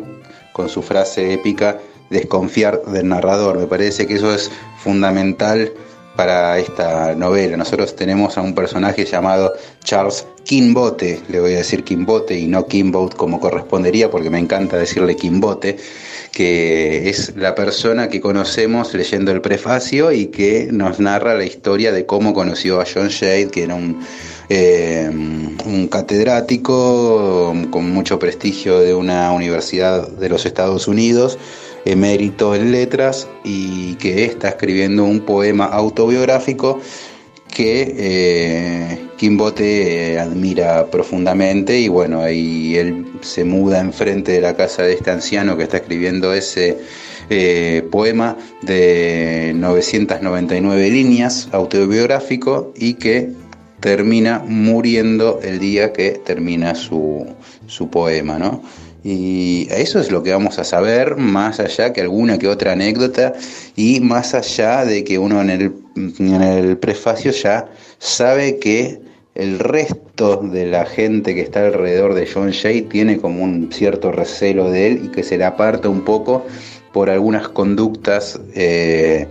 con 0.52 0.68
su 0.68 0.82
frase 0.82 1.34
épica, 1.34 1.80
desconfiar 2.10 2.82
del 2.86 3.08
narrador. 3.08 3.58
Me 3.58 3.68
parece 3.68 4.08
que 4.08 4.16
eso 4.16 4.34
es 4.34 4.52
fundamental 4.78 5.72
para 6.20 6.60
esta 6.60 7.16
novela. 7.16 7.56
Nosotros 7.56 7.96
tenemos 7.96 8.38
a 8.38 8.42
un 8.42 8.54
personaje 8.54 9.06
llamado 9.06 9.54
Charles 9.86 10.28
Kimbote, 10.44 11.22
le 11.30 11.40
voy 11.40 11.54
a 11.54 11.60
decir 11.60 11.86
Kimbote 11.86 12.38
y 12.38 12.46
no 12.46 12.66
Kimbote 12.66 13.16
como 13.16 13.40
correspondería 13.40 14.12
porque 14.12 14.30
me 14.30 14.38
encanta 14.38 14.76
decirle 14.76 15.16
Kimbote, 15.16 15.78
que 16.34 17.08
es 17.10 17.38
la 17.38 17.56
persona 17.56 18.10
que 18.10 18.20
conocemos 18.20 18.94
leyendo 18.94 19.32
el 19.32 19.40
prefacio 19.40 20.12
y 20.12 20.26
que 20.26 20.68
nos 20.74 21.00
narra 21.00 21.36
la 21.36 21.46
historia 21.46 21.94
de 21.94 22.06
cómo 22.06 22.34
conoció 22.34 22.82
a 22.82 22.86
John 22.94 23.08
Shade, 23.08 23.48
que 23.48 23.64
era 23.64 23.76
un, 23.76 24.02
eh, 24.50 25.10
un 25.10 25.88
catedrático 25.88 27.56
con 27.72 27.94
mucho 27.94 28.20
prestigio 28.20 28.82
de 28.82 28.94
una 28.94 29.32
universidad 29.32 30.06
de 30.06 30.28
los 30.28 30.46
Estados 30.46 30.90
Unidos 30.90 31.40
emérito 31.92 32.56
en 32.56 32.72
letras 32.72 33.28
y 33.44 33.96
que 33.96 34.26
está 34.26 34.50
escribiendo 34.50 35.04
un 35.04 35.22
poema 35.22 35.66
autobiográfico 35.66 36.80
que 37.54 37.96
eh, 37.98 39.08
Kimbote 39.18 40.14
eh, 40.14 40.20
admira 40.20 40.86
profundamente 40.88 41.80
y 41.80 41.88
bueno, 41.88 42.22
ahí 42.22 42.76
él 42.76 43.06
se 43.22 43.44
muda 43.44 43.80
enfrente 43.80 44.34
de 44.34 44.42
la 44.42 44.56
casa 44.56 44.84
de 44.84 44.94
este 44.94 45.12
anciano 45.12 45.58
que 45.58 45.64
está 45.64 45.78
escribiendo 45.78 46.34
ese 46.34 46.78
eh, 47.30 47.86
poema 47.92 48.38
de 48.62 49.52
999 49.56 50.90
líneas 50.90 51.50
autobiográfico 51.52 52.72
y 52.76 52.94
que 52.94 53.32
termina 53.80 54.44
muriendo 54.46 55.40
el 55.42 55.60
día 55.60 55.92
que 55.94 56.12
termina 56.12 56.76
su, 56.76 57.28
su 57.68 57.90
poema, 57.90 58.38
¿no? 58.38 58.62
Y 59.04 59.68
eso 59.72 60.00
es 60.00 60.12
lo 60.12 60.24
que 60.24 60.32
vamos 60.32 60.60
a 60.60 60.64
saber, 60.66 61.16
más 61.16 61.60
allá 61.60 61.94
que 61.94 62.02
alguna 62.02 62.38
que 62.38 62.48
otra 62.48 62.74
anécdota 62.74 63.34
y 63.76 64.02
más 64.02 64.34
allá 64.34 64.84
de 64.84 65.04
que 65.06 65.18
uno 65.18 65.42
en 65.42 65.50
el, 65.50 65.74
en 65.96 66.42
el 66.42 66.78
prefacio 66.78 67.32
ya 67.32 67.70
sabe 67.98 68.60
que 68.60 69.00
el 69.36 69.60
resto 69.60 70.38
de 70.38 70.66
la 70.66 70.86
gente 70.86 71.34
que 71.34 71.42
está 71.42 71.66
alrededor 71.66 72.14
de 72.14 72.28
John 72.28 72.52
Jay 72.52 72.82
tiene 72.82 73.20
como 73.20 73.42
un 73.42 73.72
cierto 73.72 74.12
recelo 74.12 74.70
de 74.70 74.88
él 74.88 75.02
y 75.06 75.08
que 75.10 75.24
se 75.24 75.38
le 75.38 75.46
aparta 75.46 75.88
un 75.88 76.02
poco 76.02 76.46
por 76.92 77.10
algunas 77.10 77.48
conductas 77.48 78.38
eh, 78.54 79.28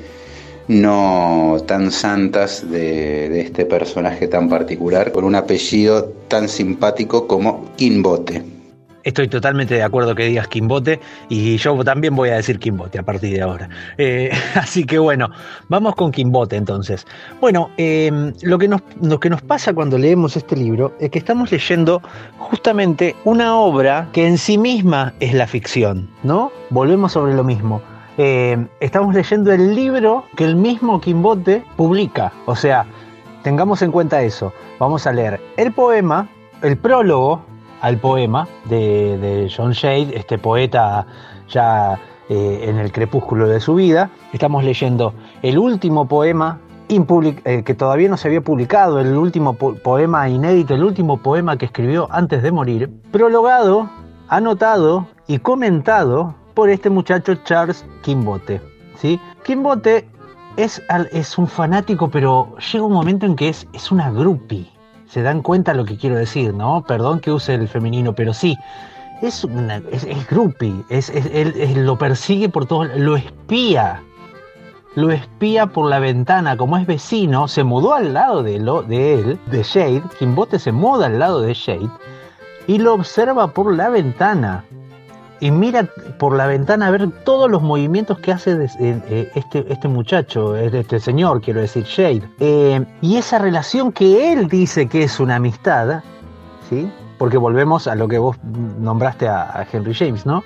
no 0.68 1.56
tan 1.66 1.90
santas 1.90 2.70
de, 2.70 3.28
de, 3.28 3.40
este 3.40 3.66
personaje 3.66 4.28
tan 4.28 4.48
particular, 4.48 5.12
con 5.12 5.24
un 5.24 5.34
apellido 5.34 6.04
tan 6.28 6.48
simpático 6.48 7.26
como 7.26 7.74
Kimbote. 7.76 8.57
Estoy 9.04 9.28
totalmente 9.28 9.74
de 9.74 9.82
acuerdo 9.82 10.14
que 10.14 10.24
digas 10.24 10.48
Quimbote 10.48 11.00
y 11.28 11.56
yo 11.56 11.82
también 11.84 12.16
voy 12.16 12.30
a 12.30 12.36
decir 12.36 12.58
Quimbote 12.58 12.98
a 12.98 13.02
partir 13.02 13.34
de 13.34 13.42
ahora. 13.42 13.68
Eh, 13.96 14.30
así 14.54 14.84
que 14.84 14.98
bueno, 14.98 15.30
vamos 15.68 15.94
con 15.94 16.10
Quimbote 16.10 16.56
entonces. 16.56 17.06
Bueno, 17.40 17.70
em, 17.76 18.32
lo, 18.42 18.58
que 18.58 18.68
nos, 18.68 19.42
pasa 19.42 19.72
cuando 19.72 19.98
leemos 19.98 20.36
este 20.36 20.56
libro 20.56 20.94
es 20.98 21.10
que 21.10 21.18
estamos 21.18 21.50
leyendo 21.52 22.02
justamente 22.38 23.14
una 23.24 23.56
obra 23.56 24.08
que 24.12 24.26
en 24.26 24.36
sí 24.36 24.58
misma 24.58 25.14
es 25.20 25.32
la 25.32 25.46
ficción, 25.46 26.10
¿no? 26.22 26.50
Volvemos 26.70 27.12
sobre 27.12 27.34
lo 27.34 27.44
mismo. 27.44 27.80
Em, 28.16 28.66
estamos 28.80 29.14
leyendo 29.14 29.52
el 29.52 29.76
libro 29.76 30.24
que 30.36 30.44
el 30.44 30.56
mismo 30.56 31.00
Quimbote 31.00 31.62
publica. 31.76 32.32
O 32.46 32.56
sea, 32.56 32.84
tengamos 33.44 33.80
en 33.82 33.92
cuenta 33.92 34.22
eso. 34.22 34.52
Vamos 34.80 35.06
a 35.06 35.12
leer 35.12 35.40
el 35.56 35.72
poema, 35.72 36.28
el 36.62 36.76
prólogo 36.76 37.47
al 37.80 37.98
poema 37.98 38.48
de, 38.64 39.50
John 39.54 39.72
Shade, 39.72 40.16
este 40.16 40.38
poeta 40.38 41.06
ya 41.48 41.98
eh, 42.28 42.64
en 42.64 42.78
el 42.78 42.92
crepúsculo 42.92 43.48
de 43.48 43.60
su 43.60 43.74
vida. 43.74 44.10
Estamos 44.32 44.64
leyendo 44.64 45.14
el 45.42 45.58
último 45.58 46.06
poema 46.06 46.60
eh, 46.90 47.62
que 47.64 47.74
todavía 47.74 48.08
no 48.08 48.16
se 48.16 48.28
había 48.28 48.40
publicado, 48.40 48.98
el 48.98 49.14
último 49.16 49.54
poema 49.54 50.28
inédito, 50.28 50.74
el 50.74 50.82
último 50.82 51.18
poema 51.18 51.56
que 51.58 51.66
escribió 51.66 52.08
antes 52.10 52.42
de 52.42 52.50
morir, 52.50 52.90
prologado, 53.12 53.90
anotado 54.28 55.06
y 55.26 55.38
comentado 55.38 56.34
por 56.54 56.70
este 56.70 56.88
muchacho 56.88 57.34
Charles 57.44 57.84
Kimbote. 58.02 58.60
¿sí? 58.96 59.20
Kimbote 59.44 60.08
es, 60.56 60.82
es 61.12 61.36
un 61.36 61.46
fanático, 61.46 62.08
pero 62.08 62.56
llega 62.72 62.84
un 62.84 62.92
momento 62.92 63.26
en 63.26 63.36
que 63.36 63.50
es, 63.50 63.66
es 63.74 63.92
una 63.92 64.10
groupie 64.10 64.77
se 65.08 65.22
dan 65.22 65.42
cuenta 65.42 65.74
lo 65.74 65.84
que 65.84 65.96
quiero 65.96 66.16
decir, 66.16 66.54
¿no? 66.54 66.84
Perdón 66.86 67.20
que 67.20 67.32
use 67.32 67.54
el 67.54 67.68
femenino, 67.68 68.12
pero 68.14 68.32
sí. 68.34 68.56
es, 69.22 69.44
una, 69.44 69.82
es, 69.90 70.06
groupie, 70.28 70.84
es, 70.90 71.10
él, 71.10 71.84
lo 71.84 71.96
persigue 71.96 72.48
por 72.48 72.66
todo, 72.66 72.84
lo 72.84 73.16
espía, 73.16 74.02
lo 74.94 75.10
espía 75.10 75.66
por 75.66 75.88
la 75.88 75.98
ventana, 75.98 76.56
como 76.56 76.76
es 76.76 76.86
vecino, 76.86 77.48
se 77.48 77.64
mudó 77.64 77.94
al 77.94 78.14
lado 78.14 78.42
de, 78.42 78.58
lo, 78.58 78.82
de 78.82 79.14
él, 79.14 79.38
de 79.46 79.62
Shade, 79.62 80.02
Kimbote 80.18 80.58
se 80.58 80.72
muda 80.72 81.06
al 81.06 81.18
lado 81.18 81.40
de 81.40 81.54
Shade 81.54 81.90
y 82.68 82.78
lo 82.78 82.94
observa 82.94 83.48
por 83.48 83.74
la 83.74 83.88
ventana. 83.88 84.64
Y 85.40 85.50
mira 85.50 85.88
por 86.18 86.36
la 86.36 86.46
ventana 86.46 86.88
a 86.88 86.90
ver 86.90 87.10
todos 87.24 87.50
los 87.50 87.62
movimientos 87.62 88.18
que 88.18 88.32
hace 88.32 88.56
eh, 88.80 89.30
este, 89.34 89.72
este 89.72 89.88
muchacho, 89.88 90.56
este 90.56 90.98
señor, 90.98 91.40
quiero 91.40 91.60
decir, 91.60 91.84
Shade. 91.84 92.22
Eh, 92.40 92.84
y 93.00 93.16
esa 93.16 93.38
relación 93.38 93.92
que 93.92 94.32
él 94.32 94.48
dice 94.48 94.88
que 94.88 95.04
es 95.04 95.20
una 95.20 95.36
amistad, 95.36 96.02
¿sí? 96.68 96.90
porque 97.18 97.36
volvemos 97.36 97.86
a 97.88 97.96
lo 97.96 98.08
que 98.08 98.18
vos 98.18 98.36
nombraste 98.78 99.28
a, 99.28 99.66
Henry 99.70 99.92
James, 99.92 100.24
¿no? 100.24 100.44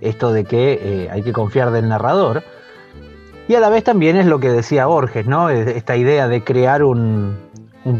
Esto 0.00 0.32
de 0.32 0.44
que 0.44 0.78
eh, 0.82 1.10
hay 1.10 1.22
que 1.22 1.32
confiar 1.32 1.70
del 1.72 1.88
narrador. 1.88 2.42
Y 3.48 3.54
a 3.54 3.60
la 3.60 3.70
vez 3.70 3.82
también 3.82 4.16
es 4.16 4.26
lo 4.26 4.38
que 4.38 4.50
decía 4.50 4.86
Borges, 4.86 5.26
¿no? 5.26 5.48
Esta 5.50 5.96
idea 5.96 6.28
de 6.28 6.44
crear 6.44 6.84
un, 6.84 7.36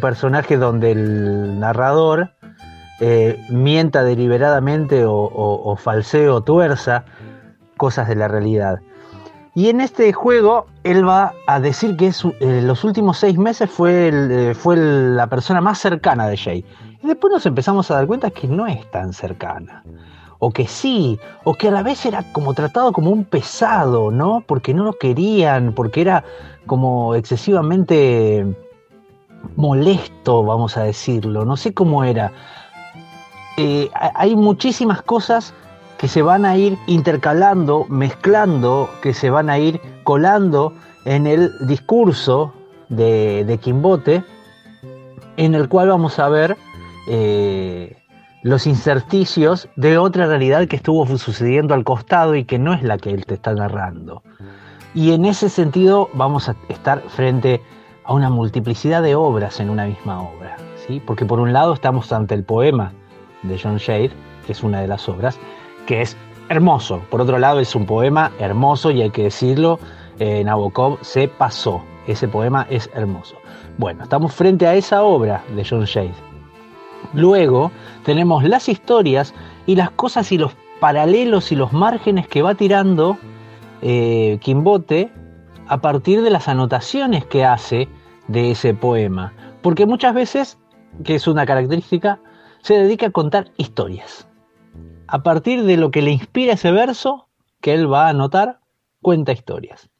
personaje 0.00 0.56
donde 0.56 0.92
el 0.92 1.58
narrador 1.58 2.30
eh, 3.00 3.42
mienta 3.48 4.04
deliberadamente 4.04 5.04
o, 5.06 5.14
o, 5.14 5.76
falsee 5.76 6.28
o 6.28 6.42
tuerza 6.42 7.04
cosas 7.76 8.08
de 8.08 8.14
la 8.14 8.28
realidad. 8.28 8.80
Y 9.54 9.68
en 9.68 9.80
este 9.80 10.12
juego 10.12 10.66
él 10.84 11.06
va 11.06 11.32
a 11.46 11.60
decir 11.60 11.96
que 11.96 12.08
es, 12.08 12.24
eh, 12.40 12.60
los 12.62 12.84
últimos 12.84 13.18
seis 13.18 13.38
meses 13.38 13.70
fue, 13.70 14.54
fue 14.54 14.76
la 14.76 15.26
persona 15.28 15.60
más 15.60 15.78
cercana 15.78 16.28
de 16.28 16.36
Jay. 16.36 16.64
Y 17.02 17.06
después 17.06 17.32
nos 17.32 17.46
empezamos 17.46 17.90
a 17.90 17.94
dar 17.94 18.06
cuenta 18.06 18.30
que 18.30 18.46
no 18.46 18.66
es 18.66 18.88
tan 18.90 19.12
cercana. 19.12 19.82
O 20.38 20.50
que 20.50 20.66
sí, 20.66 21.18
o 21.44 21.54
que 21.54 21.68
a 21.68 21.70
la 21.70 21.82
vez 21.82 22.04
era 22.06 22.22
como 22.32 22.54
tratado 22.54 22.92
como 22.92 23.10
un 23.10 23.24
pesado, 23.24 24.10
¿no? 24.10 24.42
Porque 24.46 24.72
no 24.72 24.84
lo 24.84 24.92
querían, 24.94 25.72
porque 25.72 26.02
era 26.02 26.24
como 26.66 27.14
excesivamente 27.14 28.46
molesto, 29.56 30.42
vamos 30.44 30.76
a 30.76 30.84
decirlo. 30.84 31.44
No 31.44 31.56
sé 31.56 31.74
cómo 31.74 32.04
era. 32.04 32.32
Eh, 33.56 33.90
hay 34.14 34.36
muchísimas 34.36 35.02
cosas 35.02 35.52
que 35.98 36.08
se 36.08 36.22
van 36.22 36.46
a 36.46 36.56
ir 36.56 36.78
intercalando, 36.86 37.84
mezclando, 37.88 38.88
que 39.02 39.12
se 39.12 39.28
van 39.28 39.50
a 39.50 39.58
ir 39.58 39.80
colando 40.02 40.72
en 41.04 41.26
el 41.26 41.52
discurso 41.66 42.54
de, 42.88 43.44
de 43.44 43.58
Quimbote, 43.58 44.24
en 45.36 45.54
el 45.54 45.68
cual 45.68 45.88
vamos 45.88 46.18
a 46.18 46.28
ver 46.28 46.56
eh, 47.06 47.96
los 48.42 48.66
incerticios 48.66 49.68
de 49.76 49.98
otra 49.98 50.26
realidad 50.26 50.66
que 50.68 50.76
estuvo 50.76 51.06
sucediendo 51.18 51.74
al 51.74 51.84
costado 51.84 52.34
y 52.34 52.44
que 52.44 52.58
no 52.58 52.72
es 52.72 52.82
la 52.82 52.96
que 52.96 53.10
él 53.10 53.26
te 53.26 53.34
está 53.34 53.52
narrando. 53.52 54.22
Y 54.94 55.12
en 55.12 55.24
ese 55.24 55.48
sentido 55.48 56.08
vamos 56.14 56.48
a 56.48 56.56
estar 56.68 57.02
frente 57.08 57.60
a 58.04 58.14
una 58.14 58.30
multiplicidad 58.30 59.02
de 59.02 59.14
obras 59.14 59.60
en 59.60 59.70
una 59.70 59.84
misma 59.84 60.22
obra, 60.22 60.56
¿sí? 60.86 61.02
porque 61.06 61.26
por 61.26 61.40
un 61.40 61.52
lado 61.52 61.74
estamos 61.74 62.10
ante 62.12 62.34
el 62.34 62.44
poema 62.44 62.92
de 63.42 63.58
John 63.58 63.76
Shade, 63.76 64.10
que 64.46 64.52
es 64.52 64.62
una 64.62 64.80
de 64.80 64.88
las 64.88 65.08
obras, 65.08 65.38
que 65.86 66.02
es 66.02 66.16
hermoso, 66.48 67.00
por 67.10 67.20
otro 67.20 67.38
lado 67.38 67.60
es 67.60 67.74
un 67.74 67.86
poema 67.86 68.32
hermoso 68.38 68.90
y 68.90 69.02
hay 69.02 69.10
que 69.10 69.24
decirlo, 69.24 69.78
eh, 70.18 70.42
Nabokov 70.44 70.98
se 71.02 71.28
pasó, 71.28 71.82
ese 72.06 72.28
poema 72.28 72.66
es 72.70 72.90
hermoso. 72.94 73.36
Bueno, 73.78 74.02
estamos 74.02 74.34
frente 74.34 74.66
a 74.66 74.74
esa 74.74 75.02
obra 75.02 75.42
de 75.54 75.64
John 75.64 75.84
Shade 75.84 76.30
Luego 77.14 77.72
tenemos 78.04 78.44
las 78.44 78.68
historias 78.68 79.34
y 79.66 79.76
las 79.76 79.90
cosas 79.90 80.30
y 80.32 80.38
los 80.38 80.52
paralelos 80.80 81.52
y 81.52 81.56
los 81.56 81.72
márgenes 81.72 82.28
que 82.28 82.42
va 82.42 82.54
tirando 82.54 83.18
eh, 83.82 84.38
Quimbote 84.40 85.12
a 85.66 85.80
partir 85.80 86.22
de 86.22 86.30
las 86.30 86.48
anotaciones 86.48 87.24
que 87.24 87.44
hace 87.44 87.88
de 88.28 88.52
ese 88.52 88.74
poema. 88.74 89.32
Porque 89.62 89.86
muchas 89.86 90.14
veces, 90.14 90.58
que 91.04 91.14
es 91.16 91.26
una 91.26 91.46
característica, 91.46 92.20
se 92.62 92.74
dedica 92.74 93.06
a 93.06 93.10
contar 93.10 93.50
historias. 93.56 94.26
A 95.06 95.22
partir 95.22 95.64
de 95.64 95.76
lo 95.76 95.90
que 95.90 96.02
le 96.02 96.12
inspira 96.12 96.54
ese 96.54 96.70
verso, 96.70 97.28
que 97.60 97.74
él 97.74 97.92
va 97.92 98.06
a 98.06 98.10
anotar, 98.10 98.60
cuenta 99.02 99.32
historias. 99.32 99.90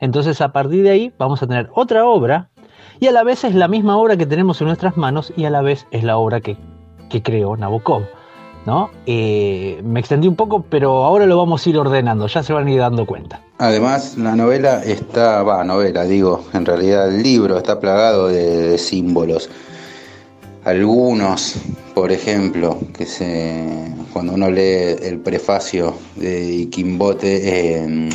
Entonces 0.00 0.40
a 0.40 0.52
partir 0.52 0.82
de 0.82 0.90
ahí 0.90 1.14
vamos 1.18 1.42
a 1.42 1.46
tener 1.46 1.70
otra 1.74 2.06
obra 2.06 2.50
y 2.98 3.06
a 3.06 3.12
la 3.12 3.24
vez 3.24 3.44
es 3.44 3.54
la 3.54 3.68
misma 3.68 3.96
obra 3.96 4.16
que 4.16 4.26
tenemos 4.26 4.60
en 4.60 4.66
nuestras 4.66 4.96
manos 4.96 5.32
y 5.36 5.44
a 5.44 5.50
la 5.50 5.62
vez 5.62 5.86
es 5.90 6.04
la 6.04 6.18
obra 6.18 6.40
que, 6.40 6.56
creó 7.22 7.56
Nabokov. 7.56 8.02
¿no? 8.66 8.90
Eh, 9.06 9.80
me 9.82 10.00
extendí 10.00 10.28
un 10.28 10.36
poco, 10.36 10.64
pero 10.68 11.04
ahora 11.04 11.24
lo 11.26 11.38
vamos 11.38 11.66
a 11.66 11.70
ir 11.70 11.78
ordenando, 11.78 12.26
ya 12.26 12.42
se 12.42 12.52
van 12.52 12.66
a 12.66 12.70
ir 12.70 12.78
dando 12.78 13.06
cuenta. 13.06 13.40
Además, 13.58 14.18
la 14.18 14.36
novela 14.36 14.82
está, 14.84 15.42
va, 15.42 15.64
novela, 15.64 16.04
digo, 16.04 16.44
en 16.52 16.66
realidad 16.66 17.08
el 17.08 17.22
libro 17.22 17.56
está 17.56 17.80
plagado 17.80 18.28
de, 18.28 18.76
símbolos. 18.76 19.48
Algunos, 20.64 21.56
por 21.94 22.12
ejemplo, 22.12 22.78
que 22.96 23.06
se, 23.06 23.64
cuando 24.12 24.34
uno 24.34 24.50
lee 24.50 24.96
el 25.02 25.18
prefacio 25.18 25.94
de 26.16 26.68
Quimbote, 26.70 27.82
eh, 27.82 28.10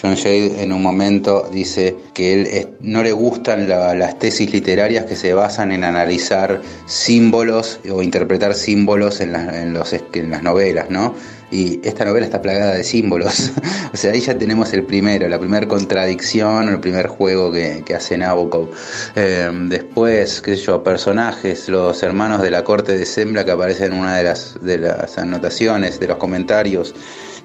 John 0.00 0.14
Shade 0.14 0.62
en 0.62 0.72
un 0.72 0.82
momento 0.82 1.48
dice 1.50 1.96
que 2.12 2.32
él 2.34 2.68
no 2.80 3.02
le 3.02 3.12
gustan 3.12 3.68
las 3.68 4.18
tesis 4.18 4.52
literarias 4.52 5.06
que 5.06 5.16
se 5.16 5.32
basan 5.32 5.72
en 5.72 5.84
analizar 5.84 6.60
símbolos 6.86 7.80
o 7.90 8.02
interpretar 8.02 8.54
símbolos 8.54 9.20
en, 9.20 9.32
las 9.32 10.42
novelas, 10.42 10.90
¿no? 10.90 11.14
Y 11.50 11.80
esta 11.86 12.04
novela 12.04 12.26
está 12.26 12.42
plagada 12.42 12.74
de 12.74 12.84
símbolos. 12.84 13.52
o 13.94 13.96
sea, 13.96 14.12
ahí 14.12 14.20
ya 14.20 14.36
tenemos 14.36 14.72
el 14.72 14.82
primero, 14.82 15.28
la 15.28 15.38
primera 15.38 15.66
contradicción, 15.66 16.68
el 16.68 16.80
primer 16.80 17.06
juego 17.06 17.52
que, 17.52 17.84
hace 17.94 18.18
Nabokov. 18.18 18.70
Eh, 19.14 19.48
después, 19.68 20.42
qué 20.42 20.56
sé 20.56 20.62
yo, 20.62 20.82
personajes, 20.82 21.68
los 21.68 22.02
hermanos 22.02 22.42
de 22.42 22.50
la 22.50 22.64
corte 22.64 22.98
de 22.98 23.06
Sembla 23.06 23.44
que 23.44 23.52
aparecen 23.52 23.92
en 23.92 24.00
una 24.00 24.16
de 24.16 24.24
las, 24.24 24.58
de 24.60 24.78
las 24.78 25.16
anotaciones, 25.18 26.00
de 26.00 26.08
los 26.08 26.16
comentarios 26.16 26.94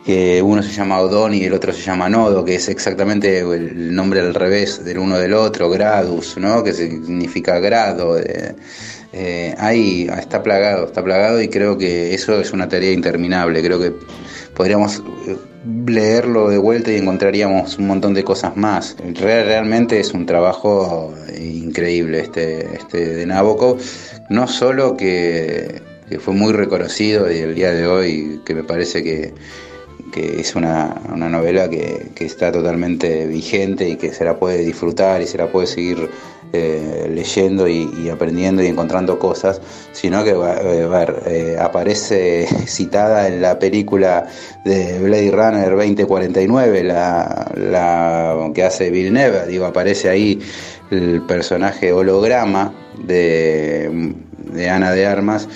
que 0.06 0.41
uno 0.41 0.64
se 0.64 0.72
llama 0.72 0.99
Odón 0.99 1.34
y 1.34 1.43
el 1.43 1.54
otro 1.54 1.74
se 1.74 1.82
llama 1.82 2.10
Nodo, 2.10 2.43
que 2.43 2.56
es 2.56 2.70
exactamente 2.70 3.39
el 3.39 3.93
nombre 3.93 4.20
al 4.20 4.34
revés 4.34 4.84
del 4.84 4.97
uno 4.97 5.18
del 5.18 5.34
otro, 5.34 5.70
Gradus, 5.70 6.38
¿no? 6.38 6.64
que 6.64 6.74
significa 6.74 7.60
grado. 7.60 8.18
Eh, 9.14 9.54
ahí 9.58 10.10
está 10.18 10.41
plagado, 10.41 10.86
está 10.86 11.04
plagado 11.04 11.41
y 11.41 11.49
creo 11.49 11.78
que 11.78 12.14
eso 12.14 12.39
es 12.39 12.52
una 12.54 12.68
tarea 12.68 12.91
interminable. 12.91 13.62
Creo 13.62 13.80
que 13.80 13.93
podríamos 14.56 15.04
eh, 15.28 15.38
leerlo 15.86 16.49
de 16.49 16.58
vuelta 16.58 16.91
y 16.91 16.95
encontraríamos 16.95 17.78
un 17.78 17.88
montón 17.88 18.14
de 18.14 18.24
cosas 18.24 18.56
más. 18.56 18.95
realmente 19.20 19.99
es 19.99 20.14
un 20.14 20.26
trabajo 20.26 21.14
increíble 21.38 22.22
este, 22.22 22.74
este 22.76 23.16
de 23.16 23.26
Nabokov, 23.26 23.80
no 24.30 24.47
solo 24.47 24.95
que 24.97 25.82
fue 26.20 26.34
muy 26.34 26.54
reconocido 26.54 27.32
y 27.32 27.38
el 27.38 27.56
día 27.56 27.72
de 27.72 27.88
hoy 27.88 28.41
que 28.45 28.54
me 28.54 28.64
parece 28.64 29.04
que 29.04 29.34
que 30.12 30.39
es 30.39 30.55
una, 30.55 31.01
novela 31.16 31.70
que, 31.70 32.12
está 32.20 32.51
totalmente 32.51 33.26
vigente 33.26 33.89
y 33.89 33.95
que 33.95 34.14
se 34.14 34.24
la 34.24 34.38
puede 34.38 34.59
disfrutar 34.59 35.22
y 35.22 35.28
se 35.28 35.38
la 35.38 35.47
puede 35.47 35.66
seguir 35.68 36.09
eh, 36.53 37.09
leyendo 37.09 37.68
y, 37.68 38.09
aprendiendo 38.09 38.62
y 38.62 38.68
encontrando 38.68 39.18
cosas, 39.18 39.62
sino 39.91 40.24
que 40.24 40.32
eh, 40.32 40.89
eh, 41.28 41.57
aparece 41.59 42.45
citada 42.68 43.28
en 43.28 43.41
la 43.41 43.57
película 43.57 44.28
de 44.66 44.99
Blade 44.99 45.32
Runner 45.32 45.70
2049, 45.72 46.84
la, 46.84 47.51
la 47.55 48.51
que 48.53 48.64
hace 48.64 48.91
Villeneuve, 48.91 49.47
digo, 49.47 49.66
aparece 49.66 50.09
ahí 50.09 50.39
el 50.91 51.22
personaje 51.22 51.93
holograma 51.93 52.74
de, 53.03 54.14
de 54.53 54.70
Ana 54.70 54.91
de 54.91 55.07
Armas 55.07 55.47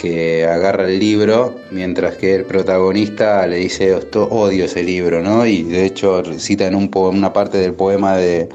que 0.00 0.46
agarra 0.46 0.88
el 0.88 0.98
libro, 0.98 1.56
mientras 1.70 2.16
que 2.16 2.34
el 2.34 2.44
protagonista 2.44 3.46
le 3.46 3.56
dice, 3.56 3.94
odio 3.94 4.64
ese 4.64 4.82
libro, 4.82 5.20
¿no? 5.22 5.44
Y 5.46 5.62
de 5.62 5.84
hecho 5.84 6.22
cita 6.38 6.66
en 6.66 6.74
un 6.74 6.90
una 6.94 7.32
parte 7.32 7.58
del 7.58 7.74
poema 7.74 8.16
de, 8.16 8.48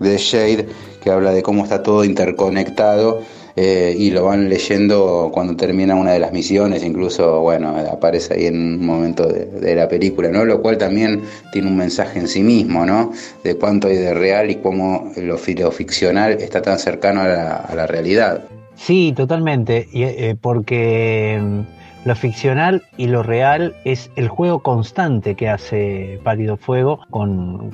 de 0.00 0.18
Shade 0.18 0.66
que 1.02 1.10
habla 1.10 1.32
de 1.32 1.42
cómo 1.42 1.62
está 1.62 1.82
todo 1.82 2.04
interconectado 2.04 3.22
eh, 3.54 3.94
y 3.96 4.10
lo 4.10 4.24
van 4.24 4.48
leyendo 4.48 5.30
cuando 5.32 5.56
termina 5.56 5.94
una 5.94 6.12
de 6.12 6.18
las 6.18 6.32
misiones, 6.32 6.82
incluso, 6.82 7.40
bueno, 7.40 7.76
aparece 7.90 8.34
ahí 8.34 8.46
en 8.46 8.56
un 8.56 8.86
momento 8.86 9.26
de, 9.26 9.74
la 9.74 9.88
película, 9.88 10.30
¿no? 10.30 10.44
Lo 10.44 10.60
cual 10.62 10.78
también 10.78 11.22
tiene 11.52 11.68
un 11.68 11.76
mensaje 11.76 12.18
en 12.18 12.28
sí 12.28 12.42
mismo, 12.42 12.84
¿no? 12.86 13.12
De 13.44 13.56
cuánto 13.56 13.88
hay 13.88 13.96
de 13.96 14.14
real 14.14 14.50
y 14.50 14.56
cómo 14.56 15.12
lo, 15.16 15.38
ficcional 15.38 16.32
está 16.32 16.62
tan 16.62 16.78
cercano 16.78 17.22
a 17.22 17.28
la, 17.28 17.56
a 17.56 17.74
la 17.74 17.86
realidad. 17.86 18.44
Sí, 18.78 19.12
totalmente, 19.12 19.88
eh, 19.92 20.36
porque 20.40 21.38
mm, 21.42 22.06
lo 22.06 22.14
ficcional 22.14 22.84
y 22.96 23.08
lo 23.08 23.22
real 23.22 23.74
es 23.84 24.10
el 24.14 24.28
juego 24.28 24.60
constante 24.60 25.34
que 25.34 25.48
hace 25.48 26.20
Pálido 26.22 26.56
Fuego 26.56 27.00
con, 27.10 27.72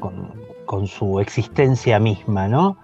su 0.86 1.20
existencia 1.20 2.00
misma, 2.00 2.48
¿no? 2.48 2.78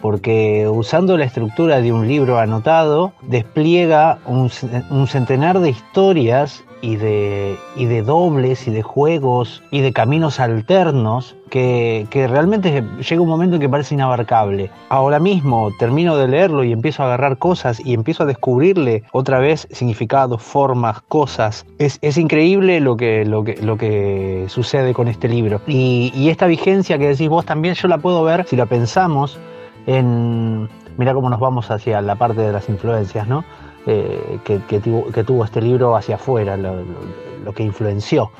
Porque 0.00 0.68
usando 0.68 1.16
la 1.16 1.24
estructura 1.24 1.80
de 1.80 1.92
un 1.92 2.06
libro 2.06 2.38
anotado, 2.38 3.12
despliega 3.22 4.18
un, 4.26 4.50
un 4.90 5.06
centenar 5.06 5.60
de 5.60 5.70
historias 5.70 6.64
y 6.80 6.96
de, 6.96 7.56
y 7.74 7.86
de 7.86 8.02
dobles 8.02 8.68
y 8.68 8.70
de 8.70 8.82
juegos 8.82 9.62
y 9.70 9.80
de 9.80 9.92
caminos 9.92 10.40
alternos 10.40 11.36
que, 11.50 12.06
que, 12.10 12.26
realmente 12.26 12.84
llega 13.08 13.22
un 13.22 13.28
momento 13.28 13.56
en 13.56 13.60
que 13.60 13.68
parece 13.68 13.94
inabarcable. 13.94 14.70
Ahora 14.88 15.18
mismo 15.18 15.70
termino 15.78 16.16
de 16.16 16.28
leerlo 16.28 16.64
y 16.64 16.72
empiezo 16.72 17.02
a 17.02 17.06
agarrar 17.06 17.38
cosas 17.38 17.80
y 17.84 17.94
empiezo 17.94 18.24
a 18.24 18.26
descubrirle 18.26 19.04
otra 19.12 19.38
vez 19.38 19.66
significados, 19.70 20.42
formas, 20.42 21.00
cosas. 21.02 21.66
Es, 21.78 21.98
es 22.02 22.18
increíble 22.18 22.80
lo 22.80 22.96
que, 22.96 23.24
lo, 23.24 23.44
que, 23.44 23.56
lo 23.62 23.76
que 23.78 24.46
sucede 24.48 24.92
con 24.92 25.08
este 25.08 25.28
libro. 25.28 25.60
Y, 25.66 26.12
y 26.14 26.28
esta 26.28 26.46
vigencia 26.46 26.98
que 26.98 27.08
decís 27.08 27.28
vos 27.28 27.44
también 27.44 27.74
yo 27.74 27.88
la 27.88 27.98
puedo 27.98 28.22
ver 28.22 28.46
si 28.46 28.56
la 28.56 28.66
pensamos 28.66 29.38
en... 29.86 30.68
Mira 30.96 31.12
cómo 31.14 31.28
nos 31.28 31.40
vamos 31.40 31.70
hacia 31.70 32.00
la 32.00 32.14
parte 32.14 32.40
de 32.40 32.52
las 32.52 32.68
influencias, 32.68 33.28
¿no? 33.28 33.44
Eh, 33.86 34.38
que, 34.44 34.80
tuvo, 34.80 35.44
este 35.44 35.60
libro 35.60 35.94
hacia 35.94 36.16
afuera, 36.16 36.56
lo 36.56 37.52
que 37.54 37.62
influenció. 37.62 38.30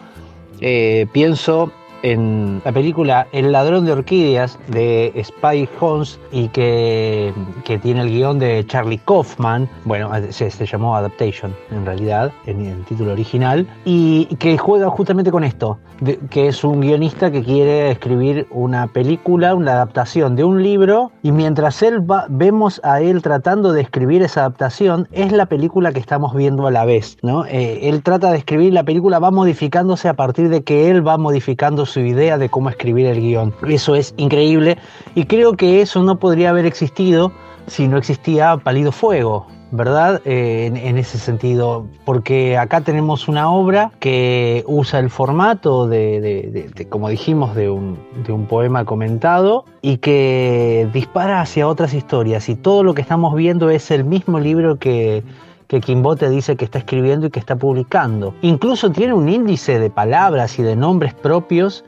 Eh, 0.61 1.07
pienso 1.13 1.71
en 2.07 2.63
la 2.65 2.71
película 2.71 3.27
El 3.33 3.51
ladrón 3.51 3.85
de 3.85 3.93
orquídeas 3.93 4.59
de 4.69 5.13
Spike 5.17 5.69
Jones 5.81 6.21
y 6.31 6.49
que, 6.49 7.33
que, 7.65 7.79
tiene 7.79 8.03
el 8.03 8.11
guion 8.11 8.39
de 8.39 8.65
Charlie 8.67 8.99
Kaufman, 8.99 9.69
bueno, 9.85 10.11
se, 10.31 10.51
se 10.51 10.67
llamó 10.67 10.97
Adaptation 10.97 11.55
en 11.71 11.85
realidad, 11.85 12.33
en 12.47 12.65
el 12.65 12.85
título 12.85 13.13
original, 13.13 13.67
y 13.85 14.27
que 14.37 14.57
juega 14.57 14.89
justamente 14.89 15.33
con 15.33 15.43
esto, 15.43 15.79
de, 16.01 16.19
que 16.31 16.49
es 16.49 16.63
un 16.63 16.81
guionista 16.81 17.33
que 17.33 17.43
quiere 17.43 17.91
escribir 17.91 18.47
una 18.51 18.87
película, 18.87 19.55
una 19.55 19.73
adaptación 19.73 20.37
de 20.37 20.45
un 20.45 20.63
libro, 20.63 21.11
y 21.23 21.33
mientras 21.33 21.83
él 21.83 22.09
va, 22.09 22.27
vemos 22.29 22.81
a 22.85 23.01
él 23.01 23.21
tratando 23.21 23.73
de 23.73 23.81
escribir 23.81 24.23
esa 24.23 24.41
adaptación, 24.41 25.09
es 25.11 25.33
la 25.33 25.47
película 25.47 25.93
que 25.93 25.99
estamos 25.99 26.35
viendo 26.35 26.69
a 26.69 26.71
la 26.71 26.85
vez, 26.85 27.19
¿no? 27.23 27.45
Eh, 27.47 27.89
él 27.89 28.03
trata 28.03 28.31
de 28.31 28.39
escribir 28.39 28.73
la 28.73 28.85
película, 28.85 29.19
va 29.19 29.33
modificándose 29.33 30.09
a 30.09 30.15
partir 30.15 30.49
de 30.51 30.63
que 30.63 30.91
él 30.91 31.07
va 31.07 31.19
modificando 31.19 31.85
su 31.97 32.01
idea 32.01 32.37
de 32.37 32.51
cómo 32.51 32.69
escribir 32.69 33.07
el 33.07 33.23
guion. 33.23 33.55
Eso 33.67 33.95
es 33.95 34.13
increíble 34.19 34.77
y 35.15 35.25
creo 35.25 35.57
que 35.57 35.81
eso 35.81 36.03
no 36.03 36.19
podría 36.19 36.51
haber 36.51 36.67
existido 36.67 37.33
si 37.69 37.89
no 37.89 37.97
existía 37.97 38.59
Palido 38.59 38.93
Fuego, 38.93 39.47
¿verdad? 39.71 40.21
Eh, 40.27 40.67
en, 40.75 40.99
ese 40.99 41.17
sentido, 41.17 41.87
porque 42.05 42.59
acá 42.59 42.83
tenemos 42.83 43.29
una 43.29 43.51
obra 43.51 43.93
que 43.99 44.63
usa 44.67 45.01
el 45.01 45.09
formato 45.09 45.89
de, 45.89 46.21
de, 46.21 46.51
de, 46.51 46.69
de 46.69 46.89
como 46.91 47.09
dijimos, 47.09 47.57
un, 47.57 47.99
de 48.27 48.33
un, 48.33 48.45
poema 48.45 48.85
comentado 48.85 49.65
y 49.81 49.97
que 49.97 50.91
dispara 50.93 51.41
hacia 51.41 51.67
otras 51.67 51.95
historias 51.95 52.51
y 52.51 52.57
todo 52.57 52.85
lo 52.85 52.93
que 52.93 53.01
estamos 53.01 53.35
viendo 53.35 53.71
es 53.71 53.91
el 53.91 54.05
mismo 54.05 54.39
libro 54.39 54.79
que 54.79 55.25
que 55.69 55.81
Quimbote 55.81 56.29
dice 56.31 56.57
que 56.57 56.65
está 56.65 56.79
escribiendo 56.79 57.27
y 57.27 57.31
que 57.31 57.41
está 57.41 57.57
publicando. 57.57 58.35
Incluso 58.43 58.91
tiene 58.91 59.15
un 59.15 59.29
índice 59.29 59.79
de 59.79 59.91
palabras 59.91 60.59
y 60.59 60.63
de 60.63 60.77
nombres 60.77 61.15
propios 61.15 61.85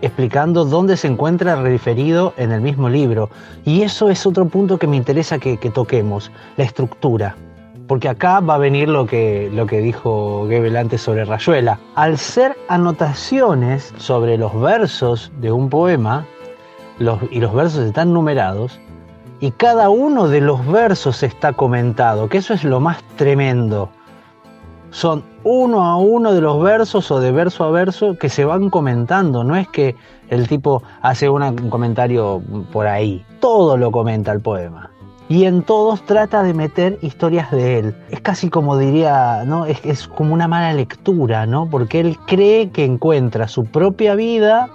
explicando 0.00 0.64
dónde 0.64 0.96
se 0.96 1.06
encuentra 1.06 1.54
referido 1.56 2.34
en 2.36 2.50
el 2.50 2.60
mismo 2.60 2.88
libro. 2.88 3.30
Y 3.64 3.82
eso 3.82 4.10
es 4.10 4.26
otro 4.26 4.46
punto 4.46 4.78
que 4.78 4.88
me 4.88 4.96
interesa 4.96 5.38
que, 5.38 5.56
que 5.56 5.70
toquemos, 5.70 6.30
la 6.56 6.64
estructura. 6.64 7.36
Porque 7.86 8.08
acá 8.08 8.40
va 8.40 8.56
a 8.56 8.58
venir 8.58 8.88
lo 8.88 9.06
que, 9.06 9.50
lo 9.52 9.66
que 9.66 9.80
dijo 9.80 10.46
Gebel 10.48 10.76
antes 10.76 11.02
sobre 11.02 11.24
Rayuela. 11.24 11.78
Al 11.94 12.18
ser 12.18 12.56
anotaciones 12.68 13.94
sobre 13.96 14.36
los 14.36 14.60
versos 14.60 15.30
de 15.40 15.52
un 15.52 15.68
poema, 15.68 16.26
los, 16.98 17.20
y 17.30 17.38
los 17.38 17.54
versos 17.54 17.84
están 17.84 18.12
numerados, 18.12 18.80
y 19.42 19.50
cada 19.50 19.90
uno 19.90 20.28
de 20.28 20.40
los 20.40 20.64
versos 20.68 21.24
está 21.24 21.52
comentado, 21.52 22.28
que 22.28 22.38
eso 22.38 22.54
es 22.54 22.62
lo 22.62 22.78
más 22.78 23.02
tremendo. 23.16 23.88
Son 24.90 25.24
uno 25.42 25.84
a 25.84 25.96
uno 25.96 26.32
de 26.32 26.40
los 26.40 26.62
versos 26.62 27.10
o 27.10 27.18
de 27.18 27.32
verso 27.32 27.64
a 27.64 27.72
verso 27.72 28.16
que 28.16 28.28
se 28.28 28.44
van 28.44 28.70
comentando, 28.70 29.42
no 29.42 29.56
es 29.56 29.66
que 29.66 29.96
el 30.28 30.46
tipo 30.46 30.84
hace 31.00 31.28
un 31.28 31.70
comentario 31.70 32.40
por 32.72 32.86
ahí, 32.86 33.26
todo 33.40 33.76
lo 33.76 33.90
comenta 33.90 34.30
el 34.30 34.40
poema. 34.40 34.90
Y 35.28 35.46
en 35.46 35.64
todos 35.64 36.06
trata 36.06 36.44
de 36.44 36.54
meter 36.54 37.00
historias 37.02 37.50
de 37.50 37.80
él. 37.80 37.96
Es 38.10 38.20
casi 38.20 38.48
como 38.48 38.78
diría, 38.78 39.42
¿no? 39.44 39.66
Es, 39.66 39.84
es 39.84 40.06
como 40.06 40.34
una 40.34 40.46
mala 40.46 40.72
lectura, 40.72 41.46
¿no? 41.46 41.68
Porque 41.68 41.98
él 41.98 42.16
cree 42.28 42.70
que 42.70 42.84
encuentra 42.84 43.48
su 43.48 43.64
propia 43.64 44.14
vida 44.14 44.68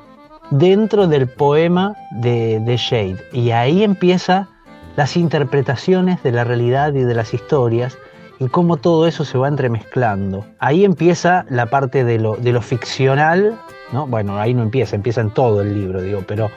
dentro 0.49 1.07
del 1.07 1.29
poema 1.29 1.95
de, 2.19 2.59
de 2.59 2.75
Shade. 2.75 3.17
Y 3.31 3.51
ahí 3.51 3.83
empieza 3.83 4.49
las 4.97 5.15
interpretaciones 5.15 6.21
de 6.23 6.33
la 6.33 6.43
realidad 6.43 6.93
y 6.93 7.03
de 7.03 7.13
las 7.13 7.33
historias 7.33 7.97
y 8.39 8.47
cómo 8.47 8.77
todo 8.77 9.07
eso 9.07 9.23
se 9.23 9.37
va 9.37 9.47
entremezclando. 9.47 10.45
Ahí 10.59 10.83
empieza 10.83 11.45
la 11.49 11.67
parte 11.67 12.03
de 12.03 12.19
lo, 12.19 12.35
de 12.35 12.51
lo 12.51 12.61
ficcional, 12.61 13.57
¿no? 13.93 14.07
Bueno, 14.07 14.39
ahí 14.39 14.53
no 14.53 14.63
empieza, 14.63 14.95
empieza 14.95 15.21
en 15.21 15.29
todo 15.29 15.61
el 15.61 15.73
libro, 15.73 16.01
digo, 16.01 16.23
pero 16.27 16.49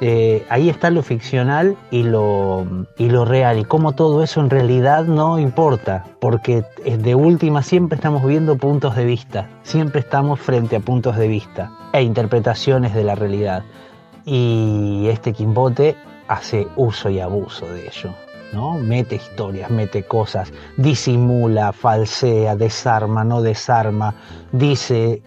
eh, 0.00 0.44
ahí 0.48 0.70
está 0.70 0.90
lo 0.90 1.02
ficcional 1.02 1.76
y 1.90 2.02
lo, 2.02 2.66
y 2.96 3.10
lo 3.10 3.26
real, 3.26 3.58
y 3.58 3.64
cómo 3.64 3.92
todo 3.92 4.22
eso 4.22 4.40
en 4.40 4.50
realidad 4.50 5.04
no 5.04 5.38
importa, 5.38 6.04
porque 6.18 6.64
de 6.84 7.14
última 7.14 7.62
siempre 7.62 7.96
estamos 7.96 8.24
viendo 8.24 8.56
puntos 8.56 8.96
de 8.96 9.04
vista, 9.04 9.48
siempre 9.62 10.00
estamos 10.00 10.40
frente 10.40 10.76
a 10.76 10.80
puntos 10.80 11.16
de 11.16 11.28
vista 11.28 11.70
e 11.92 12.02
interpretaciones 12.02 12.94
de 12.94 13.04
la 13.04 13.14
realidad. 13.14 13.64
Y 14.24 15.08
este 15.08 15.32
Quimbote 15.32 15.96
hace 16.32 16.66
uso 16.76 17.10
y 17.10 17.20
abuso 17.20 17.66
de 17.66 17.86
ello. 17.86 18.10
¿no? 18.52 18.74
Mete 18.74 19.16
historias, 19.16 19.70
mete 19.70 20.02
cosas, 20.02 20.52
disimula, 20.76 21.72
falsea, 21.72 22.54
desarma, 22.54 23.24
no 23.24 23.40
desarma, 23.40 24.14
dice, 24.52 25.22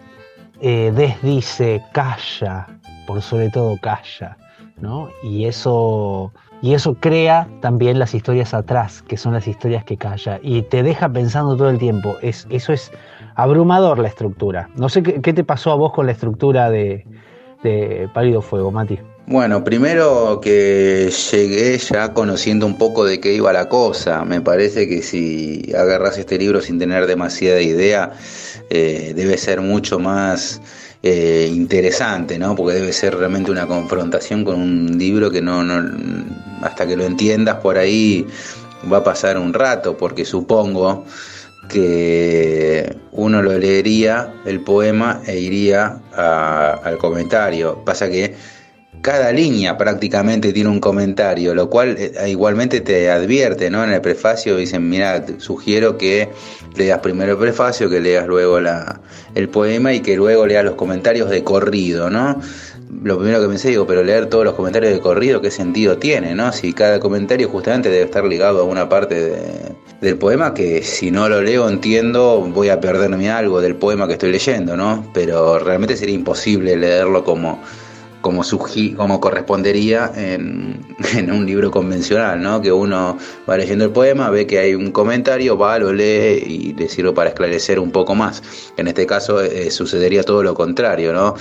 eh, 0.60 0.92
desdice, 0.94 1.82
calla, 1.92 2.66
por 3.06 3.20
sobre 3.22 3.50
todo 3.50 3.76
calla, 3.80 4.36
¿no? 4.80 5.08
Y 5.24 5.46
eso, 5.46 6.32
y 6.62 6.74
eso 6.74 6.94
crea 6.94 7.48
también 7.60 7.98
las 7.98 8.14
historias 8.14 8.54
atrás, 8.54 9.02
que 9.02 9.16
son 9.16 9.32
las 9.32 9.48
historias 9.48 9.84
que 9.84 9.96
calla, 9.96 10.38
y 10.40 10.62
te 10.62 10.84
deja 10.84 11.08
pensando 11.08 11.56
todo 11.56 11.70
el 11.70 11.78
tiempo. 11.78 12.14
Es, 12.22 12.46
eso 12.48 12.72
es 12.72 12.92
abrumador 13.34 13.98
la 13.98 14.08
estructura. 14.08 14.68
No 14.76 14.88
sé 14.88 15.02
qué, 15.02 15.20
qué 15.20 15.32
te 15.32 15.42
pasó 15.42 15.72
a 15.72 15.74
vos 15.74 15.92
con 15.92 16.06
la 16.06 16.12
estructura 16.12 16.70
de, 16.70 17.04
de 17.64 18.08
Pálido 18.14 18.40
Fuego, 18.40 18.70
Mati. 18.70 19.00
Bueno, 19.28 19.64
primero 19.64 20.40
que 20.40 21.10
llegué 21.32 21.78
ya 21.78 22.12
conociendo 22.12 22.64
un 22.64 22.78
poco 22.78 23.04
de 23.04 23.18
qué 23.18 23.34
iba 23.34 23.52
la 23.52 23.68
cosa. 23.68 24.24
Me 24.24 24.40
parece 24.40 24.86
que 24.88 25.02
si 25.02 25.72
agarras 25.76 26.16
este 26.16 26.38
libro 26.38 26.60
sin 26.60 26.78
tener 26.78 27.08
demasiada 27.08 27.60
idea, 27.60 28.12
eh, 28.70 29.14
debe 29.16 29.36
ser 29.36 29.62
mucho 29.62 29.98
más 29.98 30.60
eh, 31.02 31.50
interesante, 31.52 32.38
¿no? 32.38 32.54
Porque 32.54 32.74
debe 32.74 32.92
ser 32.92 33.16
realmente 33.16 33.50
una 33.50 33.66
confrontación 33.66 34.44
con 34.44 34.60
un 34.60 34.96
libro 34.96 35.28
que 35.28 35.42
no, 35.42 35.64
no, 35.64 35.82
hasta 36.62 36.86
que 36.86 36.96
lo 36.96 37.02
entiendas 37.02 37.56
por 37.56 37.78
ahí 37.78 38.24
va 38.90 38.98
a 38.98 39.04
pasar 39.04 39.38
un 39.38 39.52
rato, 39.52 39.96
porque 39.96 40.24
supongo 40.24 41.04
que 41.68 42.96
uno 43.10 43.42
lo 43.42 43.58
leería 43.58 44.32
el 44.44 44.60
poema 44.60 45.20
e 45.26 45.36
iría 45.40 45.98
a, 46.14 46.78
al 46.84 46.96
comentario. 46.98 47.82
Pasa 47.84 48.08
que 48.08 48.55
cada 49.00 49.32
línea 49.32 49.76
prácticamente 49.76 50.52
tiene 50.52 50.70
un 50.70 50.80
comentario, 50.80 51.54
lo 51.54 51.70
cual 51.70 51.96
igualmente 52.26 52.80
te 52.80 53.10
advierte, 53.10 53.70
¿no? 53.70 53.84
En 53.84 53.92
el 53.92 54.00
prefacio 54.00 54.56
dicen, 54.56 54.88
mira, 54.88 55.24
sugiero 55.38 55.96
que 55.96 56.28
leas 56.76 57.00
primero 57.00 57.32
el 57.32 57.38
prefacio, 57.38 57.88
que 57.88 58.00
leas 58.00 58.26
luego 58.26 58.60
la, 58.60 59.00
el 59.34 59.48
poema 59.48 59.92
y 59.92 60.00
que 60.00 60.16
luego 60.16 60.46
leas 60.46 60.64
los 60.64 60.74
comentarios 60.74 61.30
de 61.30 61.44
corrido, 61.44 62.10
¿no? 62.10 62.40
Lo 63.02 63.18
primero 63.18 63.40
que 63.40 63.48
pensé, 63.48 63.68
digo, 63.68 63.86
pero 63.86 64.02
leer 64.02 64.26
todos 64.26 64.44
los 64.44 64.54
comentarios 64.54 64.92
de 64.92 65.00
corrido, 65.00 65.40
¿qué 65.40 65.50
sentido 65.50 65.98
tiene, 65.98 66.34
no? 66.34 66.52
Si 66.52 66.72
cada 66.72 67.00
comentario 67.00 67.48
justamente 67.48 67.90
debe 67.90 68.04
estar 68.04 68.24
ligado 68.24 68.60
a 68.60 68.64
una 68.64 68.88
parte 68.88 69.14
de, 69.14 69.36
del 70.00 70.16
poema 70.18 70.54
que 70.54 70.82
si 70.82 71.10
no 71.10 71.28
lo 71.28 71.42
leo 71.42 71.68
entiendo 71.68 72.40
voy 72.52 72.68
a 72.68 72.80
perderme 72.80 73.30
algo 73.30 73.60
del 73.60 73.76
poema 73.76 74.06
que 74.06 74.14
estoy 74.14 74.30
leyendo, 74.30 74.76
¿no? 74.76 75.10
Pero 75.14 75.58
realmente 75.58 75.96
sería 75.96 76.14
imposible 76.14 76.76
leerlo 76.76 77.24
como 77.24 77.60
como, 78.26 78.42
como 78.96 79.20
correspondería 79.20 80.10
en, 80.16 80.84
en, 81.14 81.30
un 81.30 81.46
libro 81.46 81.70
convencional, 81.70 82.42
¿no? 82.42 82.60
Que 82.60 82.72
uno 82.72 83.16
va 83.48 83.56
leyendo 83.56 83.84
el 83.84 83.92
poema, 83.92 84.30
ve 84.30 84.48
que 84.48 84.58
hay 84.58 84.74
un 84.74 84.90
comentario, 84.90 85.56
va, 85.56 85.78
lo 85.78 85.92
lee 85.92 86.42
y 86.44 86.72
le 86.74 86.88
sirve 86.88 87.12
para 87.12 87.30
esclarecer 87.30 87.78
un 87.78 87.92
poco 87.92 88.16
más. 88.16 88.42
En 88.76 88.88
este 88.88 89.06
caso 89.06 89.40
eh, 89.40 89.70
sucedería 89.70 90.24
todo 90.24 90.42
lo 90.42 90.54
contrario, 90.54 91.12
¿no? 91.12 91.36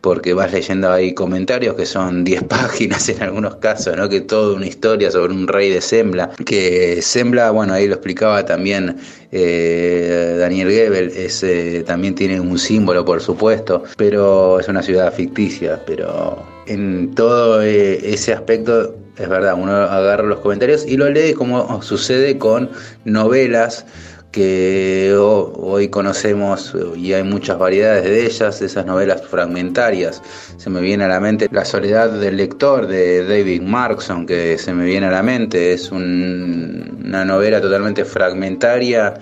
Porque 0.00 0.34
vas 0.34 0.52
leyendo 0.52 0.90
ahí 0.90 1.14
comentarios 1.14 1.74
que 1.74 1.86
son 1.86 2.24
10 2.24 2.44
páginas 2.48 3.08
en 3.08 3.22
algunos 3.22 3.56
casos, 3.56 3.96
¿no? 3.96 4.08
Que 4.08 4.20
toda 4.20 4.56
una 4.56 4.66
historia 4.66 5.10
sobre 5.10 5.32
un 5.32 5.46
rey 5.46 5.70
de 5.70 5.80
Sembla, 5.80 6.30
que 6.44 7.00
Sembla, 7.02 7.50
bueno, 7.50 7.74
ahí 7.74 7.86
lo 7.86 7.94
explicaba 7.94 8.44
también 8.44 8.96
eh, 9.32 10.36
Daniel 10.38 10.70
Gebel, 10.70 11.12
es, 11.14 11.42
eh, 11.42 11.84
también 11.86 12.14
tiene 12.14 12.40
un 12.40 12.58
símbolo, 12.58 13.04
por 13.04 13.20
supuesto, 13.20 13.84
pero 13.96 14.58
es 14.58 14.68
una 14.68 14.82
ciudad 14.82 15.12
ficticia, 15.12 15.80
pero 15.86 16.42
en 16.66 17.14
todo 17.14 17.62
eh, 17.62 18.00
ese 18.02 18.32
aspecto 18.32 18.96
es 19.20 19.28
verdad, 19.28 19.54
uno 19.58 19.72
agarra 19.72 20.22
los 20.22 20.40
comentarios 20.40 20.86
y 20.86 20.96
lo 20.96 21.10
lee 21.10 21.34
como 21.34 21.82
sucede 21.82 22.38
con 22.38 22.70
novelas 23.04 23.84
que 24.30 25.12
hoy 25.16 25.88
conocemos 25.88 26.74
y 26.96 27.12
hay 27.12 27.24
muchas 27.24 27.58
variedades 27.58 28.04
de 28.04 28.26
ellas, 28.26 28.62
esas 28.62 28.86
novelas 28.86 29.22
fragmentarias. 29.26 30.22
Se 30.56 30.70
me 30.70 30.80
viene 30.80 31.04
a 31.04 31.08
la 31.08 31.20
mente 31.20 31.48
La 31.50 31.64
soledad 31.64 32.10
del 32.10 32.36
lector 32.36 32.86
de 32.86 33.24
David 33.26 33.62
Markson, 33.62 34.26
que 34.26 34.56
se 34.58 34.72
me 34.72 34.84
viene 34.84 35.06
a 35.06 35.10
la 35.10 35.22
mente, 35.22 35.72
es 35.72 35.90
una 35.90 37.24
novela 37.24 37.60
totalmente 37.60 38.04
fragmentaria 38.04 39.14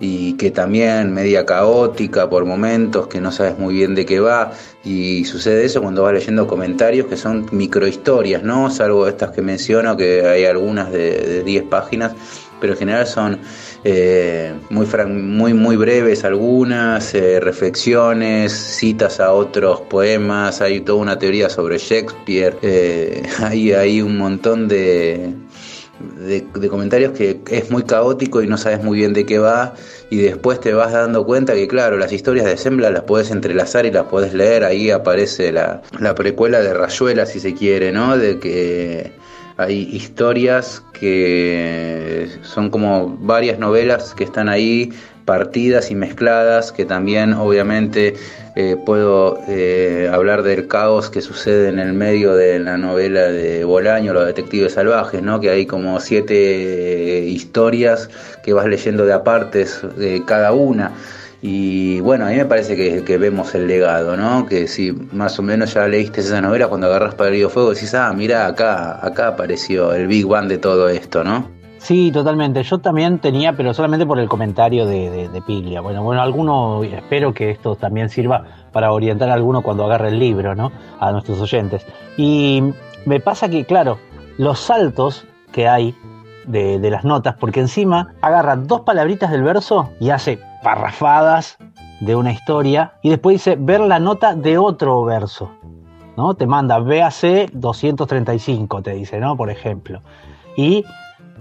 y 0.00 0.34
que 0.34 0.50
también 0.50 1.12
media 1.12 1.46
caótica 1.46 2.28
por 2.28 2.44
momentos, 2.44 3.06
que 3.06 3.20
no 3.20 3.30
sabes 3.30 3.58
muy 3.58 3.74
bien 3.74 3.94
de 3.94 4.04
qué 4.04 4.18
va, 4.18 4.52
y 4.82 5.24
sucede 5.24 5.64
eso 5.64 5.80
cuando 5.80 6.02
vas 6.02 6.14
leyendo 6.14 6.46
comentarios 6.46 7.06
que 7.06 7.16
son 7.16 7.46
microhistorias, 7.52 8.42
¿no? 8.42 8.70
Salvo 8.70 9.06
estas 9.06 9.30
que 9.30 9.40
menciono, 9.40 9.96
que 9.96 10.26
hay 10.26 10.44
algunas 10.46 10.90
de 10.90 11.42
10 11.44 11.64
páginas, 11.64 12.12
pero 12.60 12.72
en 12.72 12.78
general 12.78 13.06
son 13.06 13.38
eh, 13.86 14.54
muy, 14.70 14.86
muy, 15.06 15.52
muy 15.52 15.76
breves 15.76 16.24
algunas, 16.24 17.14
eh, 17.14 17.38
reflexiones, 17.38 18.50
citas 18.50 19.20
a 19.20 19.32
otros 19.32 19.82
poemas, 19.82 20.62
hay 20.62 20.80
toda 20.80 21.02
una 21.02 21.18
teoría 21.18 21.50
sobre 21.50 21.76
Shakespeare, 21.76 22.56
eh, 22.62 23.22
hay, 23.42 24.00
un 24.00 24.16
montón 24.16 24.68
de, 24.68 25.34
de, 26.18 26.68
comentarios 26.70 27.12
que 27.12 27.42
es 27.50 27.70
muy 27.70 27.82
caótico 27.82 28.42
y 28.42 28.46
no 28.46 28.56
sabes 28.56 28.82
muy 28.82 28.96
bien 28.96 29.12
de 29.12 29.26
qué 29.26 29.38
va 29.38 29.74
y 30.08 30.16
después 30.16 30.60
te 30.60 30.72
vas 30.72 30.92
dando 30.92 31.26
cuenta 31.26 31.52
que 31.52 31.68
claro, 31.68 31.98
las 31.98 32.10
historias 32.10 32.46
de 32.46 32.56
Sembla 32.56 32.88
las 32.90 33.02
puedes 33.02 33.30
entrelazar 33.30 33.84
y 33.84 33.90
las 33.90 34.04
puedes 34.04 34.32
leer, 34.32 34.64
ahí 34.64 34.90
aparece 34.90 35.52
la, 35.52 35.82
la 35.98 36.14
precuela 36.14 36.60
de 36.60 36.72
Rayuela 36.72 37.26
si 37.26 37.38
se 37.38 37.52
quiere, 37.52 37.92
¿no? 37.92 38.16
De 38.16 38.38
que 38.38 39.12
hay 39.56 39.88
historias 39.92 40.82
que 40.92 42.28
son 42.42 42.70
como 42.70 43.16
varias 43.20 43.58
novelas 43.58 44.14
que 44.14 44.24
están 44.24 44.48
ahí 44.48 44.92
partidas 45.24 45.90
y 45.90 45.94
mezcladas, 45.94 46.72
que 46.72 46.84
también 46.84 47.32
obviamente 47.32 48.14
eh, 48.56 48.76
puedo 48.84 49.38
eh, 49.48 50.10
hablar 50.12 50.42
del 50.42 50.66
caos 50.68 51.08
que 51.08 51.22
sucede 51.22 51.68
en 51.68 51.78
el 51.78 51.94
medio 51.94 52.34
de 52.34 52.58
la 52.58 52.76
novela 52.76 53.22
de 53.22 53.64
Bolaño, 53.64 54.12
Los 54.12 54.26
Detectives 54.26 54.74
Salvajes, 54.74 55.22
¿no? 55.22 55.40
que 55.40 55.50
hay 55.50 55.66
como 55.66 55.98
siete 56.00 57.20
historias 57.26 58.10
que 58.42 58.52
vas 58.52 58.66
leyendo 58.66 59.06
de 59.06 59.12
apartes 59.14 59.80
cada 60.26 60.52
una. 60.52 60.92
Y 61.46 62.00
bueno, 62.00 62.24
a 62.24 62.30
mí 62.30 62.36
me 62.36 62.46
parece 62.46 62.74
que, 63.04 63.18
vemos 63.18 63.54
el 63.54 63.66
legado, 63.66 64.16
¿no? 64.16 64.46
Que 64.46 64.66
si 64.66 64.92
más 64.92 65.38
o 65.38 65.42
menos 65.42 65.74
ya 65.74 65.86
leíste 65.86 66.22
esa 66.22 66.40
novela, 66.40 66.68
cuando 66.68 66.86
agarras 66.86 67.14
para 67.16 67.28
el 67.28 67.50
fuego 67.50 67.74
decís, 67.74 67.94
ah, 67.94 68.10
mira, 68.16 68.46
acá, 68.46 69.06
acá 69.06 69.28
apareció 69.28 69.92
el 69.92 70.06
Big 70.06 70.24
One 70.26 70.48
de 70.48 70.56
todo 70.56 70.88
esto, 70.88 71.22
¿no? 71.22 71.50
Sí, 71.76 72.10
totalmente. 72.10 72.62
Yo 72.62 72.78
también 72.78 73.18
tenía, 73.18 73.52
pero 73.52 73.74
solamente 73.74 74.06
por 74.06 74.18
el 74.18 74.26
comentario 74.26 74.86
de, 74.86 75.28
de, 75.28 75.42
Piglia. 75.42 75.82
Bueno, 75.82 76.02
bueno, 76.02 76.22
alguno, 76.22 76.82
espero 76.82 77.34
que 77.34 77.50
esto 77.50 77.76
también 77.76 78.08
sirva 78.08 78.46
para 78.72 78.90
orientar 78.92 79.28
a 79.28 79.34
alguno 79.34 79.60
cuando 79.60 79.84
agarre 79.84 80.08
el 80.08 80.18
libro, 80.18 80.54
¿no? 80.54 80.72
A 80.98 81.12
nuestros 81.12 81.38
oyentes. 81.42 81.84
Y 82.16 82.72
me 83.04 83.20
pasa 83.20 83.50
que, 83.50 83.66
claro, 83.66 83.98
los 84.38 84.60
saltos 84.60 85.26
que 85.52 85.68
hay 85.68 85.94
de, 86.46 86.78
de 86.78 86.90
las 86.90 87.04
notas, 87.04 87.36
porque 87.38 87.60
encima 87.60 88.14
agarra 88.22 88.56
dos 88.56 88.80
palabritas 88.80 89.30
del 89.30 89.42
verso 89.42 89.90
y 90.00 90.08
hace 90.08 90.38
parrafadas 90.64 91.58
de 92.00 92.16
una 92.16 92.32
historia 92.32 92.94
y 93.02 93.10
después 93.10 93.34
dice 93.34 93.56
ver 93.56 93.80
la 93.80 94.00
nota 94.00 94.34
de 94.34 94.58
otro 94.58 95.04
verso. 95.04 95.50
¿no? 96.16 96.34
Te 96.34 96.46
manda 96.46 96.78
BAC 96.78 97.52
235, 97.52 98.82
te 98.82 98.94
dice, 98.94 99.20
¿no? 99.20 99.36
Por 99.36 99.50
ejemplo. 99.50 100.00
Y 100.56 100.84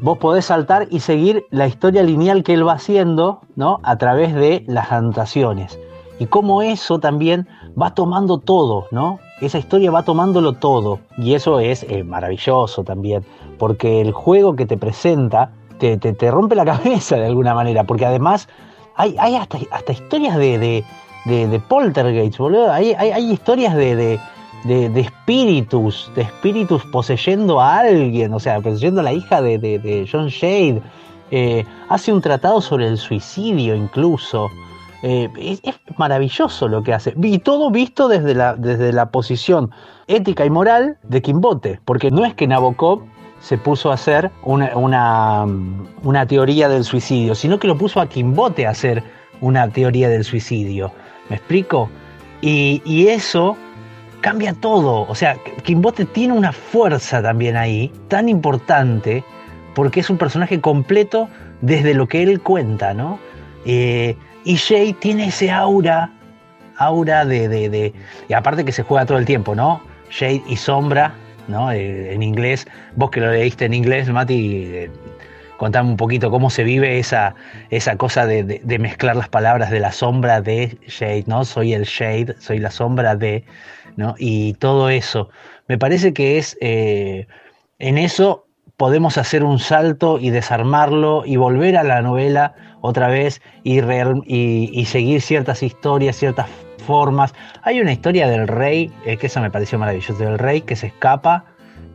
vos 0.02 0.18
podés 0.18 0.46
saltar 0.46 0.88
y 0.90 1.00
seguir 1.00 1.46
la 1.52 1.68
historia 1.68 2.04
lineal 2.04 2.44
que 2.44 2.54
él 2.54 2.68
va 2.68 2.74
haciendo, 2.74 3.42
¿no? 3.56 3.80
A 3.84 3.98
través 3.98 4.34
de 4.34 4.64
las 4.68 4.92
anotaciones. 4.92 5.80
Y 6.20 6.28
cómo 6.28 6.62
eso 6.62 7.00
también 7.00 7.48
va 7.80 7.94
tomando 7.94 8.38
todo, 8.38 8.88
¿no? 8.92 9.20
Esa 9.42 9.58
historia 9.58 9.92
va 9.92 10.04
tomándolo 10.04 10.54
todo. 10.54 11.00
Y 11.18 11.34
eso 11.34 11.60
es 11.60 11.84
eh, 11.84 12.04
maravilloso 12.04 12.84
también, 12.84 13.26
porque 13.58 14.02
el 14.02 14.12
juego 14.12 14.56
que 14.56 14.66
te 14.66 14.78
presenta 14.78 15.52
te, 15.80 15.98
te, 15.98 16.14
te 16.14 16.32
rompe 16.32 16.56
la 16.56 16.66
cabeza 16.66 17.18
de 17.18 17.26
alguna 17.26 17.54
manera, 17.54 17.84
porque 17.84 18.06
además 18.06 18.48
hay, 18.96 19.16
hay 19.20 19.36
hasta, 19.36 19.58
hasta 19.72 19.91
historias 19.91 20.38
de, 20.38 20.84
de, 21.26 21.48
de, 21.48 21.60
poltergeist, 21.60 22.38
boludo. 22.38 22.72
Hay, 22.72 22.94
hay, 22.94 23.32
historias 23.32 23.76
de, 23.76 24.20
de, 24.66 25.00
espíritus, 25.00 26.12
de 26.16 26.24
espíritus 26.24 26.84
poseyendo 26.86 27.60
a 27.60 27.80
alguien, 27.80 28.34
o 28.34 28.39
sea, 28.39 28.62
poseyendo 28.62 29.02
a 29.02 29.04
la 29.04 29.14
hija 29.14 29.41
de, 29.41 30.08
John 30.12 30.28
Shade. 30.28 30.82
Eh, 31.32 31.66
hace 31.89 32.14
un 32.14 32.22
tratado 32.22 32.62
sobre 32.62 32.88
el 32.88 32.98
suicidio 32.98 33.76
incluso. 33.76 34.50
Eh, 35.02 35.30
es, 35.64 35.76
maravilloso 35.98 36.68
lo 36.68 36.82
que 36.82 36.94
hace. 36.94 37.14
Y 37.22 37.39
todo 37.39 37.72
visto 37.72 38.08
desde 38.08 38.34
la, 38.34 38.56
desde 38.56 38.94
la 38.94 39.10
posición 39.10 39.72
ética 40.08 40.46
y 40.46 40.50
moral 40.50 40.98
de 41.04 41.22
Quimbote, 41.22 41.80
porque 41.86 42.10
no 42.10 42.26
es 42.26 42.34
que 42.34 42.48
Nabokov 42.48 43.02
se 43.44 43.58
puso 43.58 43.91
a 43.91 43.96
hacer 43.96 44.32
una, 44.41 45.46
una, 46.02 46.26
teoría 46.26 46.70
del 46.70 46.86
suicidio, 46.86 47.36
sino 47.36 47.60
que 47.60 47.68
lo 47.68 47.78
puso 47.78 48.00
a 48.00 48.08
Quimbote 48.08 48.66
a 48.66 48.70
hacer 48.70 49.04
una 49.41 49.68
teoría 49.68 50.08
del 50.08 50.24
suicidio. 50.24 50.94
¿Me 51.30 51.36
explico? 51.36 51.89
Y, 52.39 53.08
eso 53.10 53.58
cambia 54.22 54.54
todo. 54.54 55.06
O 55.10 55.14
sea, 55.14 55.36
Quimbote 55.64 56.06
tiene 56.06 56.34
una 56.34 56.54
fuerza 56.54 57.22
también 57.22 57.58
ahí, 57.58 57.91
tan 58.08 58.30
importante, 58.30 59.26
porque 59.76 60.00
es 60.00 60.10
un 60.10 60.18
personaje 60.18 60.62
completo 60.62 61.28
desde 61.60 61.94
lo 61.94 62.08
que 62.08 62.24
él 62.24 62.39
cuenta, 62.39 62.94
¿no? 62.94 63.20
Eh, 63.66 64.16
y 64.46 64.56
Jay 64.56 64.94
tiene 64.94 65.28
ese 65.28 65.52
aura, 65.52 66.14
aura 66.78 67.26
de, 67.26 67.50
de, 67.50 67.70
de, 67.70 67.94
Y 68.30 68.34
aparte 68.34 68.64
que 68.64 68.72
se 68.72 68.84
juega 68.84 69.06
todo 69.06 69.18
el 69.18 69.26
tiempo, 69.26 69.54
¿no? 69.54 69.82
Shade 70.10 70.44
y 70.48 70.56
sombra 70.56 71.16
Eh, 71.50 72.14
en 72.14 72.24
inglés, 72.24 72.68
vos 72.96 73.12
que 73.12 73.20
lo 73.20 73.32
leíste 73.32 73.66
en 73.66 73.74
inglés, 73.74 74.10
Mati, 74.10 74.64
eh, 74.66 74.91
contame 75.58 75.89
un 75.89 75.98
poquito 75.98 76.32
cómo 76.32 76.50
se 76.50 76.64
vive 76.64 77.00
esa, 77.00 77.36
esa 77.70 77.98
cosa 77.98 78.26
de, 78.26 78.62
mezclar 78.80 79.16
las 79.16 79.30
palabras 79.30 79.70
de 79.70 79.80
la 79.80 79.91
sombra 79.91 80.41
de 80.41 80.78
Shade, 80.88 81.26
¿no? 81.28 81.44
Soy 81.46 81.74
el 81.74 81.84
Shade, 81.84 82.36
soy 82.39 82.60
la 82.60 82.72
sombra 82.72 83.16
de, 83.16 83.44
¿no? 83.98 84.16
Y 84.18 84.54
todo 84.54 84.89
eso. 84.89 85.30
Me 85.68 85.78
parece 85.78 86.14
que 86.14 86.38
es, 86.38 86.58
eh, 86.62 87.28
en 87.80 87.98
eso 87.98 88.46
podemos 88.78 89.18
hacer 89.18 89.44
un 89.44 89.60
salto 89.60 90.20
y 90.20 90.30
desarmarlo 90.30 91.24
y 91.26 91.36
volver 91.36 91.78
a 91.78 91.84
la 91.84 92.02
novela 92.02 92.56
otra 92.82 93.08
vez 93.08 93.41
y, 93.64 93.80
y 94.74 94.86
seguir 94.86 95.22
ciertas 95.22 95.62
historias, 95.64 96.16
ciertas 96.16 96.48
Hay 97.62 97.80
una 97.80 97.92
historia 97.92 98.28
del 98.28 98.48
rey, 98.48 98.92
eh, 99.06 99.18
que 99.18 99.28
esa 99.28 99.42
me 99.42 99.50
pareció 99.52 99.80
maravillosa, 99.80 100.14
del 100.24 100.40
rey 100.40 100.62
que 100.62 100.76
se 100.76 100.88
escapa, 100.88 101.46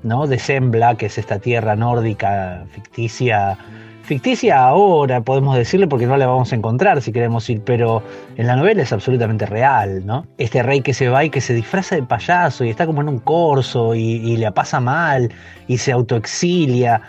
¿no? 0.02 0.26
De 0.26 0.38
Sembla, 0.38 0.96
que 0.96 1.06
es 1.06 1.18
esta 1.18 1.38
tierra 1.38 1.76
nórdica 1.76 2.64
ficticia, 2.70 3.56
ficticia 4.02 4.66
ahora, 4.66 5.20
podemos 5.20 5.56
decirle, 5.56 5.86
porque 5.86 6.06
no 6.06 6.16
la 6.16 6.26
vamos 6.26 6.52
a 6.52 6.56
encontrar 6.56 7.02
si 7.02 7.12
queremos 7.12 7.48
ir, 7.50 7.62
pero 7.62 8.02
en 8.36 8.46
la 8.46 8.56
novela 8.56 8.82
es 8.82 8.92
absolutamente 8.92 9.44
real, 9.46 10.06
¿no? 10.06 10.26
Este 10.38 10.62
rey 10.62 10.80
que 10.80 10.94
se 10.94 11.08
va 11.08 11.24
y 11.24 11.30
que 11.30 11.40
se 11.40 11.54
disfraza 11.54 11.96
de 11.96 12.02
payaso 12.02 12.64
y 12.64 12.70
está 12.70 12.86
como 12.86 13.02
en 13.02 13.08
un 13.08 13.18
corso 13.18 13.94
y, 13.94 14.00
y 14.00 14.36
le 14.36 14.50
pasa 14.52 14.80
mal 14.80 15.30
y 15.66 15.78
se 15.78 15.92
autoexilia. 15.92 17.02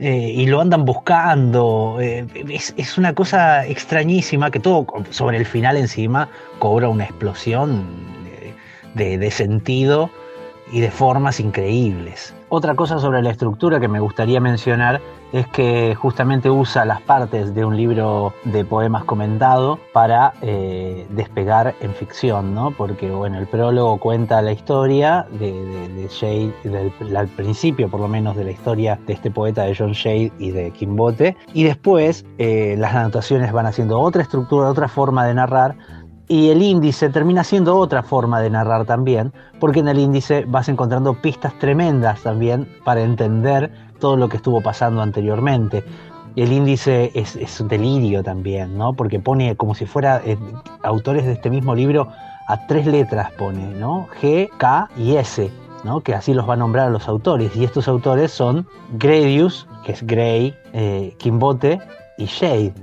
Eh, 0.00 0.32
y 0.34 0.46
lo 0.46 0.60
andan 0.60 0.84
buscando. 0.84 1.98
Eh, 2.00 2.26
es, 2.48 2.98
una 2.98 3.14
cosa 3.14 3.66
extrañísima 3.66 4.50
que 4.50 4.58
todo 4.58 4.86
sobre 5.10 5.36
el 5.36 5.44
final 5.44 5.76
encima 5.76 6.28
cobra 6.58 6.88
una 6.88 7.04
explosión 7.04 7.84
de 8.94 9.30
sentido 9.30 10.10
y 10.72 10.80
de 10.80 10.90
formas 10.90 11.38
increíbles. 11.38 12.34
Otra 12.52 12.74
cosa 12.74 12.98
sobre 12.98 13.22
la 13.22 13.30
estructura 13.30 13.78
que 13.78 13.86
me 13.86 14.00
gustaría 14.00 14.40
mencionar 14.40 15.00
es 15.32 15.46
que 15.46 15.94
justamente 15.94 16.50
usa 16.50 16.84
las 16.84 17.00
partes 17.00 17.54
de 17.54 17.64
un 17.64 17.76
libro 17.76 18.34
de 18.42 18.64
poemas 18.64 19.04
comentado 19.04 19.78
para 19.92 20.32
eh, 20.42 21.06
despegar 21.10 21.76
en 21.80 21.94
ficción, 21.94 22.52
¿no? 22.52 22.72
Porque, 22.72 23.08
bueno, 23.08 23.38
el 23.38 23.46
prólogo 23.46 23.98
cuenta 23.98 24.42
la 24.42 24.50
historia 24.50 25.28
de, 25.38 25.52
de, 25.90 26.08
Shade, 26.08 27.16
al 27.16 27.28
principio 27.28 27.88
por 27.88 28.00
lo 28.00 28.08
menos 28.08 28.34
de 28.34 28.42
la 28.42 28.50
historia 28.50 28.98
de 29.06 29.12
este 29.12 29.30
poeta 29.30 29.62
de 29.62 29.76
John 29.76 29.92
Shade 29.92 30.32
y 30.40 30.50
de 30.50 30.72
Kimbote, 30.72 31.36
y 31.54 31.62
después 31.62 32.26
eh, 32.38 32.74
las 32.76 32.92
anotaciones 32.96 33.52
van 33.52 33.66
haciendo 33.66 34.00
otra 34.00 34.22
estructura, 34.22 34.68
otra 34.68 34.88
forma 34.88 35.24
de 35.24 35.34
narrar, 35.34 35.76
y 36.30 36.50
el 36.50 36.62
índice 36.62 37.08
termina 37.08 37.42
siendo 37.42 37.76
otra 37.76 38.04
forma 38.04 38.40
de 38.40 38.50
narrar 38.50 38.84
también, 38.84 39.32
porque 39.58 39.80
en 39.80 39.88
el 39.88 39.98
índice 39.98 40.44
vas 40.46 40.68
encontrando 40.68 41.14
pistas 41.14 41.52
tremendas 41.58 42.22
también 42.22 42.68
para 42.84 43.02
entender 43.02 43.68
todo 43.98 44.16
lo 44.16 44.28
que 44.28 44.36
estuvo 44.36 44.60
pasando 44.60 45.02
anteriormente. 45.02 45.82
El 46.36 46.52
índice 46.52 47.10
es, 47.14 47.60
un 47.60 47.66
delirio 47.66 48.22
también, 48.22 48.78
¿no? 48.78 48.92
Porque 48.92 49.18
pone 49.18 49.56
como 49.56 49.74
si 49.74 49.86
fuera 49.86 50.22
eh, 50.24 50.38
autores 50.84 51.26
de 51.26 51.32
este 51.32 51.50
mismo 51.50 51.74
libro 51.74 52.06
a 52.46 52.64
tres 52.68 52.86
letras 52.86 53.32
pone, 53.32 53.66
¿no? 53.74 54.06
G, 54.22 54.50
K 54.56 54.88
y 54.96 55.16
S. 55.16 55.50
¿no? 55.82 56.02
que 56.02 56.14
así 56.14 56.34
los 56.34 56.48
va 56.48 56.52
a 56.52 56.58
nombrar 56.58 56.86
a 56.86 56.90
los 56.90 57.08
autores. 57.08 57.56
Y 57.56 57.64
estos 57.64 57.88
autores 57.88 58.30
son 58.30 58.68
Gradius, 58.98 59.66
que 59.84 59.92
es 59.92 60.06
Grey, 60.06 60.54
eh, 60.74 61.12
Kimbote 61.18 61.80
y 62.18 62.26
Shade. 62.26 62.74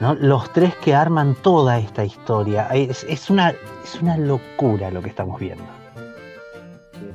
Los 0.00 0.52
tres 0.52 0.74
que 0.76 0.94
arman 0.94 1.34
toda 1.42 1.78
esta 1.78 2.04
historia. 2.04 2.68
Es, 2.72 3.30
una, 3.30 3.50
es 3.50 4.00
una 4.00 4.16
locura 4.16 4.90
lo 4.90 5.02
que 5.02 5.08
estamos 5.08 5.40
viendo. 5.40 5.64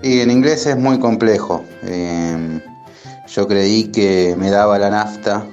Y 0.01 0.19
en 0.19 0.29
inglés 0.29 0.65
es 0.65 0.77
muy 0.77 0.99
complejo. 0.99 1.63
Eh, 1.83 2.59
yo 3.27 3.47
creí 3.47 3.85
que 3.85 4.35
me 4.37 4.49
daba 4.49 4.77
la 4.77 4.89
nafta, 4.89 5.45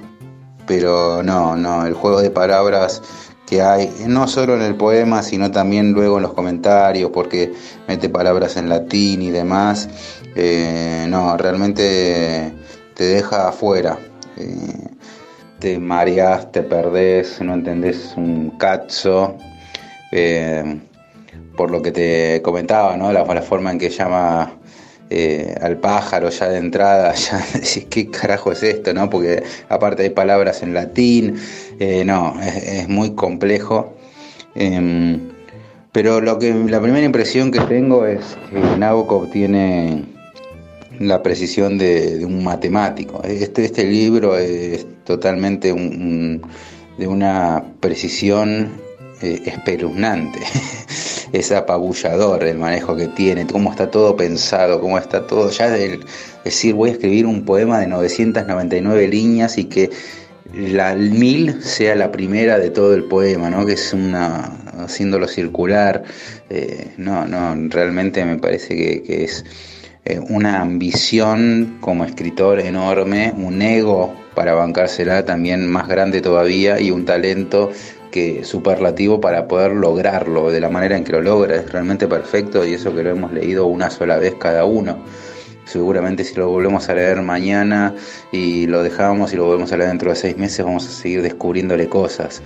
pero 0.67 1.23
no, 1.23 1.55
no, 1.55 1.85
el 1.85 1.93
juego 1.93 2.21
de 2.21 2.29
palabras 2.29 3.01
que 3.47 3.61
hay, 3.61 3.93
no 4.07 4.27
solo 4.27 4.55
en 4.55 4.61
el 4.61 4.75
poema, 4.75 5.23
sino 5.23 5.51
también 5.51 5.93
luego 5.93 6.17
en 6.17 6.23
los 6.23 6.33
comentarios, 6.33 7.11
porque 7.11 7.53
mete 7.87 8.09
palabras 8.09 8.55
en 8.57 8.69
latín 8.69 9.21
y 9.21 9.29
demás, 9.29 9.89
eh, 10.35 11.05
no, 11.09 11.35
realmente 11.37 12.53
te 12.93 13.03
deja 13.03 13.49
afuera. 13.49 13.97
Eh, 14.37 14.87
te 15.61 15.79
mareas, 15.79 16.51
te 16.51 16.63
perdés, 16.63 17.39
no 17.41 17.53
entendés 17.53 18.13
un 18.17 18.57
cazzo. 18.57 19.37
Eh, 20.11 20.79
por 21.55 21.71
lo 21.71 21.81
que 21.81 21.91
te 21.91 22.41
comentaba, 22.41 22.97
¿no? 22.97 23.13
La, 23.13 23.23
forma 23.41 23.71
en 23.71 23.77
que 23.77 23.89
llama 23.89 24.53
al 25.61 25.77
pájaro 25.77 26.29
ya 26.29 26.49
de 26.49 26.57
entrada, 26.57 27.13
ya 27.15 27.37
decís, 27.53 27.85
¿qué 27.89 28.09
carajo 28.09 28.51
es 28.51 28.63
esto? 28.63 28.93
¿no? 28.93 29.09
Porque 29.09 29.43
aparte 29.69 30.03
hay 30.03 30.09
palabras 30.09 30.63
en 30.63 30.73
latín, 30.73 31.35
eh, 31.79 32.03
no, 32.05 32.35
es, 32.41 32.87
muy 32.87 33.13
complejo. 33.15 33.93
Em, 34.55 35.29
pero 35.91 36.21
lo 36.21 36.39
que 36.39 36.53
la 36.53 36.81
primera 36.81 37.05
impresión 37.05 37.51
que 37.51 37.59
tengo 37.61 38.05
es 38.05 38.37
que 38.49 38.59
Nabokov 38.77 39.29
tiene 39.29 40.05
la 41.07 41.23
precisión 41.23 41.77
de, 41.77 42.23
un 42.25 42.43
matemático. 42.43 43.21
Este, 43.23 43.65
este 43.65 43.85
libro 43.85 44.37
es 44.37 44.85
totalmente 45.03 45.73
de 45.73 47.07
una 47.07 47.63
precisión 47.79 48.71
eh, 49.21 49.41
espeluznante. 49.45 50.39
es 51.31 51.51
apabullador 51.51 52.43
el 52.43 52.57
manejo 52.57 52.95
que 52.95 53.07
tiene, 53.07 53.47
cómo 53.47 53.71
está 53.71 53.89
todo 53.89 54.15
pensado, 54.15 54.81
cómo 54.81 54.97
está 54.97 55.27
todo. 55.27 55.49
Ya 55.49 55.75
el 55.75 56.01
decir, 56.43 56.73
voy 56.73 56.89
a 56.89 56.93
escribir 56.93 57.25
un 57.25 57.45
poema 57.45 57.79
de 57.79 57.87
999 57.87 59.07
líneas 59.07 59.57
y 59.57 59.65
que 59.65 59.89
la 60.53 60.95
mil 60.95 61.61
sea 61.63 61.95
la 61.95 62.11
primera 62.11 62.57
de 62.57 62.71
todo 62.71 62.93
el 62.93 63.05
poema, 63.05 63.49
¿no? 63.49 63.65
Que 63.65 63.73
es 63.73 63.93
una 63.93 64.57
haciéndolo 64.79 65.27
circular. 65.27 66.03
Eh, 66.49 66.91
no, 66.97 67.25
no, 67.25 67.55
realmente 67.69 68.25
me 68.25 68.37
parece 68.37 68.75
que, 68.75 69.23
es 69.23 69.45
eh, 70.05 70.19
una 70.19 70.61
ambición 70.61 71.77
como 71.81 72.05
escritor 72.05 72.59
enorme, 72.59 73.33
un 73.37 73.61
ego 73.61 74.13
para 74.35 74.53
bancársela 74.53 75.25
también 75.25 75.69
más 75.69 75.87
grande 75.87 76.21
todavía 76.21 76.79
y 76.79 76.91
un 76.91 77.05
talento 77.05 77.71
que 78.11 78.43
superlativo 78.43 79.21
para 79.21 79.47
poder 79.47 79.71
lograrlo 79.73 80.51
de 80.51 80.59
la 80.59 80.69
manera 80.69 80.97
en 80.97 81.03
que 81.03 81.13
lo 81.13 81.21
logra. 81.21 81.55
Es 81.55 81.71
realmente 81.71 82.07
perfecto 82.07 82.65
y 82.65 82.73
eso 82.73 82.93
que 82.95 83.03
lo 83.03 83.11
hemos 83.11 83.31
leído 83.31 83.67
una 83.67 83.89
sola 83.89 84.17
vez 84.17 84.35
cada 84.39 84.65
uno 84.65 85.03
seguramente 85.71 86.23
si 86.23 86.35
lo 86.35 86.49
volvemos 86.49 86.89
a 86.89 86.95
leer 86.95 87.21
mañana 87.21 87.95
y 88.31 88.67
lo 88.67 88.83
dejamos 88.83 89.33
y 89.33 89.37
lo 89.37 89.45
volvemos 89.45 89.71
a 89.71 89.77
leer 89.77 89.89
dentro 89.89 90.09
de 90.09 90.15
seis 90.17 90.37
meses, 90.37 90.65
vamos 90.65 90.85
a 90.87 90.91
seguir 90.91 91.21
descubriéndole 91.21 91.87
cosas. 91.87 92.41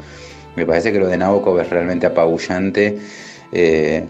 Me 0.55 0.65
parece 0.65 0.91
que 0.91 0.99
lo 0.99 1.07
de 1.07 1.17
Nabokov 1.17 1.59
es 1.59 1.69
realmente 1.69 2.05
apabullante. 2.05 2.97
Eh, 3.51 4.05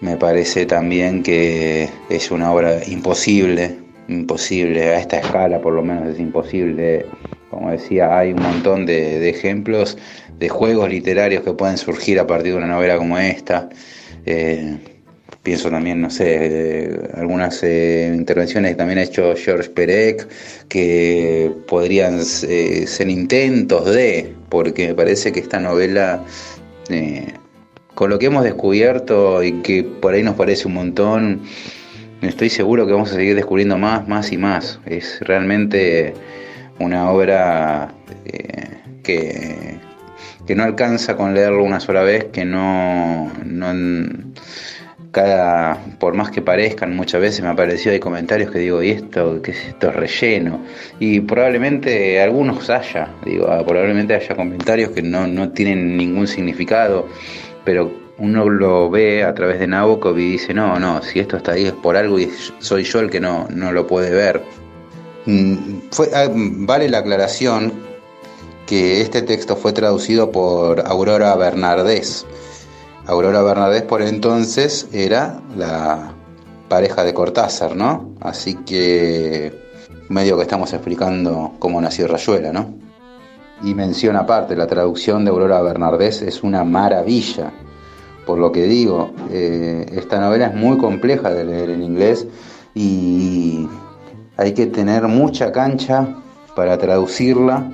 me 0.00 0.16
parece 0.16 0.66
también 0.66 1.22
que 1.22 1.88
es 2.08 2.30
una 2.30 2.52
obra 2.52 2.84
imposible, 2.86 3.76
imposible, 4.08 4.82
a 4.94 5.00
esta 5.00 5.18
escala 5.18 5.60
por 5.60 5.74
lo 5.74 5.82
menos 5.82 6.08
es 6.08 6.20
imposible. 6.20 7.06
Como 7.50 7.70
decía, 7.70 8.18
hay 8.18 8.32
un 8.32 8.42
montón 8.42 8.86
de, 8.86 9.28
ejemplos 9.28 9.96
de 10.38 10.48
juegos 10.48 10.90
literarios 10.90 11.42
que 11.42 11.52
pueden 11.52 11.78
surgir 11.78 12.18
a 12.18 12.26
partir 12.26 12.52
de 12.52 12.58
una 12.58 12.66
novela 12.66 12.98
como 12.98 13.18
esta. 13.18 13.68
Eh, 14.26 14.78
Pienso 15.46 15.70
también, 15.70 16.00
no 16.00 16.10
sé, 16.10 16.98
algunas 17.14 17.62
eh, 17.62 18.12
intervenciones 18.12 18.72
que 18.72 18.76
también 18.76 18.98
ha 18.98 19.04
hecho 19.04 19.32
George 19.36 19.70
Perec, 19.70 20.26
que 20.66 21.52
podrían 21.68 22.18
eh, 22.18 22.84
ser 22.88 23.08
intentos 23.08 23.84
de, 23.94 24.34
porque 24.48 24.88
me 24.88 24.94
parece 24.96 25.30
que 25.30 25.38
esta 25.38 25.60
novela, 25.60 26.24
eh, 26.90 27.28
con 27.96 28.10
lo 28.10 28.18
que 28.18 28.26
hemos 28.26 28.44
descubierto 28.44 29.42
y 29.42 29.62
que 29.62 29.82
por 29.82 30.12
ahí 30.12 30.22
nos 30.22 30.34
parece 30.34 30.68
un 30.68 30.74
montón, 30.74 31.40
estoy 32.20 32.50
seguro 32.50 32.86
que 32.86 32.92
vamos 32.92 33.10
a 33.10 33.14
seguir 33.14 33.34
descubriendo 33.34 33.78
más, 33.78 34.06
más 34.06 34.32
y 34.32 34.36
más. 34.36 34.78
Es 34.84 35.18
realmente 35.22 36.12
una 36.78 37.10
obra 37.10 37.94
que, 39.02 39.78
que 40.46 40.54
no 40.54 40.64
alcanza 40.64 41.16
con 41.16 41.32
leerlo 41.32 41.64
una 41.64 41.80
sola 41.80 42.02
vez, 42.02 42.26
que 42.26 42.44
no, 42.44 43.32
no 43.42 43.72
cada, 45.10 45.78
por 45.98 46.12
más 46.12 46.30
que 46.30 46.42
parezcan, 46.42 46.94
muchas 46.94 47.22
veces 47.22 47.40
me 47.40 47.48
ha 47.48 47.56
parecido 47.56 47.94
hay 47.94 48.00
comentarios 48.00 48.50
que 48.50 48.58
digo, 48.58 48.82
¿y 48.82 48.90
esto 48.90 49.40
qué 49.40 49.52
es 49.52 49.94
relleno. 49.94 50.60
Y 51.00 51.20
probablemente 51.20 52.20
algunos 52.20 52.68
haya, 52.68 53.08
digo, 53.24 53.48
ah, 53.48 53.64
probablemente 53.66 54.14
haya 54.14 54.34
comentarios 54.34 54.90
que 54.90 55.00
no, 55.00 55.26
no 55.26 55.48
tienen 55.52 55.96
ningún 55.96 56.26
significado, 56.26 57.08
pero 57.66 57.92
uno 58.18 58.48
lo 58.48 58.88
ve 58.88 59.24
a 59.24 59.34
través 59.34 59.58
de 59.58 59.66
Nabokov 59.66 60.18
y 60.18 60.32
dice, 60.32 60.54
no, 60.54 60.78
no, 60.78 61.02
si 61.02 61.20
esto 61.20 61.36
está 61.36 61.52
ahí 61.52 61.66
es 61.66 61.72
por 61.72 61.98
algo 61.98 62.18
y 62.18 62.32
soy 62.60 62.84
yo 62.84 63.00
el 63.00 63.10
que 63.10 63.20
no, 63.20 63.46
no 63.50 63.72
lo 63.72 63.86
puede 63.86 64.10
ver. 64.10 64.42
Mm, 65.26 65.80
ah, 66.14 66.28
vale 66.30 66.88
la 66.88 66.98
aclaración 66.98 67.72
que 68.66 69.02
este 69.02 69.20
texto 69.20 69.56
fue 69.56 69.72
traducido 69.72 70.32
por 70.32 70.80
Aurora 70.86 71.34
Bernardés 71.36 72.26
Aurora 73.06 73.42
Bernadette 73.42 73.86
por 73.86 74.02
entonces 74.02 74.88
era 74.92 75.40
la 75.56 76.12
pareja 76.68 77.04
de 77.04 77.14
Cortázar, 77.14 77.76
¿no? 77.76 78.14
Así 78.20 78.54
que 78.54 79.52
medio 80.08 80.36
que 80.36 80.42
estamos 80.42 80.72
explicando 80.72 81.52
cómo 81.60 81.80
nació 81.80 82.08
Rayuela, 82.08 82.52
¿no? 82.52 82.85
Y 83.62 83.74
mención 83.74 84.16
aparte, 84.16 84.54
la 84.54 84.66
traducción 84.66 85.24
de 85.24 85.30
Aurora 85.30 85.62
Bernardés 85.62 86.22
es 86.22 86.42
una 86.42 86.64
maravilla. 86.64 87.52
Por 88.26 88.38
lo 88.38 88.52
que 88.52 88.64
digo, 88.64 89.12
eh, 89.30 89.86
esta 89.92 90.20
novela 90.20 90.46
es 90.46 90.54
muy 90.54 90.78
compleja 90.78 91.30
de 91.30 91.44
leer 91.44 91.70
en 91.70 91.82
inglés 91.82 92.26
y 92.74 93.68
hay 94.36 94.52
que 94.52 94.66
tener 94.66 95.08
mucha 95.08 95.52
cancha 95.52 96.08
para 96.54 96.76
traducirla 96.76 97.70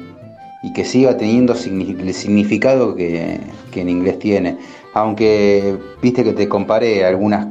y 0.62 0.72
que 0.72 0.84
siga 0.84 1.16
teniendo 1.16 1.54
el 1.54 2.14
significado 2.14 2.94
que, 2.94 3.40
que 3.72 3.80
en 3.80 3.88
inglés 3.88 4.18
tiene 4.18 4.58
aunque 4.94 5.78
viste 6.00 6.24
que 6.24 6.32
te 6.32 6.48
comparé 6.48 7.04
algunos 7.04 7.46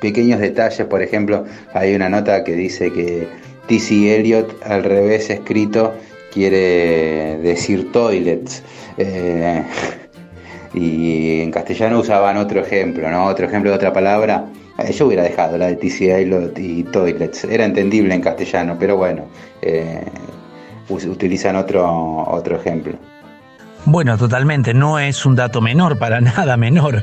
pequeños 0.00 0.40
detalles, 0.40 0.86
por 0.86 1.02
ejemplo, 1.02 1.44
hay 1.74 1.94
una 1.94 2.08
nota 2.08 2.44
que 2.44 2.52
dice 2.52 2.92
que 2.92 3.28
T.C. 3.66 4.16
Eliot 4.16 4.62
al 4.64 4.84
revés 4.84 5.30
escrito 5.30 5.92
quiere 6.32 7.38
decir 7.38 7.90
toilets. 7.92 8.62
Eh, 8.96 9.62
y 10.72 11.40
en 11.40 11.50
castellano 11.50 11.98
usaban 11.98 12.36
otro 12.36 12.60
ejemplo, 12.60 13.10
¿no? 13.10 13.26
Otro 13.26 13.46
ejemplo 13.46 13.70
de 13.70 13.76
otra 13.76 13.92
palabra. 13.92 14.44
Eh, 14.78 14.92
yo 14.92 15.06
hubiera 15.06 15.22
dejado 15.22 15.58
la 15.58 15.66
de 15.66 15.76
T.C. 15.76 16.22
Eliot 16.22 16.58
y 16.58 16.84
toilets. 16.84 17.44
Era 17.44 17.64
entendible 17.64 18.14
en 18.14 18.20
castellano, 18.20 18.76
pero 18.78 18.96
bueno, 18.96 19.26
eh, 19.62 20.04
utilizan 20.88 21.56
otro, 21.56 22.24
otro 22.28 22.56
ejemplo. 22.56 22.94
Bueno, 23.86 24.18
totalmente, 24.18 24.74
no 24.74 24.98
es 24.98 25.24
un 25.24 25.34
dato 25.34 25.60
menor, 25.62 25.98
para 25.98 26.20
nada 26.20 26.56
menor. 26.56 27.02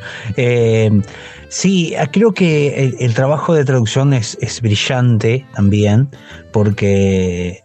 Sí, 1.50 1.96
creo 2.12 2.34
que 2.34 2.94
el, 3.00 3.14
trabajo 3.14 3.54
de 3.54 3.64
traducción 3.64 4.14
es, 4.14 4.62
brillante 4.62 5.46
también, 5.56 6.10
porque, 6.52 7.64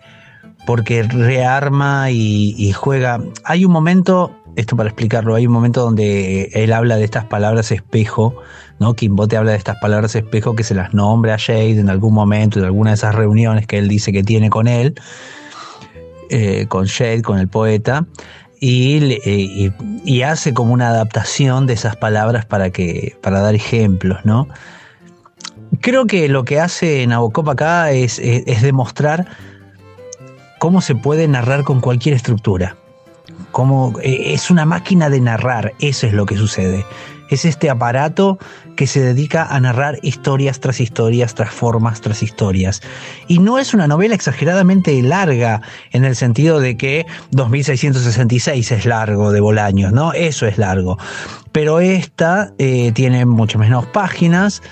porque 0.66 1.02
rearma 1.02 2.10
y, 2.10 2.72
juega. 2.72 3.20
Hay 3.44 3.64
un 3.64 3.72
momento, 3.72 4.34
esto 4.56 4.76
para 4.76 4.88
explicarlo, 4.88 5.34
hay 5.34 5.46
un 5.46 5.52
momento 5.52 5.82
donde 5.82 6.50
él 6.52 6.72
habla 6.72 6.96
de 6.96 7.04
estas 7.04 7.24
palabras 7.24 7.72
espejo, 7.72 8.34
¿no? 8.78 8.94
Kimbote 8.94 9.36
habla 9.36 9.52
de 9.52 9.58
estas 9.58 9.76
palabras 9.80 10.14
espejo 10.14 10.54
que 10.54 10.64
se 10.64 10.74
las 10.74 10.94
nombra 10.94 11.34
a 11.34 11.38
Jade 11.38 11.78
en 11.78 11.88
algún 11.88 12.14
momento, 12.14 12.58
en 12.58 12.64
alguna 12.64 12.90
de 12.90 12.94
esas 12.94 13.14
reuniones 13.14 13.66
que 13.66 13.78
él 13.78 13.88
dice 13.88 14.12
que 14.12 14.22
tiene 14.22 14.50
con 14.50 14.68
él, 14.68 14.94
eh, 16.30 16.66
con 16.68 16.86
Jade, 16.86 17.22
con 17.22 17.38
el 17.38 17.48
poeta. 17.48 18.06
Eh, 18.64 19.72
y, 20.04 20.22
hace 20.22 20.54
como 20.54 20.72
una 20.72 20.90
adaptación 20.90 21.66
de 21.66 21.72
esas 21.74 21.96
palabras 21.96 22.46
para, 22.46 22.70
que, 22.70 23.16
para 23.20 23.40
dar 23.40 23.56
ejemplos, 23.56 24.20
¿no? 24.24 24.46
Creo 25.80 26.06
que 26.06 26.28
lo 26.28 26.44
que 26.44 26.60
hace 26.60 27.04
Nabokov 27.08 27.50
acá 27.50 27.90
es, 27.90 28.20
demostrar 28.62 29.26
cómo 30.62 30.80
se 30.80 30.94
puede 30.94 31.26
narrar 31.26 31.64
con 31.64 31.80
cualquier 31.80 32.14
estructura, 32.14 32.76
como 33.50 33.98
eh, 34.00 34.32
es 34.32 34.48
una 34.48 34.64
máquina 34.64 35.10
de 35.10 35.20
narrar, 35.20 35.72
eso 35.80 36.06
es 36.06 36.12
lo 36.12 36.24
que 36.24 36.36
sucede. 36.36 36.86
Es 37.30 37.44
este 37.44 37.68
aparato 37.68 38.38
que 38.76 38.86
se 38.86 39.00
dedica 39.00 39.44
a 39.44 39.58
narrar 39.58 39.98
historias 40.02 40.60
tras 40.60 40.78
historias, 40.80 41.34
tras 41.34 41.50
formas 41.50 42.00
tras 42.00 42.22
historias. 42.22 42.80
Y 43.26 43.40
no 43.40 43.58
es 43.58 43.74
una 43.74 43.88
novela 43.88 44.14
exageradamente 44.14 45.02
larga 45.02 45.62
en 45.90 46.04
el 46.04 46.14
sentido 46.14 46.60
de 46.60 46.76
que 46.76 47.06
2666 47.32 48.70
es 48.70 48.86
largo 48.86 49.32
de 49.32 49.40
Bolaños, 49.40 49.92
¿no? 49.92 50.12
Eso 50.12 50.46
es 50.46 50.58
largo. 50.58 50.96
Pero 51.50 51.80
esta 51.80 52.52
eh, 52.58 52.92
tiene 52.92 53.26
mucho 53.26 53.58
menos 53.58 53.86
páginas, 53.86 54.62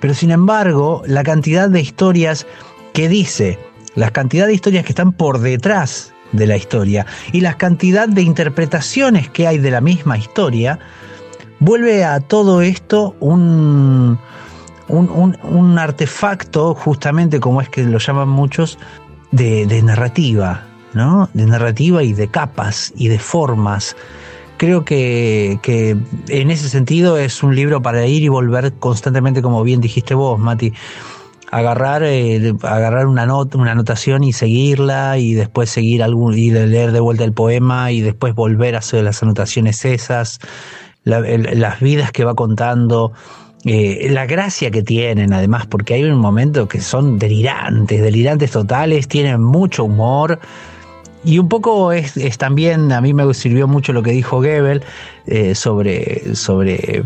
pero 0.00 0.14
sin 0.14 0.32
embargo 0.32 1.04
la 1.06 1.22
cantidad 1.22 1.70
de 1.70 1.80
historias 1.80 2.44
que 2.92 3.08
dice, 3.08 3.60
la 3.98 4.10
cantidad 4.10 4.46
de 4.46 4.54
historias 4.54 4.84
que 4.84 4.92
están 4.92 5.12
por 5.12 5.40
detrás 5.40 6.14
de 6.30 6.46
la 6.46 6.56
historia 6.56 7.04
y 7.32 7.40
la 7.40 7.54
cantidad 7.54 8.08
de 8.08 8.22
interpretaciones 8.22 9.28
que 9.28 9.48
hay 9.48 9.58
de 9.58 9.72
la 9.72 9.80
misma 9.80 10.16
historia, 10.16 10.78
vuelve 11.58 12.04
a 12.04 12.20
todo 12.20 12.62
esto 12.62 13.16
un, 13.18 14.18
un, 14.88 15.78
artefacto, 15.78 16.74
justamente 16.74 17.40
como 17.40 17.60
es 17.60 17.68
que 17.68 17.82
lo 17.82 17.98
llaman 17.98 18.28
muchos, 18.28 18.78
de, 19.32 19.82
narrativa, 19.82 20.64
¿no? 20.94 21.28
De 21.34 21.46
narrativa 21.46 22.02
y 22.04 22.12
de 22.12 22.28
capas 22.28 22.92
y 22.96 23.08
de 23.08 23.18
formas. 23.18 23.96
Creo 24.58 24.84
que, 24.84 25.58
que, 25.62 25.96
en 26.28 26.50
ese 26.52 26.68
sentido 26.68 27.18
es 27.18 27.42
un 27.42 27.56
libro 27.56 27.82
para 27.82 28.06
ir 28.06 28.22
y 28.22 28.28
volver 28.28 28.74
constantemente, 28.74 29.42
como 29.42 29.64
bien 29.64 29.80
dijiste 29.80 30.14
vos, 30.14 30.38
Mati. 30.38 30.72
Agarrar, 31.50 32.02
eh, 32.04 32.54
agarrar 32.62 33.06
una, 33.06 33.24
nota, 33.24 33.56
una 33.56 33.72
anotación 33.72 34.22
y 34.22 34.32
seguirla, 34.32 35.18
y 35.18 35.34
después 35.34 35.70
seguir 35.70 36.02
algún, 36.02 36.36
y 36.36 36.50
leer 36.50 36.92
de 36.92 37.00
vuelta 37.00 37.24
el 37.24 37.32
poema, 37.32 37.90
y 37.90 38.00
después 38.00 38.34
volver 38.34 38.74
a 38.74 38.78
hacer 38.78 39.04
las 39.04 39.22
anotaciones 39.22 39.84
esas 39.84 40.40
las 41.08 41.80
vidas 41.80 42.12
que 42.12 42.24
va 42.24 42.34
contando, 42.34 43.12
eh, 43.64 44.08
la 44.10 44.26
gracia 44.26 44.70
que 44.70 44.82
tienen, 44.82 45.32
además, 45.32 45.66
porque 45.66 45.94
hay 45.94 46.04
un 46.04 46.18
momento 46.18 46.68
que 46.68 46.80
son 46.80 47.18
delirantes, 47.18 48.00
delirantes 48.00 48.50
totales, 48.50 49.08
tienen 49.08 49.42
mucho 49.42 49.84
humor. 49.84 50.38
Y 51.24 51.38
un 51.38 51.48
poco 51.48 51.92
es, 51.92 52.14
también, 52.38 52.92
a 52.92 53.00
mí 53.00 53.12
me 53.12 53.32
sirvió 53.34 53.66
mucho 53.66 53.92
lo 53.92 54.02
que 54.02 54.12
dijo 54.12 54.36
Goebel 54.36 54.82
eh, 55.26 55.54
sobre, 55.54 56.34
sobre, 56.36 57.02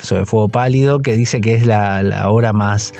sobre 0.00 0.26
Fuego 0.26 0.48
Pálido, 0.48 1.00
que 1.00 1.16
dice 1.16 1.40
que 1.40 1.54
es 1.54 1.64
la, 1.64 2.02
la 2.02 2.28
obra 2.30 2.52
más, 2.52 2.92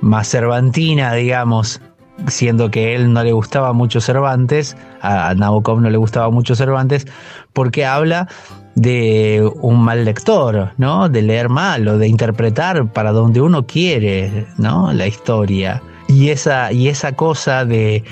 más 0.00 0.28
cervantina, 0.28 1.12
digamos, 1.14 1.80
siendo 2.26 2.70
que 2.70 2.94
él 2.94 3.12
no 3.12 3.22
le 3.22 3.32
gustaba 3.32 3.72
mucho 3.72 4.00
Cervantes, 4.00 4.76
a 5.00 5.34
Nabokov 5.34 5.80
no 5.80 5.90
le 5.90 5.98
gustaba 5.98 6.30
mucho 6.30 6.54
Cervantes, 6.54 7.06
porque 7.52 7.86
habla 7.86 8.28
de 8.74 9.48
un 9.60 9.80
mal 9.82 10.04
lector, 10.04 10.72
¿no? 10.76 11.08
De 11.08 11.22
leer 11.22 11.48
mal 11.48 11.86
o 11.88 11.98
de 11.98 12.08
interpretar 12.08 12.92
para 12.92 13.12
donde 13.12 13.40
uno 13.40 13.66
quiere, 13.66 14.46
¿no? 14.56 14.92
La 14.92 15.06
historia. 15.06 15.82
Y 16.06 16.30
esa, 16.30 16.72
y 16.72 16.88
esa 16.88 17.12
cosa 17.12 17.64
de, 17.64 18.04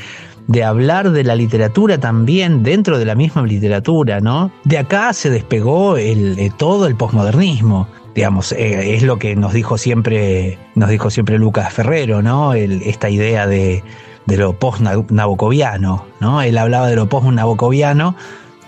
de 0.48 0.64
hablar 0.64 1.12
de 1.12 1.24
la 1.24 1.34
literatura 1.34 1.98
también 1.98 2.62
dentro 2.62 2.98
de 2.98 3.04
la 3.04 3.14
misma 3.14 3.42
literatura, 3.42 4.20
¿no? 4.20 4.50
De 4.64 4.78
acá 4.78 5.12
se 5.12 5.30
despegó 5.30 5.96
el, 5.96 6.38
eh, 6.38 6.50
todo 6.56 6.86
el 6.86 6.96
posmodernismo. 6.96 7.88
Digamos, 8.16 8.52
eh, 8.52 8.94
es 8.94 9.02
lo 9.02 9.18
que 9.18 9.36
nos 9.36 9.52
dijo 9.52 9.76
siempre, 9.76 10.58
nos 10.74 10.88
dijo 10.88 11.10
siempre 11.10 11.38
Lucas 11.38 11.70
Ferrero, 11.72 12.22
¿no? 12.22 12.54
esta 12.54 13.10
idea 13.10 13.46
de, 13.46 13.84
de 14.24 14.36
lo 14.38 14.58
post-nabocoviano, 14.58 16.06
¿no? 16.20 16.40
Él 16.40 16.56
hablaba 16.56 16.88
de 16.88 16.96
lo 16.96 17.10
post-nabocoviano 17.10 18.16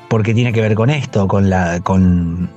porque 0.09 0.35
tiene 0.35 0.53
que 0.53 0.61
ver 0.61 0.75
con 0.75 0.91
esto, 0.91 1.27
con, 1.29 1.49
la, 1.49 1.81
con, 1.81 2.51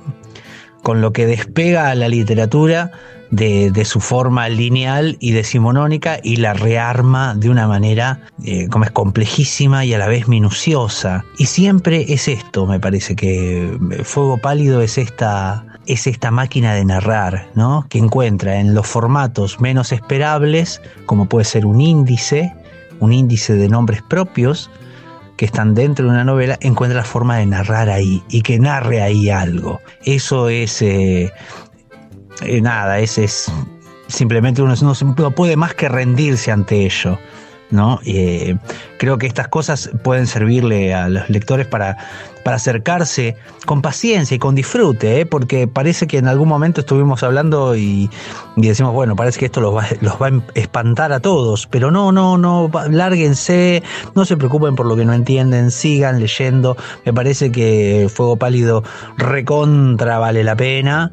con 0.82 1.00
lo 1.00 1.14
que 1.14 1.24
despega 1.24 1.88
a 1.88 1.94
la 1.94 2.08
literatura 2.08 2.90
de, 3.30 3.84
su 3.86 4.00
forma 4.00 4.48
lineal 4.50 5.16
y 5.18 5.32
decimonónica 5.32 6.18
y 6.22 6.36
la 6.36 6.52
rearma 6.52 7.34
de 7.34 7.48
una 7.48 7.66
manera 7.66 8.20
eh, 8.44 8.68
como 8.68 8.84
es 8.84 8.90
complejísima 8.90 9.86
y 9.86 9.94
a 9.94 9.98
la 9.98 10.08
vez 10.08 10.28
minuciosa. 10.28 11.24
Y 11.38 11.46
siempre 11.46 12.12
es 12.12 12.28
esto, 12.28 12.66
me 12.66 12.78
parece 12.78 13.16
que 13.16 13.78
Fuego 14.04 14.36
Pálido 14.36 14.82
es 14.82 14.98
esta, 14.98 15.64
es 15.86 16.06
esta 16.06 16.30
máquina 16.30 16.74
de 16.74 16.84
narrar, 16.84 17.48
¿no? 17.54 17.86
Que 17.88 17.98
encuentra 17.98 18.60
en 18.60 18.74
los 18.74 18.86
formatos 18.86 19.60
menos 19.60 19.92
esperables, 19.92 20.80
como 21.06 21.26
puede 21.26 21.44
ser 21.44 21.66
un 21.66 21.80
índice, 21.80 22.54
un 23.00 23.12
índice 23.12 23.54
de 23.54 23.68
nombres 23.68 24.02
propios, 24.02 24.70
que 25.36 25.44
están 25.44 25.74
dentro 25.74 26.06
de 26.06 26.12
una 26.12 26.24
novela, 26.24 26.56
encuentra 26.60 26.98
la 27.00 27.04
forma 27.04 27.38
de 27.38 27.46
narrar 27.46 27.88
ahí 27.88 28.22
y 28.28 28.42
que 28.42 28.58
narre 28.58 29.02
ahí 29.02 29.28
algo. 29.30 29.80
Eso 30.04 30.48
es, 30.48 30.80
eh, 30.82 31.32
eh, 32.42 32.60
nada, 32.60 33.00
ese 33.00 33.24
es 33.24 33.50
simplemente 34.06 34.62
uno 34.62 34.74
no, 34.80 35.30
puede 35.32 35.56
más 35.56 35.74
que 35.74 35.88
rendirse 35.88 36.52
ante 36.52 36.84
ello. 36.84 37.18
¿no? 37.70 37.98
Eh, 38.04 38.56
creo 38.98 39.16
que 39.16 39.26
estas 39.26 39.48
cosas 39.48 39.90
pueden 40.04 40.26
servirle 40.26 40.92
a 40.92 41.08
los 41.08 41.28
lectores 41.30 41.66
para, 41.66 41.96
para 42.44 42.56
acercarse 42.56 43.36
con 43.66 43.82
paciencia 43.82 44.34
y 44.34 44.38
con 44.38 44.54
disfrute, 44.54 45.20
¿eh? 45.20 45.26
porque 45.26 45.68
parece 45.68 46.06
que 46.06 46.18
en 46.18 46.28
algún 46.28 46.48
momento 46.48 46.80
estuvimos 46.80 47.22
hablando 47.22 47.76
y, 47.76 48.10
decimos, 48.56 48.92
bueno, 48.92 49.16
parece 49.16 49.38
que 49.40 49.46
esto 49.46 49.60
los 49.60 49.74
va, 49.74 49.86
los 50.00 50.20
va, 50.20 50.28
a 50.28 50.42
espantar 50.54 51.12
a 51.12 51.20
todos, 51.20 51.66
pero 51.66 51.90
no, 51.90 52.12
no, 52.12 52.38
no, 52.38 52.70
lárguense, 52.90 53.82
no 54.14 54.24
se 54.24 54.36
preocupen 54.36 54.74
por 54.74 54.86
lo 54.86 54.96
que 54.96 55.04
no 55.04 55.12
entienden, 55.12 55.70
sigan 55.70 56.20
leyendo, 56.20 56.76
me 57.04 57.12
parece 57.12 57.52
que 57.52 58.08
Fuego 58.12 58.36
Pálido 58.36 58.82
recontra 59.16 60.18
vale 60.18 60.44
la 60.44 60.56
pena 60.56 61.12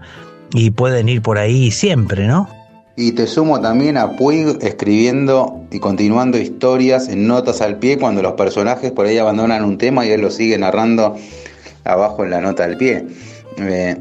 y 0.54 0.72
pueden 0.72 1.10
ir 1.10 1.22
por 1.22 1.38
ahí 1.38 1.72
siempre, 1.72 2.28
¿no? 2.28 2.59
Y 2.96 3.14
te 3.14 3.28
sumo 3.28 3.62
también 3.62 3.98
a 3.98 4.18
Puig 4.18 4.58
escribiendo 4.62 5.66
y 5.72 5.80
continuando 5.80 6.38
historias 6.38 7.08
en 7.08 7.28
notas 7.28 7.62
al 7.62 7.78
pie 7.80 7.98
cuando 7.98 8.22
los 8.22 8.34
personajes 8.34 8.92
por 8.92 9.06
ahí 9.06 9.18
abandonan 9.18 9.64
un 9.64 9.78
tema 9.78 10.06
y 10.06 10.12
él 10.12 10.22
lo 10.22 10.32
sigue 10.32 10.58
narrando 10.58 11.16
abajo 11.86 12.24
en 12.24 12.32
la 12.32 12.42
nota 12.42 12.66
al 12.66 12.78
pie. 12.78 13.06
Eh, 13.58 13.96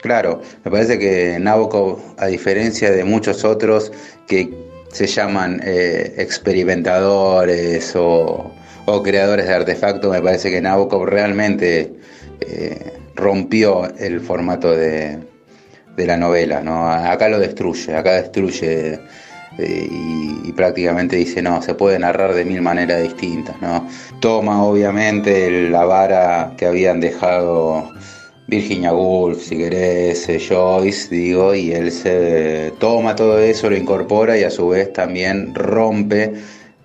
claro, 0.00 0.40
me 0.64 0.70
parece 0.70 0.98
que 0.98 1.38
Nabokov, 1.40 1.98
a 2.18 2.26
diferencia 2.26 2.90
de 2.90 3.04
muchos 3.04 3.44
otros 3.44 3.92
que 4.26 4.52
se 4.92 5.06
llaman 5.06 5.60
eh, 5.64 6.14
experimentadores 6.18 7.94
o, 7.96 8.52
creadores 9.02 9.46
de 9.46 9.54
artefactos, 9.54 10.12
me 10.12 10.22
parece 10.22 10.50
que 10.50 10.60
Nabokov 10.60 11.06
realmente 11.06 11.94
eh, 12.40 12.92
rompió 13.16 13.92
el 13.98 14.20
formato 14.20 14.70
de, 14.70 15.18
de 15.96 16.06
la 16.06 16.16
novela, 16.16 16.60
¿no? 16.60 16.88
Acá 16.88 17.28
lo 17.28 17.38
destruye, 17.38 17.94
acá 17.94 18.12
destruye 18.12 18.98
eh, 19.58 19.88
y, 19.90 20.52
prácticamente 20.52 21.16
dice, 21.16 21.42
no, 21.42 21.62
se 21.62 21.74
puede 21.74 21.98
narrar 21.98 22.34
de 22.34 22.44
mil 22.44 22.62
maneras 22.62 23.02
distintas, 23.02 23.60
¿no? 23.60 23.88
Toma 24.20 24.62
obviamente 24.62 25.68
la 25.70 25.84
vara 25.84 26.54
que 26.56 26.66
habían 26.66 27.00
dejado 27.00 27.92
Virginia 28.46 28.92
Woolf, 28.92 29.42
si 29.42 29.56
querés, 29.56 30.28
eh, 30.28 30.38
Joyce, 30.38 31.14
digo, 31.14 31.54
y 31.54 31.72
él 31.72 31.90
se 31.90 32.72
toma 32.78 33.16
todo 33.16 33.38
eso, 33.38 33.70
lo 33.70 33.76
incorpora 33.76 34.36
y 34.36 34.44
a 34.44 34.50
su 34.50 34.68
vez 34.68 34.92
también 34.92 35.54
rompe 35.54 36.34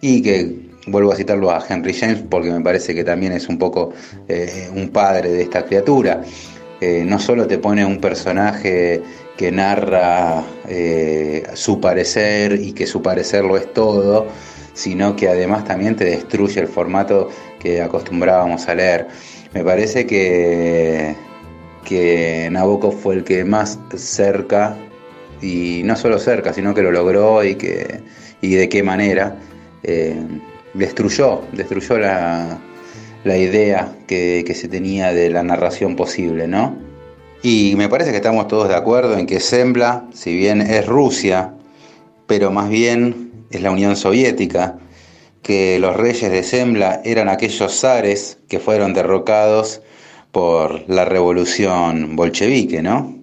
y 0.01 0.21
que 0.21 0.69
vuelvo 0.87 1.11
a 1.11 1.15
citarlo 1.15 1.51
a 1.51 1.63
Henry 1.67 1.93
James 1.93 2.23
porque 2.29 2.49
me 2.49 2.61
parece 2.61 2.95
que 2.95 3.03
también 3.03 3.33
es 3.33 3.49
un 3.49 3.57
poco 3.57 3.91
eh, 4.27 4.69
un 4.73 4.89
padre 4.89 5.31
de 5.31 5.41
esta 5.43 5.65
criatura. 5.65 6.21
No 6.81 7.19
solo 7.19 7.45
te 7.45 7.57
pone 7.57 7.85
un 7.85 7.99
personaje 7.99 9.01
que 9.37 9.51
narra 9.51 10.43
eh, 10.67 11.43
su 11.53 11.79
parecer 11.81 12.53
y 12.53 12.71
que 12.73 12.87
su 12.87 13.01
parecer 13.01 13.43
lo 13.43 13.57
es 13.57 13.73
todo, 13.73 14.27
sino 14.73 15.15
que 15.15 15.27
además 15.27 15.65
también 15.65 15.95
te 15.95 16.05
destruye 16.05 16.61
el 16.61 16.67
formato 16.67 17.29
que 17.59 17.81
acostumbrábamos 17.81 18.67
a 18.67 18.75
leer. 18.75 19.07
Me 19.53 19.63
parece 19.63 20.05
que, 20.05 21.15
que 21.83 22.47
Nabokov 22.51 22.97
fue 22.97 23.15
el 23.15 23.23
que 23.23 23.43
más 23.43 23.79
cerca, 23.95 24.77
y 25.41 25.81
no 25.85 25.95
solo 25.95 26.19
cerca, 26.19 26.53
sino 26.53 26.73
que 26.73 26.81
lo 26.81 26.91
logró 26.91 27.43
y, 27.43 27.55
que, 27.55 28.01
y 28.41 28.55
de 28.55 28.69
qué 28.69 28.83
manera, 28.83 29.37
eh, 29.83 30.15
destruyó, 30.73 31.41
destruyó 31.53 31.97
la, 31.97 32.59
la 33.23 33.37
idea 33.37 33.95
que, 34.07 34.49
se 34.55 34.67
tenía 34.67 35.13
de 35.13 35.29
la 35.29 35.43
narración 35.43 35.95
posible, 35.95 36.47
¿no? 36.47 36.77
Y 37.41 37.73
me 37.77 37.89
parece 37.89 38.11
que 38.11 38.17
estamos 38.17 38.47
todos 38.47 38.67
de 38.67 38.75
acuerdo 38.75 39.17
en 39.17 39.25
que 39.25 39.39
Sembla, 39.39 40.05
si 40.13 40.35
bien 40.35 40.61
es 40.61 40.85
Rusia, 40.85 41.53
pero 42.27 42.51
más 42.51 42.69
bien 42.69 43.31
es 43.51 43.61
la 43.61 43.71
Unión 43.71 43.95
Soviética, 43.95 44.77
que 45.41 45.79
los 45.79 45.95
reyes 45.95 46.31
de 46.31 46.43
Sembla 46.43 47.01
eran 47.05 47.29
aquellos 47.29 47.79
zares 47.79 48.39
que 48.49 48.59
fueron 48.59 48.93
derrocados 48.93 49.81
por 50.31 50.87
la 50.89 51.05
revolución 51.05 52.15
bolchevique, 52.15 52.81
¿no? 52.81 53.15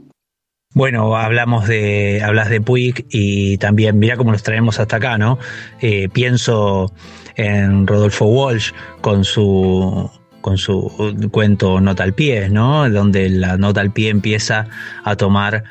Bueno, 0.74 1.16
hablamos 1.16 1.66
de, 1.68 2.20
hablas 2.22 2.50
de 2.50 2.60
Puig 2.60 3.06
y 3.08 3.56
también, 3.58 3.98
mira 3.98 4.16
cómo 4.16 4.32
los 4.32 4.42
traemos 4.42 4.78
hasta 4.78 4.96
acá, 4.96 5.16
¿no? 5.16 5.38
Eh, 5.80 6.08
pienso 6.12 6.92
en 7.36 7.86
Rodolfo 7.86 8.26
Walsh 8.26 8.72
con 9.00 9.24
su 9.24 10.10
con 10.40 10.58
su 10.58 10.92
cuento 11.32 11.80
Nota 11.80 12.04
al 12.04 12.12
pie, 12.12 12.48
¿no? 12.48 12.88
Donde 12.88 13.28
la 13.28 13.56
nota 13.56 13.80
al 13.80 13.92
pie 13.92 14.10
empieza 14.10 14.66
a 15.02 15.16
tomar 15.16 15.64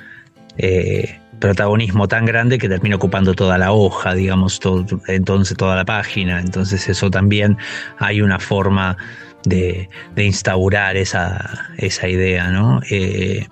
eh, 0.57 1.17
protagonismo 1.39 2.07
tan 2.07 2.25
grande 2.25 2.57
que 2.57 2.67
termina 2.67 2.97
ocupando 2.97 3.33
toda 3.33 3.57
la 3.57 3.71
hoja, 3.71 4.13
digamos, 4.13 4.59
entonces 5.07 5.55
toda 5.55 5.75
la 5.75 5.85
página. 5.85 6.39
Entonces 6.39 6.89
eso 6.89 7.09
también 7.09 7.57
hay 7.99 8.21
una 8.21 8.39
forma 8.39 8.97
de, 9.45 9.89
instaurar 10.17 10.97
esa, 10.97 11.69
esa, 11.77 12.07
idea, 12.07 12.49
¿no? 12.49 12.81
Eh, 12.89 13.47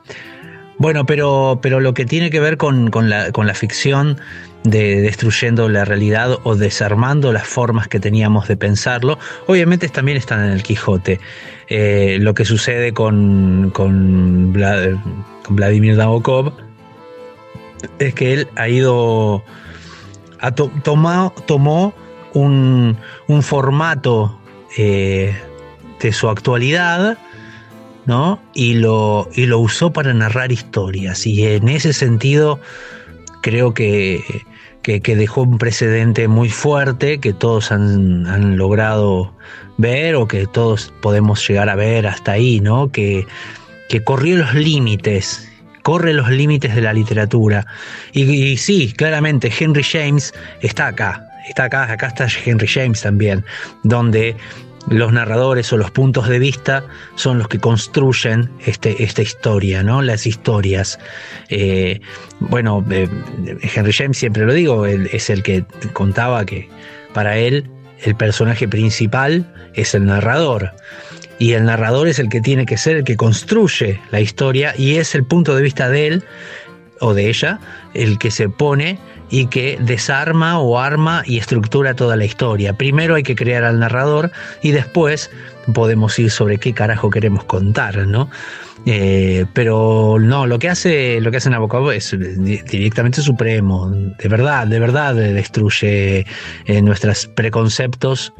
bueno, 0.77 1.05
pero, 1.05 1.59
pero 1.61 1.79
lo 1.79 1.93
que 1.93 2.05
tiene 2.05 2.29
que 2.29 2.39
ver 2.39 2.57
con, 2.57 2.89
la, 3.09 3.31
con 3.31 3.47
la 3.47 3.53
ficción 3.53 4.19
de 4.63 5.01
destruyendo 5.01 5.67
la 5.67 5.85
realidad 5.85 6.39
o 6.43 6.55
desarmando 6.55 7.33
las 7.33 7.47
formas 7.47 7.87
que 7.87 7.99
teníamos 7.99 8.47
de 8.47 8.57
pensarlo, 8.57 9.19
obviamente 9.47 9.87
también 9.89 10.17
están 10.17 10.45
en 10.45 10.51
el 10.51 10.63
Quijote. 10.63 11.19
Eh, 11.67 12.17
lo 12.21 12.33
que 12.33 12.45
sucede 12.45 12.93
con, 12.93 13.71
con, 13.73 14.53
Vladimir 15.49 15.97
Nabokov 15.97 16.53
es 17.99 18.13
que 18.13 18.33
él 18.33 18.47
ha 18.55 18.69
ido, 18.69 19.43
ha 20.39 20.51
tomó 20.51 21.93
un, 22.33 22.97
un 23.27 23.43
formato 23.43 24.39
eh, 24.77 25.35
de 25.99 26.13
su 26.13 26.29
actualidad, 26.29 27.17
¿no? 28.05 28.41
Y 28.53 28.75
lo, 28.75 29.29
y 29.33 29.45
lo 29.45 29.59
usó 29.59 29.91
para 29.91 30.13
narrar 30.13 30.51
historias. 30.51 31.25
Y 31.25 31.45
en 31.45 31.69
ese 31.69 31.93
sentido, 31.93 32.59
creo 33.41 33.73
que, 33.73 34.43
que, 34.83 34.99
dejó 35.15 35.43
un 35.43 35.57
precedente 35.57 36.27
muy 36.27 36.49
fuerte 36.49 37.19
que 37.19 37.33
todos 37.33 37.71
han, 37.71 38.27
han, 38.27 38.57
logrado 38.57 39.33
ver 39.77 40.15
o 40.15 40.27
que 40.27 40.45
todos 40.45 40.93
podemos 41.01 41.47
llegar 41.47 41.69
a 41.69 41.75
ver 41.75 42.05
hasta 42.05 42.33
ahí, 42.33 42.59
¿no? 42.59 42.91
Que, 42.91 43.25
que 43.89 44.03
corrió 44.03 44.37
los 44.37 44.53
límites 44.53 45.49
corre 45.83 46.13
los 46.13 46.29
límites 46.29 46.73
de 46.73 46.81
la 46.81 46.93
literatura. 46.93 47.67
Y, 48.13 48.57
sí, 48.57 48.93
claramente 48.93 49.51
Henry 49.57 49.83
James 49.83 50.33
está 50.61 50.87
acá, 50.87 51.27
está 51.47 51.65
acá, 51.65 51.91
acá 51.91 52.07
está 52.07 52.27
Henry 52.43 52.67
James 52.67 53.01
también, 53.01 53.45
donde 53.83 54.35
los 54.89 55.13
narradores 55.13 55.71
o 55.73 55.77
los 55.77 55.91
puntos 55.91 56.27
de 56.27 56.39
vista 56.39 56.85
son 57.15 57.37
los 57.37 57.47
que 57.47 57.59
construyen 57.59 58.49
este, 58.65 59.03
esta 59.03 59.21
historia, 59.21 59.83
¿no? 59.83 60.01
Las 60.01 60.25
historias. 60.25 60.99
Eh, 61.49 62.01
bueno, 62.39 62.85
eh, 62.89 63.07
Henry 63.75 63.93
James 63.93 64.17
siempre 64.17 64.45
lo 64.45 64.53
digo, 64.53 64.85
es 64.85 65.29
el 65.29 65.43
que 65.43 65.65
contaba 65.93 66.45
que 66.45 66.69
para 67.13 67.37
él 67.37 67.69
el 68.01 68.15
personaje 68.15 68.67
principal 68.67 69.53
es 69.73 69.95
el 69.95 70.05
narrador 70.05 70.71
y 71.39 71.53
el 71.53 71.65
narrador 71.65 72.07
es 72.07 72.19
el 72.19 72.29
que 72.29 72.41
tiene 72.41 72.65
que 72.65 72.77
ser 72.77 72.97
el 72.97 73.03
que 73.03 73.15
construye 73.15 73.99
la 74.11 74.19
historia 74.19 74.73
y 74.77 74.95
es 74.95 75.15
el 75.15 75.23
punto 75.23 75.55
de 75.55 75.61
vista 75.61 75.89
de 75.89 76.07
él 76.07 76.23
o 76.99 77.13
de 77.13 77.29
ella 77.29 77.59
el 77.93 78.17
que 78.17 78.31
se 78.31 78.49
pone 78.49 78.99
y 79.33 79.47
que 79.47 79.79
desarma 79.81 80.59
o 80.59 80.79
arma 80.79 81.23
y 81.25 81.39
estructura 81.39 81.95
toda 81.95 82.15
la 82.15 82.23
historia. 82.23 82.73
Primero 82.73 83.15
hay 83.15 83.23
que 83.23 83.33
crear 83.33 83.63
al 83.63 83.79
narrador 83.79 84.31
y 84.61 84.69
después 84.69 85.31
podemos 85.73 86.19
ir 86.19 86.29
sobre 86.29 86.59
qué 86.59 86.71
carajo 86.71 87.09
queremos 87.09 87.43
contar, 87.45 88.05
¿no? 88.05 88.29
Eh, 88.85 89.47
pero 89.53 90.17
no, 90.19 90.45
lo 90.45 90.59
que 90.59 90.69
hace, 90.69 91.19
lo 91.19 91.31
que 91.31 91.37
hace 91.37 91.49
Nabokov 91.49 91.89
es 91.89 92.15
directamente 92.15 93.23
supremo, 93.23 93.89
de 93.89 94.29
verdad, 94.29 94.67
de 94.67 94.79
verdad 94.79 95.15
destruye 95.15 96.27
eh, 96.65 96.81
nuestros 96.83 97.25
preconceptos 97.25 98.33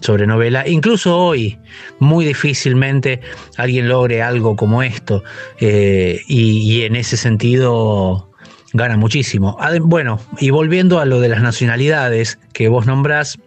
sobre 0.00 0.26
novela. 0.26 0.66
Incluso 0.66 1.16
hoy, 1.16 1.60
muy 2.00 2.24
difícilmente 2.24 3.20
alguien 3.56 3.88
logre 3.88 4.20
algo 4.20 4.56
como 4.56 4.82
esto. 4.82 5.22
Eh, 5.60 6.22
y, 6.26 6.82
en 6.82 6.96
ese 6.96 7.16
sentido 7.16 8.33
gana 8.74 8.98
muchísimo. 8.98 9.56
Bueno, 9.80 10.18
y 10.38 10.50
volviendo 10.50 11.00
a 11.00 11.06
lo 11.06 11.20
de 11.20 11.30
las 11.30 11.40
nacionalidades 11.40 12.38
que 12.52 12.68
vos 12.68 12.86
nombrás, 12.86 13.38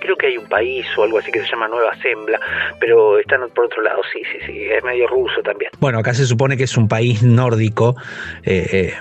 creo 0.00 0.16
que 0.16 0.26
hay 0.28 0.38
un 0.38 0.48
país 0.48 0.86
o 0.96 1.02
algo 1.04 1.18
así 1.18 1.30
que 1.30 1.40
se 1.40 1.50
llama 1.50 1.68
Nueva 1.68 1.94
Sembla, 2.00 2.40
pero 2.80 3.18
están 3.18 3.40
por 3.54 3.66
otro 3.66 3.82
lado, 3.82 4.00
sí, 4.12 4.22
sí, 4.32 4.38
sí, 4.46 4.64
es 4.64 4.82
medio 4.82 5.06
ruso 5.06 5.42
también. 5.42 5.70
Bueno, 5.80 5.98
acá 5.98 6.14
se 6.14 6.24
supone 6.24 6.56
que 6.56 6.64
es 6.64 6.76
un 6.76 6.88
país 6.88 7.22
nórdico, 7.22 7.94
eh, 8.44 8.66
eh, 8.72 8.94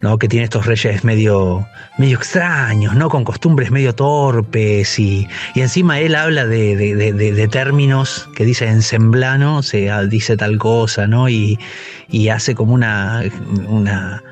¿no? 0.00 0.18
que 0.18 0.26
tiene 0.26 0.44
estos 0.44 0.66
reyes 0.66 1.04
medio, 1.04 1.64
medio 1.98 2.16
extraños, 2.16 2.94
¿no? 2.96 3.08
con 3.08 3.22
costumbres 3.22 3.70
medio 3.70 3.94
torpes 3.94 4.98
y, 4.98 5.28
y 5.54 5.60
encima 5.60 6.00
él 6.00 6.16
habla 6.16 6.46
de, 6.46 6.74
de, 6.74 7.48
términos 7.48 8.28
que 8.34 8.44
dice 8.44 8.66
en 8.66 8.82
semblano, 8.82 9.62
se 9.62 9.88
dice 10.08 10.36
tal 10.36 10.58
cosa, 10.58 11.06
¿no? 11.06 11.28
y, 11.28 11.58
y 12.08 12.28
hace 12.28 12.56
como 12.56 12.74
una, 12.74 13.22
una 13.68 14.22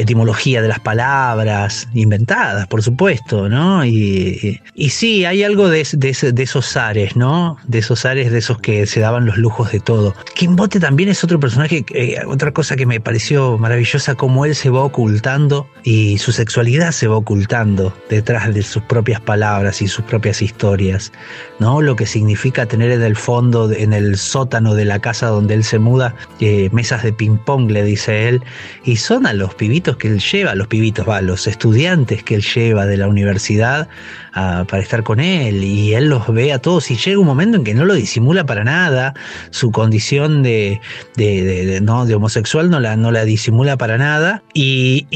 etimología 0.00 0.62
de 0.62 0.68
las 0.68 0.80
palabras, 0.80 1.88
inventadas, 1.94 2.66
por 2.66 2.82
supuesto, 2.82 3.48
¿no? 3.48 3.84
Y, 3.84 4.60
sí, 4.88 5.24
hay 5.24 5.42
algo 5.44 5.68
de, 5.68 5.86
de, 5.92 6.42
esos 6.42 6.76
ares, 6.76 7.16
¿no? 7.16 7.56
De 7.66 7.78
esos 7.78 8.04
ares, 8.04 8.32
de 8.32 8.38
esos 8.38 8.58
que 8.58 8.86
se 8.86 9.00
daban 9.00 9.26
los 9.26 9.36
lujos 9.36 9.72
de 9.72 9.80
todo. 9.80 10.14
Kimbote 10.34 10.80
también 10.80 11.08
es 11.08 11.22
otro 11.22 11.38
personaje, 11.38 11.84
eh, 11.94 12.16
otra 12.26 12.52
cosa 12.52 12.76
que 12.76 12.86
me 12.86 13.00
pareció 13.00 13.58
maravillosa, 13.58 14.14
como 14.14 14.44
él 14.44 14.54
se 14.54 14.70
va 14.70 14.82
ocultando 14.82 15.68
y 15.82 16.18
su 16.18 16.32
sexualidad 16.32 16.92
se 16.92 17.06
va 17.06 17.16
ocultando 17.16 17.94
detrás 18.08 18.52
de 18.52 18.62
sus 18.62 18.82
propias 18.84 19.20
palabras 19.20 19.82
y 19.82 19.88
sus 19.88 20.04
propias 20.04 20.42
historias, 20.42 21.12
¿no? 21.58 21.80
Lo 21.80 21.96
que 21.96 22.06
significa 22.06 22.66
tener 22.66 22.90
en 22.90 23.02
el 23.02 23.16
fondo, 23.16 23.70
en 23.70 23.92
el 23.92 24.16
sótano 24.16 24.74
de 24.74 24.84
la 24.84 24.98
casa 24.98 25.28
donde 25.28 25.54
él 25.54 25.64
se 25.64 25.78
muda, 25.78 26.14
eh, 26.40 26.68
mesas 26.72 27.02
de 27.02 27.12
ping-pong, 27.12 27.70
le 27.70 27.84
dice 27.84 28.28
él, 28.28 28.42
y 28.84 28.96
son 28.96 29.26
a 29.26 29.32
los 29.32 29.54
pibitos 29.54 29.89
que 29.96 30.08
él 30.08 30.20
lleva, 30.20 30.54
los 30.54 30.66
pibitos, 30.66 31.08
va, 31.08 31.20
los 31.20 31.46
estudiantes 31.46 32.22
que 32.22 32.34
él 32.34 32.42
lleva 32.42 32.86
de 32.86 32.96
la 32.96 33.08
universidad 33.08 33.88
para 34.32 34.78
estar 34.78 35.02
con 35.02 35.20
él 35.20 35.64
y 35.64 35.94
él 35.94 36.08
los 36.08 36.32
ve 36.32 36.52
a 36.52 36.58
todos 36.58 36.90
y 36.90 36.96
llega 36.96 37.18
un 37.18 37.26
momento 37.26 37.56
en 37.56 37.64
que 37.64 37.74
no 37.74 37.84
lo 37.84 37.94
disimula 37.94 38.46
para 38.46 38.64
nada, 38.64 39.14
su 39.50 39.72
condición 39.72 40.42
de, 40.42 40.80
no, 41.82 42.06
de 42.06 42.14
homosexual 42.14 42.70
no 42.70 42.80
la, 42.80 42.96
no 42.96 43.10
la 43.10 43.24
disimula 43.24 43.76
para 43.76 43.98
nada 43.98 44.42
y, 44.54 45.06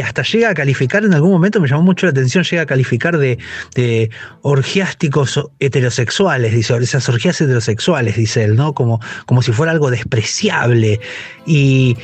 hasta 0.00 0.22
llega 0.22 0.50
a 0.50 0.54
calificar 0.54 1.04
en 1.04 1.14
algún 1.14 1.30
momento, 1.30 1.60
me 1.60 1.68
llamó 1.68 1.82
mucho 1.82 2.06
la 2.06 2.10
atención, 2.10 2.44
llega 2.44 2.62
a 2.62 2.66
calificar 2.66 3.18
de, 3.18 3.38
de 3.74 4.10
orgiásticos 4.42 5.40
heterosexuales, 5.58 6.52
dice, 6.54 6.76
esas 6.76 7.08
orgías 7.08 7.40
heterosexuales, 7.40 8.16
dice 8.16 8.44
él, 8.44 8.56
¿no? 8.56 8.72
Como, 8.72 9.00
como 9.26 9.42
si 9.42 9.52
fuera 9.52 9.72
algo 9.72 9.90
despreciable 9.90 11.00
y 11.46 11.96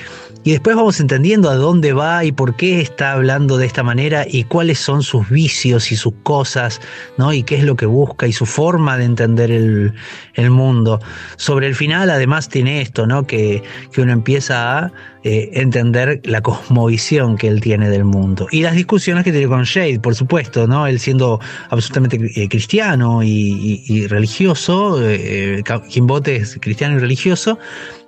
y 0.46 0.52
después 0.52 0.76
vamos 0.76 1.00
entendiendo 1.00 1.50
a 1.50 1.56
dónde 1.56 1.92
va 1.92 2.24
y 2.24 2.30
por 2.30 2.54
qué 2.54 2.80
está 2.80 3.10
hablando 3.10 3.58
de 3.58 3.66
esta 3.66 3.82
manera 3.82 4.24
y 4.30 4.44
cuáles 4.44 4.78
son 4.78 5.02
sus 5.02 5.28
vicios 5.28 5.90
y 5.90 5.96
sus 5.96 6.14
cosas, 6.22 6.80
¿no? 7.18 7.32
Y 7.32 7.42
qué 7.42 7.56
es 7.56 7.64
lo 7.64 7.74
que 7.74 7.86
busca 7.86 8.28
y 8.28 8.32
su 8.32 8.46
forma 8.46 8.96
de 8.96 9.06
entender 9.06 9.50
el, 9.50 10.50
mundo. 10.50 11.00
Sobre 11.34 11.66
el 11.66 11.74
final, 11.74 12.10
además, 12.10 12.48
tiene 12.48 12.80
esto, 12.80 13.08
¿no? 13.08 13.26
Que, 13.26 13.64
uno 13.98 14.12
empieza 14.12 14.78
a 14.78 14.92
eh, 15.24 15.50
entender 15.54 16.20
la 16.22 16.40
cosmovisión 16.42 17.36
que 17.36 17.48
él 17.48 17.60
tiene 17.60 17.90
del 17.90 18.04
mundo. 18.04 18.46
Y 18.52 18.62
las 18.62 18.76
discusiones 18.76 19.24
que 19.24 19.32
tiene 19.32 19.48
con 19.48 19.64
Shade, 19.64 19.98
por 19.98 20.14
supuesto, 20.14 20.68
¿no? 20.68 20.86
Él 20.86 21.00
siendo 21.00 21.40
absolutamente 21.70 22.20
eh, 22.40 22.48
cristiano 22.48 23.24
y, 23.24 24.06
religioso, 24.06 25.00
eh, 25.02 25.64
Kimbote 25.90 26.36
es 26.36 26.56
cristiano 26.60 26.98
y 26.98 27.00
religioso, 27.00 27.58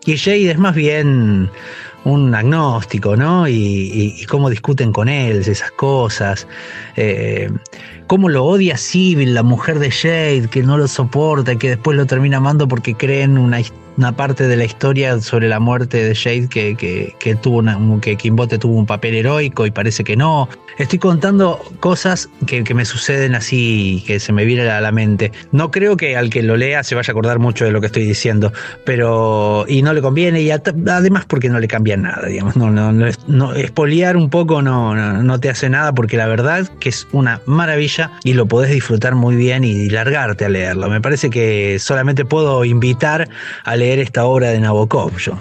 y 0.07 0.15
Shade 0.15 0.53
es 0.53 0.59
más 0.59 0.77
bien 0.77 1.51
un 2.05 2.35
agnóstico, 2.35 3.17
¿no? 3.17 3.49
Y, 3.49 4.25
cómo 4.29 4.51
discuten 4.51 4.93
con 4.93 5.09
él 5.09 5.39
esas 5.39 5.71
cosas. 5.73 6.47
Eh, 6.97 7.51
cómo 8.07 8.29
lo 8.29 8.45
odia 8.45 8.77
Civil, 8.77 9.35
la 9.35 9.43
mujer 9.43 9.79
de 9.79 9.91
Shade, 9.91 10.49
que 10.49 10.63
no 10.63 10.79
lo 10.79 10.89
soporta, 10.89 11.53
y 11.53 11.57
que 11.57 11.71
después 11.71 11.97
lo 11.97 12.07
termina 12.07 12.39
amando 12.39 12.69
porque 12.69 12.95
creen 12.95 13.39
una 13.39 13.61
historia 13.61 13.88
una 13.99 14.13
parte 14.13 14.47
de 14.47 14.57
la 14.57 14.65
historia 14.65 15.21
sobre 15.21 15.49
la 15.49 15.59
muerte 15.59 16.05
de 16.05 16.15
Jade 16.15 16.49
que, 16.49 16.77
que, 17.19 17.35
tuvo 17.35 17.59
una, 17.59 17.77
que 18.01 18.17
Kimbote 18.17 18.57
tuvo 18.57 18.79
un 18.79 18.87
papel 18.87 19.17
heroico 19.17 19.67
y 19.67 19.73
parece 19.73 20.05
que 20.05 20.17
no. 20.17 20.49
Estoy 20.79 21.01
contando 21.01 21.61
cosas 21.81 22.31
que, 22.47 22.63
me 22.73 22.85
suceden 22.85 23.35
así, 23.35 24.05
que 24.07 24.21
se 24.21 24.33
me 24.33 24.45
vienen 24.45 24.69
a 24.69 24.81
la 24.81 24.93
mente. 24.93 25.33
No 25.51 25.73
creo 25.73 25.97
que 25.97 26.17
al 26.17 26.31
que 26.31 26.45
lo 26.45 26.57
lea 26.57 26.85
se 26.85 26.95
vaya 26.95 27.11
a 27.11 27.13
acordar 27.13 27.41
mucho 27.41 27.65
de 27.65 27.73
lo 27.73 27.81
que 27.81 27.87
estoy 27.87 28.05
diciendo, 28.05 28.53
pero 28.85 29.65
y 29.67 29.83
no 29.83 29.93
le 29.93 30.01
conviene 30.01 30.43
y 30.43 30.51
además 30.53 31.25
porque 31.27 31.49
no 31.49 31.59
le 31.59 31.67
cambia 31.67 31.97
nada, 31.97 32.29
digamos. 32.29 32.57
No, 32.57 32.71
no, 32.71 32.93
no, 32.93 33.07
no 33.27 33.53
un 34.17 34.31
poco 34.31 34.63
no, 34.63 34.95
no, 34.95 35.23
no 35.25 35.41
te 35.41 35.51
hace 35.51 35.69
nada 35.69 35.93
porque 35.93 36.17
la 36.17 36.29
verdad 36.29 36.69
que 36.79 36.91
es 36.91 37.09
una 37.11 37.41
maravilla 37.47 38.13
y 38.23 38.35
lo 38.35 38.47
podés 38.47 38.71
disfrutar 38.71 39.17
muy 39.17 39.35
bien 39.35 39.65
y 39.65 39.91
largarte 39.91 40.45
a 40.45 40.49
leerlo. 40.49 40.89
Me 40.89 41.01
parece 41.01 41.31
que 41.31 41.81
solamente 41.81 42.25
puedo 42.25 42.65
invitar 42.65 43.29
a 43.65 43.75
leer 43.75 43.88
esta 43.97 44.27
obra 44.27 44.51
de 44.51 44.61
Nabokov 44.61 45.17
yo. 45.17 45.39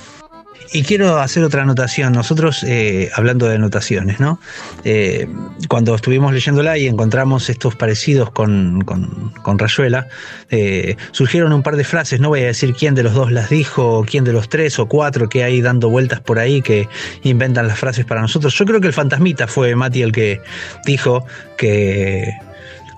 y 0.74 0.84
quiero 0.84 1.20
hacer 1.20 1.44
otra 1.44 1.64
anotación. 1.64 2.14
Nosotros, 2.14 2.64
eh, 2.64 3.10
hablando 3.14 3.48
de 3.48 3.56
anotaciones, 3.56 4.20
¿no? 4.20 4.40
Eh, 4.84 5.28
cuando 5.70 5.96
estuvimos 5.96 6.34
leyéndola 6.34 6.78
y 6.78 6.88
encontramos 6.88 7.50
estos 7.50 7.76
parecidos 7.76 8.32
con, 8.32 8.82
con, 8.84 9.60
Rayuela, 9.60 10.08
eh, 10.50 10.96
surgieron 11.12 11.54
un 11.54 11.64
par 11.64 11.76
de 11.76 11.84
frases, 11.84 12.20
no 12.20 12.30
voy 12.30 12.42
a 12.42 12.48
decir 12.48 12.74
quién 12.74 12.96
de 12.96 13.04
los 13.04 13.14
dos 13.14 13.32
las 13.32 13.50
dijo, 13.50 14.06
quién 14.10 14.24
de 14.24 14.34
los 14.34 14.50
tres 14.50 14.80
o 14.80 14.88
cuatro 14.88 15.30
que 15.30 15.44
hay 15.44 15.62
dando 15.62 15.90
vueltas 15.90 16.20
por 16.20 16.40
ahí 16.40 16.62
que 16.62 16.88
inventan 17.24 17.68
las 17.68 17.80
frases 17.80 18.06
para 18.06 18.22
nosotros. 18.22 18.54
Yo 18.56 18.66
creo 18.66 18.82
que 18.82 18.88
el 18.88 18.94
fantasmita 18.94 19.48
fue 19.48 19.76
Mati 19.76 20.02
el 20.02 20.12
que 20.12 20.42
dijo 20.86 21.26
que 21.58 22.32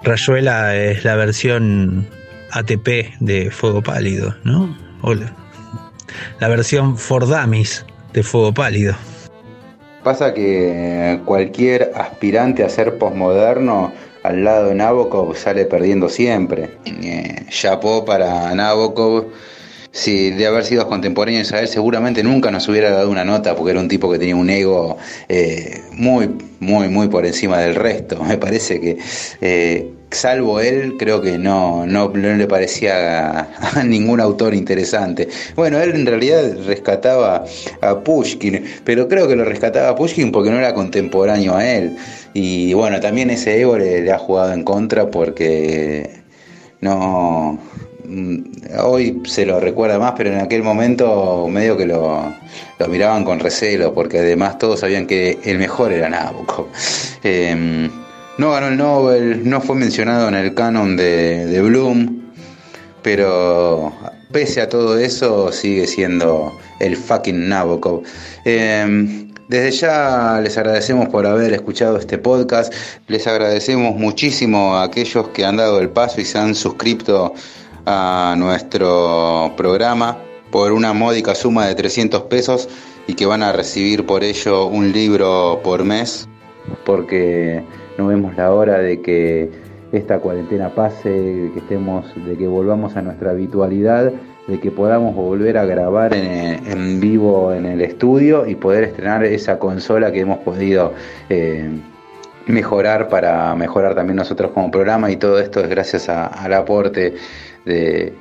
Rayuela 0.04 0.76
es 0.76 1.04
la 1.04 1.16
versión 1.16 2.08
ATP 2.52 3.20
de 3.20 3.52
Fuego 3.52 3.82
Pálido, 3.82 4.36
¿no? 4.44 4.89
Hola 5.02 5.36
la 6.40 6.48
versión 6.48 6.98
Fordamis 6.98 7.86
de 8.14 8.24
Fuego 8.24 8.54
Pálido. 8.54 8.96
Pasa 10.04 10.34
que 10.34 11.20
cualquier 11.26 11.92
aspirante 11.96 12.64
a 12.64 12.70
ser 12.70 12.98
posmoderno 12.98 13.92
al 14.24 14.44
lado 14.44 14.68
de 14.68 14.76
Nabokov 14.76 15.36
sale 15.36 15.66
perdiendo 15.66 16.10
siempre. 16.10 16.78
Eh, 16.86 17.46
chapó 17.50 18.06
para 18.06 18.54
Nabokov. 18.56 19.28
Si 19.92 20.30
de 20.30 20.46
haber 20.46 20.64
sido 20.66 20.88
contemporáneos 20.88 21.52
a 21.52 21.62
él, 21.62 21.68
seguramente 21.68 22.22
nunca 22.24 22.52
nos 22.52 22.68
hubiera 22.70 22.92
dado 22.92 23.10
una 23.10 23.26
nota, 23.26 23.56
porque 23.56 23.72
era 23.72 23.80
un 23.80 23.88
tipo 23.88 24.12
que 24.12 24.20
tenía 24.20 24.36
un 24.36 24.50
ego 24.50 24.98
eh, 25.28 25.82
muy, 25.94 26.30
muy, 26.60 26.88
muy 26.90 27.08
por 27.08 27.26
encima 27.26 27.58
del 27.58 27.76
resto. 27.76 28.24
Me 28.24 28.38
parece 28.38 28.80
que 28.80 28.98
eh, 29.42 29.92
salvo 30.12 30.60
él, 30.60 30.96
creo 30.98 31.22
que 31.22 31.38
no, 31.38 31.86
no, 31.86 32.10
le 32.10 32.48
parecía 32.48 33.40
a, 33.40 33.84
ningún 33.84 34.20
autor 34.20 34.54
interesante. 34.54 35.30
Bueno, 35.56 35.80
él 35.80 35.92
en 35.96 36.06
realidad 36.06 36.58
rescataba 36.66 37.46
a 37.82 38.00
Pushkin, 38.00 38.64
pero 38.84 39.08
creo 39.08 39.28
que 39.28 39.36
lo 39.36 39.46
rescataba 39.46 39.90
a 39.90 39.96
Pushkin 39.96 40.32
porque 40.32 40.50
no 40.50 40.58
era 40.58 40.74
contemporáneo 40.74 41.56
a 41.56 41.68
él. 41.68 41.96
Y 42.34 42.74
bueno, 42.74 43.00
también 43.00 43.30
ese 43.30 43.60
ego 43.62 43.78
le, 43.78 44.12
ha 44.12 44.18
jugado 44.18 44.54
en 44.54 44.64
contra 44.64 45.10
porque 45.10 46.10
no. 46.82 47.60
Mm, 48.06 48.38
hoy 48.84 49.22
se 49.26 49.46
lo 49.46 49.60
recuerda 49.60 50.00
más, 50.00 50.14
pero 50.18 50.32
en 50.32 50.40
aquel 50.40 50.64
momento 50.64 51.48
medio 51.48 51.78
que 51.78 51.86
lo, 51.86 52.34
lo 52.80 52.88
miraban 52.88 53.24
con 53.24 53.40
recelo, 53.40 53.94
porque 53.94 54.20
además 54.20 54.58
todos 54.58 54.80
sabían 54.80 55.06
que 55.06 55.38
el 55.44 55.60
mejor 55.60 55.92
era 55.92 56.10
Nabokov. 56.10 56.68
Em, 57.24 57.90
no 58.40 58.52
ganó 58.52 58.68
el 58.68 58.78
Nobel, 58.78 59.50
no 59.50 59.60
fue 59.60 59.76
mencionado 59.76 60.30
en 60.30 60.34
el 60.34 60.54
canon 60.54 60.96
de, 60.96 61.62
Bloom, 61.62 62.22
pero 63.02 63.92
pese 64.32 64.62
a 64.62 64.70
todo 64.70 64.98
eso 64.98 65.52
sigue 65.52 65.86
siendo 65.86 66.58
el 66.80 66.96
fucking 66.96 67.50
Nabokov. 67.50 68.04
Em, 68.46 69.34
desde 69.50 69.72
ya 69.72 70.40
les 70.42 70.58
agradecemos 70.58 71.10
por 71.10 71.28
haber 71.28 71.52
escuchado 71.52 71.98
este 71.98 72.18
podcast, 72.18 72.74
les 73.08 73.28
agradecemos 73.28 73.98
muchísimo 73.98 74.78
a 74.78 74.84
aquellos 74.84 75.28
que 75.30 75.44
han 75.44 75.58
dado 75.58 75.82
el 75.82 75.90
paso 75.90 76.22
y 76.22 76.26
se 76.26 76.38
han 76.38 76.56
suscrito 76.56 77.34
a 77.86 78.36
nuestro 78.38 79.54
programa 79.58 80.18
por 80.50 80.72
una 80.72 80.94
módica 80.94 81.36
suma 81.36 81.68
de 81.68 81.76
300 81.76 82.22
pesos 82.24 82.70
y 83.06 83.16
que 83.16 83.26
van 83.26 83.44
a 83.44 83.52
recibir 83.52 84.06
por 84.06 84.24
ello 84.24 84.68
un 84.68 84.94
libro 84.94 85.60
por 85.62 85.84
mes, 85.84 86.30
porque 86.86 87.66
no 88.00 88.08
vemos 88.08 88.38
la 88.38 88.54
hora 88.54 88.80
de 88.80 89.02
que 89.02 89.50
esta 89.92 90.20
cuarentena 90.20 90.70
pase, 90.70 91.10
de 91.10 91.52
que 91.52 91.60
estemos, 91.60 92.06
de 92.16 92.38
que 92.38 92.48
volvamos 92.48 92.96
a 92.96 93.02
nuestra 93.02 93.32
habitualidad, 93.32 94.14
de 94.48 94.60
que 94.62 94.72
podamos 94.72 95.14
volver 95.14 95.58
a 95.58 95.66
grabar 95.66 96.14
en, 96.14 97.02
vivo 97.02 97.54
en 97.54 97.66
el 97.66 97.82
estudio 97.82 98.48
y 98.48 98.56
poder 98.56 98.86
estrenar 98.86 99.26
esa 99.26 99.60
consola 99.60 100.14
que 100.14 100.22
hemos 100.22 100.40
podido 100.40 100.94
eh, 101.30 101.70
mejorar 102.48 103.10
para 103.10 103.54
mejorar 103.56 103.96
también 103.96 104.16
nosotros 104.16 104.52
como 104.52 104.72
programa. 104.72 105.12
Y 105.12 105.18
todo 105.18 105.38
esto 105.38 105.60
es 105.60 105.70
gracias 105.70 106.08
al 106.08 106.54
aporte 106.54 107.16
de 107.66 108.14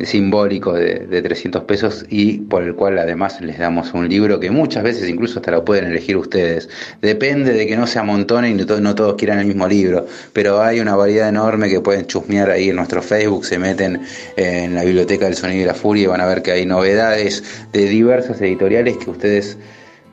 simbólico 0.00 0.72
de, 0.72 1.22
300 1.22 1.64
pesos 1.64 2.04
y 2.08 2.38
por 2.38 2.62
el 2.62 2.74
cual 2.74 2.98
además 2.98 3.40
les 3.40 3.58
damos 3.58 3.94
un 3.94 4.08
libro 4.08 4.40
que 4.40 4.50
muchas 4.50 4.82
veces 4.82 5.08
incluso 5.08 5.38
hasta 5.38 5.50
lo 5.52 5.64
pueden 5.64 5.86
elegir 5.86 6.16
ustedes. 6.16 6.68
Depende 7.00 7.52
de 7.52 7.66
que 7.66 7.76
no 7.76 7.86
se 7.86 7.98
amontone 7.98 8.50
y 8.50 8.54
no, 8.54 8.94
todos 8.94 9.14
quieran 9.14 9.38
el 9.38 9.46
mismo 9.46 9.68
libro, 9.68 10.06
pero 10.32 10.62
hay 10.62 10.80
una 10.80 10.96
variedad 10.96 11.28
enorme 11.28 11.68
que 11.68 11.80
pueden 11.80 12.06
chusmear 12.06 12.50
ahí 12.50 12.70
en 12.70 12.76
nuestro 12.76 13.02
Facebook, 13.02 13.44
se 13.44 13.58
meten 13.58 14.02
en 14.36 14.74
la 14.74 14.84
biblioteca 14.84 15.26
del 15.26 15.34
sonido 15.34 15.62
y 15.62 15.66
la 15.66 15.74
furia 15.74 16.04
y 16.04 16.06
van 16.06 16.20
a 16.20 16.26
ver 16.26 16.42
que 16.42 16.52
hay 16.52 16.66
novedades 16.66 17.44
de 17.72 17.84
diversas 17.86 18.40
editoriales 18.40 18.96
que 18.96 19.10
ustedes 19.10 19.56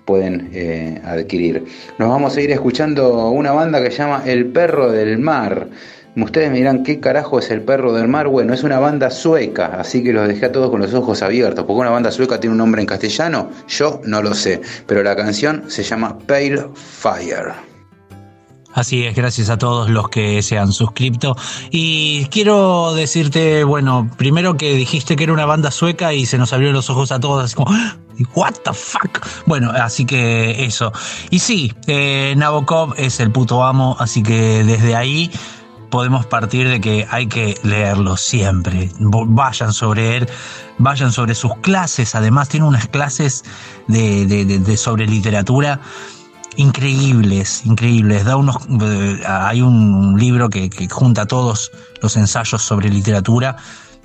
pueden 0.10 0.49
eh, 0.53 0.99
adquirir. 1.06 1.65
Nos 1.99 2.10
vamos 2.10 2.35
a 2.35 2.41
ir 2.41 2.49
escuchando 2.49 3.30
una 3.30 3.51
banda 3.51 3.80
que 3.80 3.91
se 3.91 3.99
llama 3.99 4.23
El 4.26 4.47
Perro 4.47 4.91
del 4.91 5.19
Mar. 5.19 5.68
Ustedes 6.23 6.51
me 6.51 6.57
dirán, 6.57 6.83
¿qué 6.83 6.99
carajo 6.99 7.39
es 7.39 7.49
el 7.51 7.61
perro 7.61 7.93
del 7.93 8.07
mar? 8.07 8.27
Bueno, 8.27 8.53
es 8.53 8.63
una 8.63 8.79
banda 8.79 9.09
sueca, 9.09 9.67
así 9.79 10.03
que 10.03 10.13
los 10.13 10.27
dejé 10.27 10.47
a 10.47 10.51
todos 10.51 10.69
con 10.69 10.81
los 10.81 10.93
ojos 10.93 11.21
abiertos. 11.21 11.65
¿Por 11.65 11.75
qué 11.75 11.81
una 11.81 11.89
banda 11.89 12.11
sueca 12.11 12.39
tiene 12.39 12.53
un 12.53 12.57
nombre 12.57 12.81
en 12.81 12.87
castellano? 12.87 13.49
Yo 13.67 14.01
no 14.05 14.21
lo 14.21 14.33
sé, 14.33 14.61
pero 14.85 15.03
la 15.03 15.15
canción 15.15 15.63
se 15.67 15.83
llama 15.83 16.17
Pale 16.27 16.65
Fire. 16.73 17.69
Así 18.73 19.03
es, 19.03 19.15
gracias 19.15 19.49
a 19.49 19.57
todos 19.57 19.89
los 19.89 20.09
que 20.09 20.43
se 20.43 20.57
han 20.57 20.71
suscrito. 20.71 21.35
Y 21.71 22.25
quiero 22.25 22.93
decirte, 22.93 23.63
bueno, 23.63 24.09
primero 24.15 24.57
que 24.57 24.75
dijiste 24.75 25.15
que 25.15 25.23
era 25.23 25.33
una 25.33 25.45
banda 25.45 25.71
sueca 25.71 26.13
y 26.13 26.25
se 26.25 26.37
nos 26.37 26.53
abrieron 26.53 26.75
los 26.75 26.89
ojos 26.89 27.11
a 27.11 27.19
todos, 27.19 27.43
así 27.43 27.55
como, 27.55 27.71
¿what 28.35 28.53
the 28.63 28.73
fuck? 28.73 29.25
Bueno, 29.47 29.71
así 29.71 30.05
que 30.05 30.63
eso. 30.63 30.93
Y 31.31 31.39
sí, 31.39 31.73
eh, 31.87 32.35
Nabokov 32.37 32.93
es 32.97 33.19
el 33.19 33.31
puto 33.31 33.63
amo, 33.63 33.97
así 33.99 34.21
que 34.21 34.63
desde 34.63 34.95
ahí 34.95 35.31
podemos 35.90 36.26
partir 36.26 36.68
de 36.68 36.80
que 36.80 37.07
hay 37.10 37.28
que 37.28 37.60
leerlo 37.64 38.18
siempre. 38.18 38.91
Vayan 38.99 39.74
sobre 39.74 40.18
él, 40.18 40.30
vayan 40.78 41.11
sobre 41.11 41.36
sus 41.36 41.56
clases. 41.57 42.16
Además, 42.16 42.49
tiene 42.49 42.66
unas 42.66 42.88
clases 42.88 43.44
de, 43.88 44.78
sobre 44.78 45.07
literatura 45.07 45.80
increíbles, 46.56 47.66
increíbles. 47.66 48.26
Da 48.26 48.36
unos, 48.36 48.57
eh, 48.82 49.22
hay 49.26 49.61
un 49.61 50.18
libro 50.20 50.49
que, 50.49 50.70
junta 50.90 51.26
todos 51.26 51.72
los 52.02 52.16
ensayos 52.18 52.61
sobre 52.61 52.90
literatura 52.90 53.56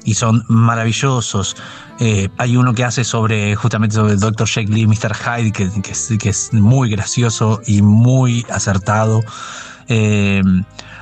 y 0.05 0.15
son 0.15 0.45
maravillosos. 0.49 1.57
Eh, 2.01 2.29
hay 2.39 2.57
uno 2.57 2.75
que 2.75 2.85
hace 2.85 3.05
sobre 3.05 3.55
justamente 3.57 3.97
sobre 3.97 4.17
Dr. 4.17 4.47
Jekyll 4.47 4.79
y 4.79 4.87
Mr. 4.87 5.15
Hyde, 5.15 5.53
que, 5.53 6.29
es, 6.29 6.53
muy 6.53 6.91
gracioso 6.91 7.61
y 7.67 7.83
muy 7.83 8.47
acertado. 8.51 9.23
Eh, 9.89 10.43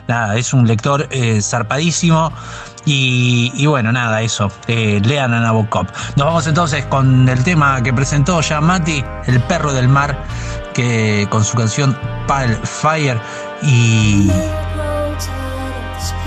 nada, 0.09 0.37
es 0.37 0.53
un 0.53 0.67
lector 0.67 1.09
eh, 1.11 1.41
zarpadísimo. 1.43 2.33
Y, 2.85 3.65
bueno, 3.67 3.93
nada, 3.93 4.23
eso. 4.23 4.51
Eh, 4.67 5.01
lean 5.05 5.33
a 5.35 5.41
Nabokov. 5.41 5.87
Nos 6.17 6.27
vamos 6.27 6.47
entonces 6.47 6.85
con 6.87 7.29
el 7.29 7.45
tema 7.45 7.81
que 7.83 7.93
presentó 7.93 8.41
ya 8.41 8.61
Mati, 8.61 9.05
El 9.27 9.41
perro 9.43 9.73
del 9.73 9.89
mar, 9.89 10.19
que 10.75 11.29
con 11.31 11.45
su 11.45 11.57
canción 11.57 11.97
Pale 12.27 12.57
Fire. 12.57 13.21
Y 13.63 14.31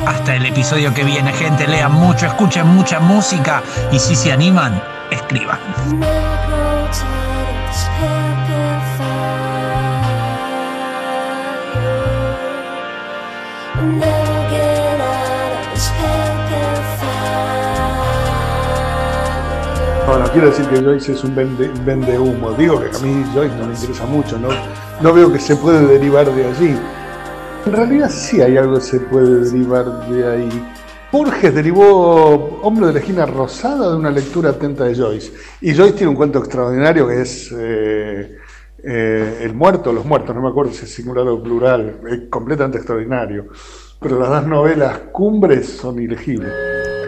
hasta 0.08 0.36
el 0.36 0.46
episodio 0.46 0.94
que 0.94 1.04
viene, 1.04 1.34
gente. 1.34 1.68
Lean 1.68 1.92
mucho, 1.92 2.26
escuchen 2.28 2.68
mucha 2.68 3.00
música. 3.00 3.62
Y 3.92 4.00
si 4.00 4.16
se 4.16 4.32
animan, 4.32 4.82
escriban. 5.12 5.60
Bueno, 20.08 20.30
quiero 20.32 20.48
decir 20.48 20.66
que 20.68 20.82
Joyce 20.82 21.14
es 21.14 21.24
un 21.24 21.36
vende, 21.36 22.18
humo. 22.18 22.52
Digo 22.52 22.80
que 22.80 22.96
a 22.96 23.00
mí 23.00 23.26
Joyce 23.34 23.56
no 23.56 23.68
me 23.68 23.74
interesa 23.74 24.06
mucho, 24.06 24.38
¿no? 24.38 24.50
no 25.02 25.14
veo 25.14 25.32
que 25.32 25.40
se 25.40 25.56
puede 25.56 25.86
derivar 25.86 26.32
de 26.32 26.46
allí. 26.46 26.78
En 27.66 27.74
realidad 27.74 28.10
sí 28.10 28.42
hay 28.42 28.56
algo 28.58 28.76
que 28.76 28.82
se 28.82 29.00
puede 29.00 29.46
derivar 29.46 30.08
de 30.08 30.28
ahí. 30.28 30.68
Borges 31.12 31.54
derivó 31.54 32.60
Hombre 32.62 32.88
de 32.88 32.94
la 32.94 33.00
esquina 33.00 33.26
rosada 33.26 33.90
de 33.90 33.96
una 33.96 34.12
lectura 34.12 34.52
atenta 34.52 34.86
de 34.86 34.96
Joyce. 34.96 35.34
Y 35.62 35.76
Joyce 35.76 35.94
tiene 35.94 36.10
un 36.10 36.16
cuento 36.16 36.40
extraordinario 36.40 37.08
que 37.08 37.22
es 37.22 37.54
eh, 37.58 38.38
eh, 38.88 39.40
El 39.42 39.54
muerto, 39.54 39.92
los 39.92 40.06
muertos, 40.06 40.36
no 40.36 40.42
me 40.42 40.50
acuerdo 40.50 40.72
si 40.72 40.86
es 40.86 40.94
singular 40.94 41.28
o 41.28 41.42
plural, 41.42 42.02
es 42.10 42.30
completamente 42.30 42.78
extraordinario. 42.78 43.48
Pero 44.00 44.20
las 44.20 44.30
dos 44.30 44.48
novelas 44.48 45.00
cumbres 45.12 45.68
son 45.78 46.02
ilegibles. 46.02 46.52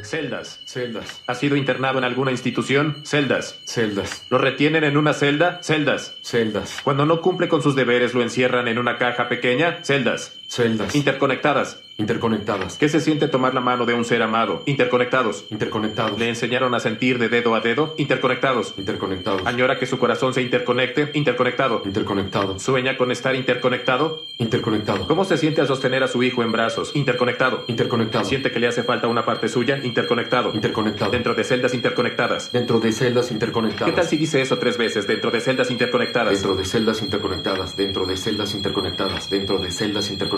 Celdas, 0.03 0.61
celdas. 0.65 1.21
¿Ha 1.27 1.35
sido 1.35 1.55
internado 1.55 1.97
en 1.97 2.05
alguna 2.05 2.31
institución? 2.31 3.05
Celdas, 3.05 3.59
celdas. 3.65 4.25
¿Lo 4.29 4.37
retienen 4.37 4.83
en 4.83 4.95
una 4.95 5.13
celda? 5.13 5.59
Celdas, 5.61 6.15
celdas. 6.23 6.79
Cuando 6.83 7.05
no 7.05 7.21
cumple 7.21 7.49
con 7.49 7.61
sus 7.61 7.75
deberes, 7.75 8.13
lo 8.13 8.21
encierran 8.21 8.67
en 8.67 8.77
una 8.77 8.97
caja 8.97 9.27
pequeña? 9.27 9.83
Celdas. 9.83 10.39
Celdas. 10.47 10.95
Interconectadas. 10.95 11.83
Interconectadas. 11.99 12.77
¿Qué 12.77 12.89
se 12.89 13.01
siente 13.01 13.27
tomar 13.27 13.55
la 13.55 13.59
mano 13.59 13.85
de 13.87 13.95
un 13.95 14.05
ser 14.05 14.21
amado? 14.21 14.61
Interconectados. 14.67 15.45
Interconectados. 15.49 16.19
¿Le 16.19 16.29
enseñaron 16.29 16.75
a 16.75 16.79
sentir 16.79 17.17
de 17.17 17.27
dedo 17.27 17.55
a 17.55 17.59
dedo? 17.59 17.95
Interconectados. 17.97 18.75
Interconectados. 18.77 19.41
¿Añora 19.45 19.79
que 19.79 19.87
su 19.87 19.97
corazón 19.97 20.33
se 20.35 20.43
interconecte? 20.43 21.09
Interconectado. 21.15 21.81
Interconectado. 21.83 22.59
¿Sueña 22.59 22.97
con 22.97 23.11
estar 23.11 23.35
interconectado? 23.35 24.23
Interconectado. 24.37 25.07
¿Cómo 25.07 25.25
se 25.25 25.37
siente 25.37 25.61
al 25.61 25.67
sostener 25.67 26.03
a 26.03 26.07
su 26.07 26.21
hijo 26.21 26.43
en 26.43 26.51
brazos? 26.51 26.91
Interconectado. 26.95 27.63
Interconectado. 27.67 28.25
¿Siente 28.25 28.51
que 28.51 28.59
le 28.59 28.67
hace 28.67 28.83
falta 28.83 29.07
una 29.07 29.25
parte 29.25 29.49
suya? 29.49 29.79
Interconectado. 29.83 30.53
Interconectado. 30.53 31.09
Dentro 31.09 31.33
de 31.33 31.43
celdas 31.43 31.73
interconectadas. 31.73 32.51
Dentro 32.51 32.79
de 32.79 32.91
celdas 32.91 33.31
interconectadas. 33.31 33.89
¿Qué 33.89 33.95
tal 33.99 34.07
si 34.07 34.17
dice 34.17 34.39
eso 34.41 34.59
tres 34.59 34.77
veces? 34.77 35.07
Dentro 35.07 35.31
de 35.31 35.41
celdas 35.41 35.71
interconectadas. 35.71 36.31
Dentro 36.31 36.55
de 36.55 36.63
celdas 36.63 37.01
interconectadas. 37.01 37.75
Dentro 37.75 38.05
de 38.05 38.17
celdas 38.17 38.53
interconectadas. 38.53 39.29
Dentro 39.31 39.57
de 39.57 39.71
celdas 39.71 40.11
interconectadas. 40.11 40.37